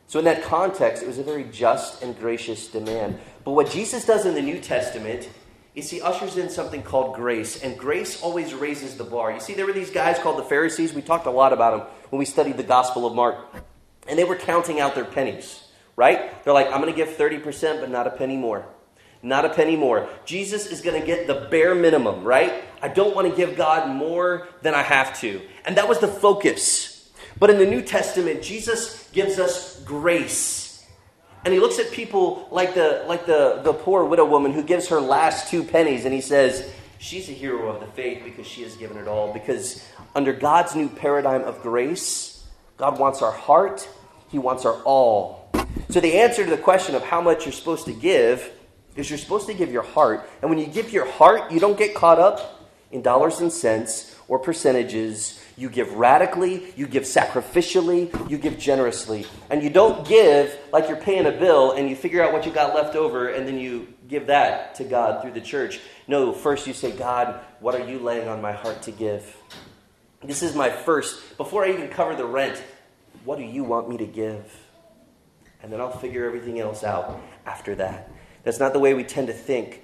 So, 0.08 0.18
in 0.18 0.26
that 0.26 0.42
context, 0.42 1.04
it 1.04 1.08
was 1.08 1.20
a 1.20 1.24
very 1.24 1.44
just 1.44 2.02
and 2.02 2.18
gracious 2.18 2.70
demand. 2.70 3.20
But 3.44 3.52
what 3.52 3.70
Jesus 3.70 4.06
does 4.06 4.26
in 4.26 4.34
the 4.34 4.42
New 4.42 4.60
Testament 4.60 5.30
is 5.78 5.92
he 5.92 6.02
ushers 6.02 6.38
in 6.38 6.50
something 6.50 6.82
called 6.82 7.16
grace, 7.16 7.62
and 7.62 7.78
grace 7.78 8.24
always 8.24 8.52
raises 8.56 8.98
the 8.98 9.04
bar. 9.04 9.32
You 9.32 9.40
see, 9.40 9.54
there 9.54 9.68
were 9.68 9.74
these 9.74 9.92
guys 9.92 10.18
called 10.18 10.40
the 10.40 10.44
Pharisees. 10.44 10.92
We 10.92 11.04
talked 11.04 11.28
a 11.28 11.32
lot 11.32 11.54
about 11.54 11.78
them 11.78 11.88
when 12.10 12.18
we 12.18 12.26
studied 12.26 12.58
the 12.58 12.64
Gospel 12.64 13.06
of 13.06 13.14
Mark, 13.14 13.38
and 14.08 14.18
they 14.18 14.24
were 14.24 14.36
counting 14.36 14.80
out 14.80 14.96
their 14.96 15.06
pennies, 15.06 15.64
right? 15.96 16.44
They're 16.44 16.54
like, 16.54 16.66
I'm 16.72 16.82
going 16.82 16.92
to 16.92 16.98
give 16.98 17.10
30%, 17.10 17.80
but 17.80 17.92
not 17.92 18.08
a 18.08 18.10
penny 18.10 18.38
more. 18.38 18.66
Not 19.22 19.46
a 19.46 19.50
penny 19.50 19.76
more. 19.76 20.10
Jesus 20.26 20.66
is 20.66 20.82
going 20.82 21.00
to 21.00 21.06
get 21.06 21.28
the 21.28 21.48
bare 21.52 21.76
minimum, 21.76 22.24
right? 22.24 22.64
I 22.82 22.88
don't 22.88 23.16
want 23.16 23.30
to 23.30 23.36
give 23.36 23.56
God 23.56 23.88
more 23.88 24.48
than 24.64 24.74
I 24.74 24.82
have 24.82 25.20
to. 25.22 25.42
And 25.64 25.78
that 25.78 25.88
was 25.88 26.00
the 26.00 26.08
focus. 26.08 27.12
But 27.38 27.52
in 27.52 27.60
the 27.60 27.68
New 27.68 27.84
Testament, 27.84 28.42
Jesus 28.42 29.08
gives 29.14 29.38
us 29.38 29.80
grace. 29.84 30.57
And 31.46 31.54
he 31.54 31.60
looks 31.60 31.80
at 31.80 31.92
people 31.92 32.48
like 32.52 32.74
the, 32.74 33.06
like 33.08 33.26
the, 33.26 33.62
the 33.64 33.74
poor 33.74 34.06
widow 34.06 34.26
woman 34.26 34.52
who 34.52 34.64
gives 34.64 34.90
her 34.90 35.00
last 35.00 35.50
two 35.50 35.64
pennies, 35.64 36.06
and 36.06 36.14
he 36.14 36.22
says, 36.22 36.70
She's 37.00 37.30
a 37.30 37.34
hero 37.34 37.70
of 37.70 37.80
the 37.80 37.88
faith 37.88 38.24
because 38.24 38.48
she 38.48 38.64
has 38.64 38.76
given 38.76 38.98
it 38.98 39.08
all. 39.08 39.32
Because 39.32 39.86
under 40.16 40.34
God's 40.34 40.76
new 40.76 40.90
paradigm 40.90 41.42
of 41.44 41.62
grace, 41.62 42.44
God 42.78 43.00
wants 43.00 43.22
our 43.22 43.32
heart, 43.32 43.88
He 44.30 44.40
wants 44.40 44.66
our 44.66 44.82
all. 44.84 45.52
So 45.90 46.00
the 46.00 46.18
answer 46.20 46.44
to 46.44 46.50
the 46.50 46.58
question 46.58 46.96
of 46.96 47.04
how 47.04 47.22
much 47.22 47.46
you're 47.46 47.54
supposed 47.54 47.86
to 47.86 47.94
give 47.94 48.52
is 48.96 49.10
you're 49.10 49.20
supposed 49.20 49.48
to 49.48 49.54
give 49.54 49.72
your 49.72 49.84
heart. 49.84 50.28
And 50.42 50.50
when 50.50 50.60
you 50.60 50.66
give 50.66 50.92
your 50.92 51.10
heart, 51.10 51.52
you 51.52 51.60
don't 51.60 51.78
get 51.78 51.94
caught 51.94 52.20
up 52.20 52.68
in 52.92 53.02
dollars 53.02 53.40
and 53.40 53.52
cents 53.52 54.17
or 54.28 54.40
percentages 54.40 55.42
you 55.56 55.70
give 55.70 55.94
radically, 55.94 56.74
you 56.76 56.86
give 56.86 57.04
sacrificially, 57.04 58.30
you 58.30 58.38
give 58.38 58.60
generously. 58.60 59.26
And 59.50 59.64
you 59.64 59.70
don't 59.70 60.08
give 60.08 60.56
like 60.72 60.88
you're 60.88 60.98
paying 60.98 61.26
a 61.26 61.32
bill 61.32 61.72
and 61.72 61.90
you 61.90 61.96
figure 61.96 62.22
out 62.22 62.32
what 62.32 62.46
you 62.46 62.52
got 62.52 62.76
left 62.76 62.96
over 62.96 63.30
and 63.30 63.48
then 63.48 63.58
you 63.58 63.88
give 64.08 64.28
that 64.28 64.76
to 64.76 64.84
God 64.84 65.22
through 65.22 65.32
the 65.32 65.42
church. 65.42 65.80
No, 66.08 66.32
first 66.32 66.68
you 66.68 66.74
say, 66.74 66.92
God, 66.92 67.40
what 67.60 67.74
are 67.74 67.86
you 67.90 68.00
laying 68.00 68.28
on 68.28 68.42
my 68.42 68.52
heart 68.52 68.84
to 68.84 68.92
give? 68.92 69.36
This 70.24 70.44
is 70.44 70.56
my 70.56 70.70
first, 70.70 71.38
before 71.38 71.66
I 71.66 71.70
even 71.70 71.90
cover 71.90 72.16
the 72.16 72.26
rent, 72.26 72.62
what 73.24 73.38
do 73.38 73.44
you 73.44 73.64
want 73.64 73.90
me 73.90 73.98
to 73.98 74.06
give? 74.06 74.54
And 75.64 75.72
then 75.72 75.82
I'll 75.82 75.98
figure 75.98 76.26
everything 76.26 76.60
else 76.60 76.84
out 76.84 77.20
after 77.46 77.76
that. 77.76 78.12
That's 78.44 78.60
not 78.60 78.74
the 78.74 78.80
way 78.80 78.94
we 78.94 79.04
tend 79.04 79.28
to 79.28 79.34
think. 79.34 79.84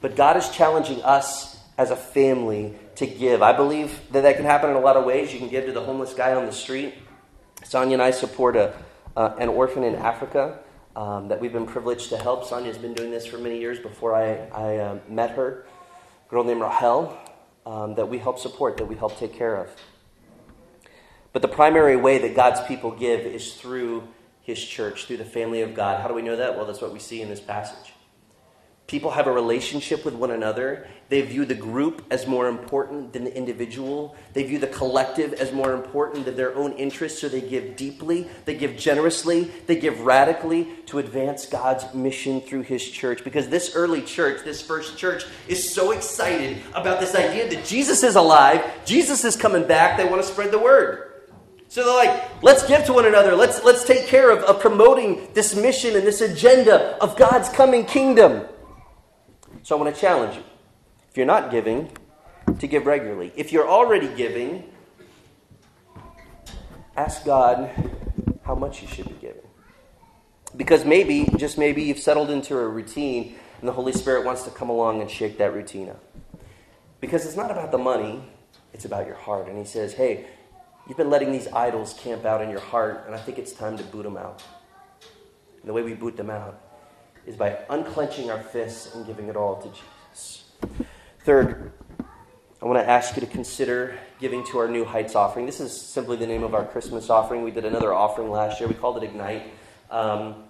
But 0.00 0.16
God 0.16 0.36
is 0.36 0.48
challenging 0.50 1.02
us 1.02 1.58
as 1.76 1.90
a 1.90 1.96
family 1.96 2.74
to 3.00 3.06
give. 3.06 3.40
I 3.40 3.52
believe 3.52 3.98
that 4.12 4.22
that 4.22 4.36
can 4.36 4.44
happen 4.44 4.68
in 4.68 4.76
a 4.76 4.80
lot 4.80 4.96
of 4.96 5.06
ways. 5.06 5.32
You 5.32 5.38
can 5.38 5.48
give 5.48 5.64
to 5.64 5.72
the 5.72 5.80
homeless 5.80 6.12
guy 6.12 6.34
on 6.34 6.44
the 6.44 6.52
street. 6.52 6.94
Sonia 7.64 7.94
and 7.94 8.02
I 8.02 8.10
support 8.10 8.56
a, 8.56 8.74
uh, 9.16 9.36
an 9.38 9.48
orphan 9.48 9.84
in 9.84 9.94
Africa 9.94 10.58
um, 10.94 11.28
that 11.28 11.40
we've 11.40 11.52
been 11.52 11.64
privileged 11.64 12.10
to 12.10 12.18
help. 12.18 12.44
Sonia's 12.44 12.76
been 12.76 12.92
doing 12.92 13.10
this 13.10 13.24
for 13.24 13.38
many 13.38 13.58
years 13.58 13.78
before 13.78 14.14
I, 14.14 14.48
I 14.48 14.76
uh, 14.76 14.98
met 15.08 15.30
her. 15.30 15.64
A 16.26 16.30
girl 16.30 16.44
named 16.44 16.60
Rahel 16.60 17.18
um, 17.64 17.94
that 17.94 18.06
we 18.06 18.18
help 18.18 18.38
support, 18.38 18.76
that 18.76 18.84
we 18.84 18.96
help 18.96 19.18
take 19.18 19.32
care 19.32 19.56
of. 19.56 19.70
But 21.32 21.40
the 21.40 21.48
primary 21.48 21.96
way 21.96 22.18
that 22.18 22.36
God's 22.36 22.60
people 22.68 22.90
give 22.90 23.20
is 23.20 23.54
through 23.54 24.08
His 24.42 24.62
church, 24.62 25.06
through 25.06 25.18
the 25.18 25.24
family 25.24 25.62
of 25.62 25.72
God. 25.72 26.02
How 26.02 26.08
do 26.08 26.12
we 26.12 26.22
know 26.22 26.36
that? 26.36 26.54
Well, 26.54 26.66
that's 26.66 26.82
what 26.82 26.92
we 26.92 26.98
see 26.98 27.22
in 27.22 27.30
this 27.30 27.40
passage. 27.40 27.94
People 28.90 29.12
have 29.12 29.28
a 29.28 29.32
relationship 29.32 30.04
with 30.04 30.14
one 30.14 30.32
another. 30.32 30.88
They 31.10 31.22
view 31.22 31.44
the 31.44 31.54
group 31.54 32.04
as 32.10 32.26
more 32.26 32.48
important 32.48 33.12
than 33.12 33.22
the 33.22 33.36
individual. 33.36 34.16
They 34.32 34.42
view 34.42 34.58
the 34.58 34.66
collective 34.66 35.32
as 35.34 35.52
more 35.52 35.74
important 35.74 36.24
than 36.24 36.34
their 36.34 36.56
own 36.56 36.72
interests, 36.72 37.20
so 37.20 37.28
they 37.28 37.40
give 37.40 37.76
deeply, 37.76 38.26
they 38.46 38.56
give 38.56 38.76
generously, 38.76 39.44
they 39.68 39.76
give 39.76 40.00
radically 40.00 40.66
to 40.86 40.98
advance 40.98 41.46
God's 41.46 41.94
mission 41.94 42.40
through 42.40 42.62
His 42.62 42.84
church. 42.84 43.22
Because 43.22 43.48
this 43.48 43.76
early 43.76 44.02
church, 44.02 44.42
this 44.42 44.60
first 44.60 44.98
church, 44.98 45.24
is 45.46 45.72
so 45.72 45.92
excited 45.92 46.56
about 46.74 46.98
this 46.98 47.14
idea 47.14 47.48
that 47.48 47.64
Jesus 47.64 48.02
is 48.02 48.16
alive, 48.16 48.60
Jesus 48.84 49.24
is 49.24 49.36
coming 49.36 49.68
back, 49.68 49.98
they 49.98 50.04
want 50.04 50.20
to 50.20 50.26
spread 50.26 50.50
the 50.50 50.58
word. 50.58 51.12
So 51.68 51.84
they're 51.84 51.94
like, 51.94 52.42
let's 52.42 52.66
give 52.66 52.84
to 52.86 52.92
one 52.92 53.06
another. 53.06 53.36
Let's, 53.36 53.62
let's 53.62 53.84
take 53.84 54.08
care 54.08 54.30
of, 54.30 54.42
of 54.42 54.58
promoting 54.58 55.28
this 55.32 55.54
mission 55.54 55.94
and 55.94 56.04
this 56.04 56.20
agenda 56.20 57.00
of 57.00 57.16
God's 57.16 57.48
coming 57.50 57.84
kingdom. 57.84 58.46
So 59.62 59.76
I 59.76 59.80
want 59.80 59.94
to 59.94 60.00
challenge 60.00 60.36
you. 60.36 60.42
If 61.10 61.16
you're 61.16 61.26
not 61.26 61.50
giving, 61.50 61.90
to 62.58 62.66
give 62.66 62.86
regularly. 62.86 63.32
If 63.36 63.52
you're 63.52 63.68
already 63.68 64.08
giving, 64.14 64.64
ask 66.96 67.24
God 67.24 67.70
how 68.42 68.54
much 68.54 68.82
you 68.82 68.88
should 68.88 69.08
be 69.08 69.16
giving. 69.20 69.42
Because 70.56 70.84
maybe, 70.84 71.28
just 71.36 71.58
maybe, 71.58 71.82
you've 71.82 71.98
settled 71.98 72.30
into 72.30 72.56
a 72.58 72.66
routine 72.66 73.36
and 73.60 73.68
the 73.68 73.72
Holy 73.72 73.92
Spirit 73.92 74.24
wants 74.24 74.42
to 74.44 74.50
come 74.50 74.68
along 74.68 75.00
and 75.00 75.10
shake 75.10 75.38
that 75.38 75.54
routine 75.54 75.90
up. 75.90 76.02
Because 77.00 77.24
it's 77.24 77.36
not 77.36 77.50
about 77.50 77.70
the 77.70 77.78
money, 77.78 78.22
it's 78.72 78.84
about 78.84 79.06
your 79.06 79.16
heart. 79.16 79.48
And 79.48 79.58
He 79.58 79.64
says, 79.64 79.94
hey, 79.94 80.26
you've 80.88 80.96
been 80.96 81.10
letting 81.10 81.32
these 81.32 81.48
idols 81.48 81.94
camp 81.94 82.24
out 82.24 82.42
in 82.42 82.50
your 82.50 82.60
heart, 82.60 83.04
and 83.06 83.14
I 83.14 83.18
think 83.18 83.38
it's 83.38 83.52
time 83.52 83.76
to 83.78 83.84
boot 83.84 84.02
them 84.02 84.16
out. 84.16 84.42
And 85.60 85.68
the 85.68 85.72
way 85.72 85.82
we 85.82 85.94
boot 85.94 86.16
them 86.16 86.30
out 86.30 86.60
is 87.30 87.36
by 87.36 87.56
unclenching 87.70 88.28
our 88.28 88.40
fists 88.40 88.92
and 88.94 89.06
giving 89.06 89.28
it 89.28 89.36
all 89.36 89.56
to 89.62 89.68
Jesus. 89.68 90.44
Third, 91.24 91.72
I 92.60 92.66
want 92.66 92.78
to 92.78 92.88
ask 92.88 93.14
you 93.14 93.20
to 93.20 93.26
consider 93.26 93.96
giving 94.18 94.44
to 94.46 94.58
our 94.58 94.68
New 94.68 94.84
Heights 94.84 95.14
offering. 95.14 95.46
This 95.46 95.60
is 95.60 95.72
simply 95.72 96.16
the 96.16 96.26
name 96.26 96.42
of 96.42 96.54
our 96.54 96.64
Christmas 96.64 97.08
offering. 97.08 97.42
We 97.44 97.52
did 97.52 97.64
another 97.64 97.94
offering 97.94 98.30
last 98.30 98.58
year. 98.58 98.68
We 98.68 98.74
called 98.74 98.96
it 98.96 99.04
Ignite. 99.04 99.44
Um, 99.90 100.44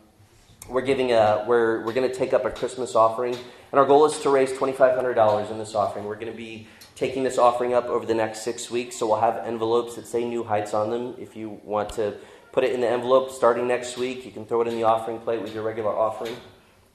we're 0.70 0.80
giving 0.80 1.12
a 1.12 1.44
we're 1.46 1.84
we're 1.84 1.92
going 1.92 2.08
to 2.08 2.14
take 2.14 2.32
up 2.32 2.46
a 2.46 2.50
Christmas 2.50 2.94
offering, 2.94 3.34
and 3.34 3.78
our 3.78 3.84
goal 3.84 4.06
is 4.06 4.18
to 4.20 4.30
raise 4.30 4.52
twenty 4.56 4.72
five 4.72 4.94
hundred 4.94 5.14
dollars 5.14 5.50
in 5.50 5.58
this 5.58 5.74
offering. 5.74 6.06
We're 6.06 6.14
going 6.14 6.32
to 6.32 6.36
be 6.36 6.66
taking 6.96 7.24
this 7.24 7.36
offering 7.36 7.74
up 7.74 7.86
over 7.86 8.06
the 8.06 8.14
next 8.14 8.42
six 8.42 8.70
weeks, 8.70 8.96
so 8.96 9.06
we'll 9.06 9.20
have 9.20 9.36
envelopes 9.46 9.96
that 9.96 10.06
say 10.06 10.24
New 10.24 10.44
Heights 10.44 10.72
on 10.72 10.90
them. 10.90 11.14
If 11.18 11.36
you 11.36 11.60
want 11.64 11.90
to 11.90 12.14
put 12.52 12.64
it 12.64 12.72
in 12.72 12.80
the 12.80 12.88
envelope 12.88 13.30
starting 13.30 13.68
next 13.68 13.98
week, 13.98 14.24
you 14.24 14.32
can 14.32 14.46
throw 14.46 14.62
it 14.62 14.68
in 14.68 14.74
the 14.74 14.84
offering 14.84 15.18
plate 15.18 15.42
with 15.42 15.54
your 15.54 15.62
regular 15.62 15.94
offering. 15.94 16.36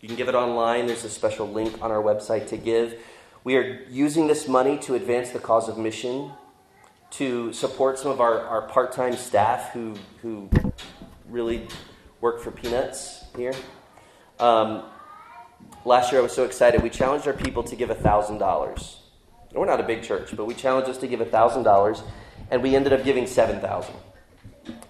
You 0.06 0.10
can 0.10 0.18
give 0.18 0.30
it 0.30 0.36
online. 0.36 0.86
There's 0.86 1.04
a 1.04 1.10
special 1.10 1.48
link 1.48 1.82
on 1.82 1.90
our 1.90 2.00
website 2.00 2.50
to 2.50 2.58
give. 2.58 3.02
We 3.44 3.56
are 3.56 3.82
using 3.90 4.28
this 4.28 4.48
money 4.48 4.78
to 4.82 4.94
advance 4.94 5.32
the 5.32 5.40
cause 5.40 5.68
of 5.68 5.80
mission, 5.80 6.32
to 7.10 7.52
support 7.54 7.98
some 7.98 8.12
of 8.12 8.22
our, 8.22 8.40
our 8.42 8.62
part 8.62 8.92
time 8.92 9.16
staff 9.16 9.72
who, 9.72 9.96
who 10.22 10.48
really 11.28 11.68
work 12.22 12.40
for 12.40 12.52
peanuts 12.52 13.24
here. 13.36 13.56
Um, 14.40 14.84
last 15.86 16.12
year 16.12 16.22
I 16.22 16.24
was 16.24 16.34
so 16.34 16.44
excited. 16.44 16.84
We 16.84 16.92
challenged 16.92 17.26
our 17.26 17.34
people 17.34 17.64
to 17.64 17.76
give 17.76 17.90
$1,000. 17.90 18.96
We're 19.54 19.66
not 19.66 19.80
a 19.80 19.84
big 19.88 20.04
church, 20.04 20.36
but 20.38 20.46
we 20.46 20.54
challenged 20.54 20.88
us 20.88 21.00
to 21.00 21.08
give 21.08 21.20
$1,000, 21.20 22.04
and 22.52 22.62
we 22.62 22.76
ended 22.76 22.94
up 22.94 23.04
giving 23.04 23.26
7000 23.26 23.96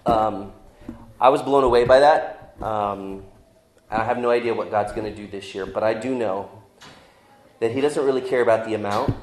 um, 0.04 0.52
I 1.18 1.30
was 1.30 1.40
blown 1.40 1.64
away 1.64 1.84
by 1.84 2.00
that. 2.00 2.54
Um, 2.60 3.22
I 3.90 4.04
have 4.04 4.18
no 4.18 4.30
idea 4.30 4.52
what 4.52 4.70
God's 4.70 4.92
going 4.92 5.08
to 5.12 5.14
do 5.14 5.28
this 5.28 5.54
year, 5.54 5.64
but 5.64 5.84
I 5.84 5.94
do 5.94 6.14
know 6.14 6.50
that 7.60 7.72
He 7.72 7.80
doesn't 7.80 8.04
really 8.04 8.20
care 8.20 8.42
about 8.42 8.66
the 8.66 8.74
amount, 8.74 9.14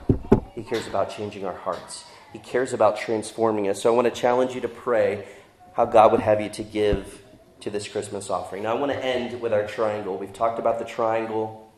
He 0.56 0.64
cares 0.64 0.88
about 0.88 1.10
changing 1.10 1.46
our 1.46 1.56
hearts. 1.56 2.06
He 2.32 2.40
cares 2.40 2.74
about 2.74 2.98
transforming 2.98 3.68
us. 3.68 3.82
So 3.82 3.94
I 3.94 3.96
want 3.96 4.14
to 4.14 4.22
challenge 4.22 4.56
you 4.56 4.62
to 4.62 4.68
pray 4.68 5.28
how 5.74 5.86
God 5.86 6.12
would 6.12 6.22
have 6.22 6.42
you 6.42 6.50
to 6.50 6.64
give 6.64 7.22
to 7.60 7.70
this 7.70 7.88
Christmas 7.88 8.30
offering. 8.30 8.64
Now 8.64 8.76
I 8.76 8.80
want 8.80 8.92
to 8.92 9.06
end 9.06 9.40
with 9.40 9.54
our 9.54 9.68
triangle. 9.68 10.18
We've 10.18 10.34
talked 10.34 10.60
about 10.60 10.80
the 10.80 10.86
triangle 10.86 11.72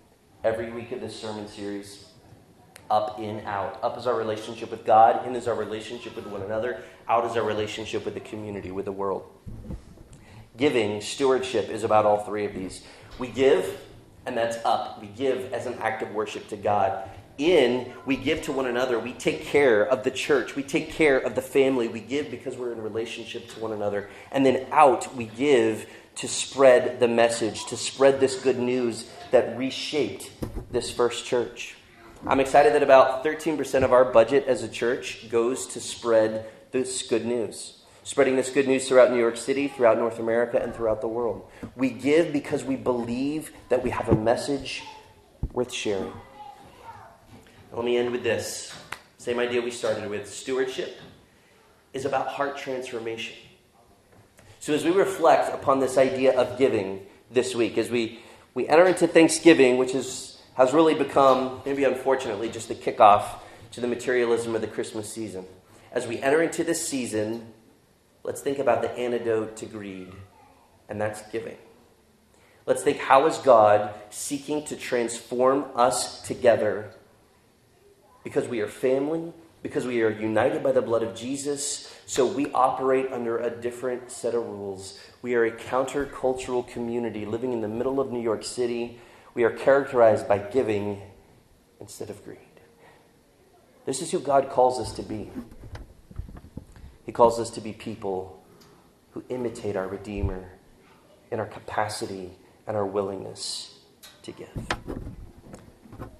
every 0.43 0.71
week 0.71 0.91
of 0.91 1.01
this 1.01 1.19
sermon 1.19 1.47
series. 1.47 2.05
Up, 2.89 3.19
in, 3.19 3.39
out. 3.41 3.79
Up 3.81 3.97
is 3.97 4.05
our 4.05 4.15
relationship 4.15 4.69
with 4.69 4.85
God, 4.85 5.25
in 5.27 5.35
is 5.35 5.47
our 5.47 5.55
relationship 5.55 6.15
with 6.15 6.27
one 6.27 6.43
another, 6.43 6.83
out 7.09 7.25
is 7.25 7.35
our 7.35 7.43
relationship 7.43 8.05
with 8.05 8.13
the 8.13 8.19
community, 8.19 8.69
with 8.69 8.85
the 8.85 8.91
world. 8.91 9.23
Giving, 10.57 11.01
stewardship 11.01 11.69
is 11.69 11.83
about 11.83 12.05
all 12.05 12.23
three 12.23 12.45
of 12.45 12.53
these. 12.53 12.83
We 13.19 13.27
give, 13.27 13.81
and 14.25 14.37
that's 14.37 14.57
up. 14.63 15.01
We 15.01 15.07
give 15.07 15.51
as 15.51 15.65
an 15.65 15.73
act 15.79 16.01
of 16.01 16.13
worship 16.13 16.47
to 16.49 16.57
God. 16.57 17.09
In, 17.37 17.91
we 18.05 18.15
give 18.15 18.41
to 18.43 18.53
one 18.53 18.65
another. 18.65 18.97
We 18.97 19.11
take 19.11 19.43
care 19.43 19.85
of 19.85 20.05
the 20.05 20.11
church. 20.11 20.55
We 20.55 20.63
take 20.63 20.91
care 20.91 21.17
of 21.17 21.35
the 21.35 21.41
family. 21.41 21.89
We 21.89 21.99
give 21.99 22.31
because 22.31 22.55
we're 22.55 22.71
in 22.71 22.81
relationship 22.81 23.49
to 23.49 23.59
one 23.59 23.73
another. 23.73 24.09
And 24.31 24.45
then 24.45 24.67
out, 24.71 25.13
we 25.15 25.25
give 25.25 25.89
to 26.15 26.27
spread 26.29 27.01
the 27.01 27.09
message, 27.09 27.65
to 27.65 27.75
spread 27.75 28.21
this 28.21 28.39
good 28.39 28.57
news 28.57 29.09
that 29.31 29.57
reshaped 29.57 30.31
this 30.71 30.89
first 30.89 31.25
church. 31.25 31.75
I'm 32.25 32.39
excited 32.39 32.73
that 32.73 32.83
about 32.83 33.25
13% 33.25 33.83
of 33.83 33.91
our 33.91 34.05
budget 34.05 34.45
as 34.47 34.63
a 34.63 34.69
church 34.69 35.29
goes 35.29 35.67
to 35.67 35.81
spread 35.81 36.45
this 36.71 37.05
good 37.05 37.25
news 37.25 37.81
spreading 38.05 38.35
this 38.35 38.51
good 38.51 38.67
news 38.67 38.87
throughout 38.87 39.11
New 39.11 39.17
York 39.17 39.35
City, 39.35 39.67
throughout 39.67 39.97
North 39.97 40.19
America, 40.19 40.61
and 40.61 40.73
throughout 40.73 41.01
the 41.01 41.07
world. 41.07 41.49
We 41.75 41.89
give 41.89 42.31
because 42.31 42.63
we 42.63 42.75
believe 42.75 43.51
that 43.69 43.83
we 43.83 43.89
have 43.89 44.07
a 44.07 44.15
message 44.15 44.83
worth 45.51 45.73
sharing. 45.73 46.13
Let 47.73 47.83
me 47.83 47.97
end 47.97 48.11
with 48.11 48.23
this. 48.23 48.73
Same 49.17 49.39
idea 49.39 49.59
we 49.59 49.71
started 49.71 50.07
with. 50.07 50.31
Stewardship 50.31 50.99
is 51.93 52.05
about 52.05 52.27
heart 52.27 52.57
transformation. 52.57 53.35
So, 54.59 54.73
as 54.73 54.83
we 54.83 54.91
reflect 54.91 55.51
upon 55.53 55.79
this 55.79 55.97
idea 55.97 56.39
of 56.39 56.59
giving 56.59 57.07
this 57.31 57.55
week, 57.55 57.77
as 57.77 57.89
we, 57.89 58.19
we 58.53 58.67
enter 58.67 58.85
into 58.85 59.07
Thanksgiving, 59.07 59.77
which 59.77 59.95
is, 59.95 60.41
has 60.53 60.73
really 60.73 60.93
become, 60.93 61.61
maybe 61.65 61.83
unfortunately, 61.83 62.49
just 62.49 62.67
the 62.67 62.75
kickoff 62.75 63.25
to 63.71 63.81
the 63.81 63.87
materialism 63.87 64.53
of 64.53 64.61
the 64.61 64.67
Christmas 64.67 65.11
season. 65.11 65.45
As 65.91 66.05
we 66.05 66.19
enter 66.19 66.41
into 66.41 66.63
this 66.63 66.87
season, 66.87 67.51
let's 68.25 68.41
think 68.41 68.59
about 68.59 68.81
the 68.81 68.91
antidote 68.91 69.55
to 69.57 69.65
greed, 69.65 70.11
and 70.89 70.99
that's 70.99 71.21
giving. 71.31 71.57
Let's 72.65 72.81
think 72.81 72.97
how 72.97 73.27
is 73.27 73.37
God 73.37 73.93
seeking 74.09 74.65
to 74.65 74.75
transform 74.75 75.65
us 75.75 76.21
together 76.23 76.91
because 78.23 78.47
we 78.47 78.59
are 78.61 78.67
family, 78.67 79.31
because 79.61 79.85
we 79.85 80.01
are 80.01 80.09
united 80.09 80.63
by 80.63 80.71
the 80.71 80.81
blood 80.81 81.03
of 81.03 81.15
Jesus, 81.15 81.95
so 82.07 82.25
we 82.25 82.51
operate 82.53 83.11
under 83.11 83.37
a 83.37 83.49
different 83.49 84.09
set 84.09 84.33
of 84.33 84.45
rules. 84.45 84.99
We 85.21 85.35
are 85.35 85.45
a 85.45 85.51
countercultural 85.51 86.67
community 86.67 87.25
living 87.25 87.53
in 87.53 87.61
the 87.61 87.67
middle 87.67 87.99
of 87.99 88.11
New 88.11 88.21
York 88.21 88.43
City. 88.43 88.99
We 89.35 89.43
are 89.43 89.51
characterized 89.51 90.27
by 90.27 90.39
giving 90.39 91.03
instead 91.79 92.09
of 92.09 92.23
greed. 92.23 92.39
This 93.85 94.01
is 94.01 94.11
who 94.11 94.19
God 94.19 94.49
calls 94.49 94.79
us 94.79 94.93
to 94.93 95.03
be. 95.03 95.29
He 97.05 97.11
calls 97.11 97.39
us 97.39 97.49
to 97.51 97.61
be 97.61 97.71
people 97.73 98.43
who 99.11 99.23
imitate 99.29 99.75
our 99.75 99.87
Redeemer 99.87 100.51
in 101.31 101.39
our 101.39 101.45
capacity 101.45 102.31
and 102.67 102.75
our 102.75 102.85
willingness 102.85 103.79
to 104.23 104.31
give. 104.31 104.49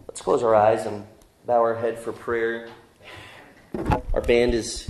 Let's 0.08 0.22
close 0.22 0.44
our 0.44 0.56
eyes 0.56 0.86
and 0.86 1.06
bow 1.46 1.62
our 1.62 1.76
head 1.76 2.00
for 2.00 2.12
prayer. 2.12 2.70
Our 4.14 4.22
band 4.22 4.54
is 4.54 4.84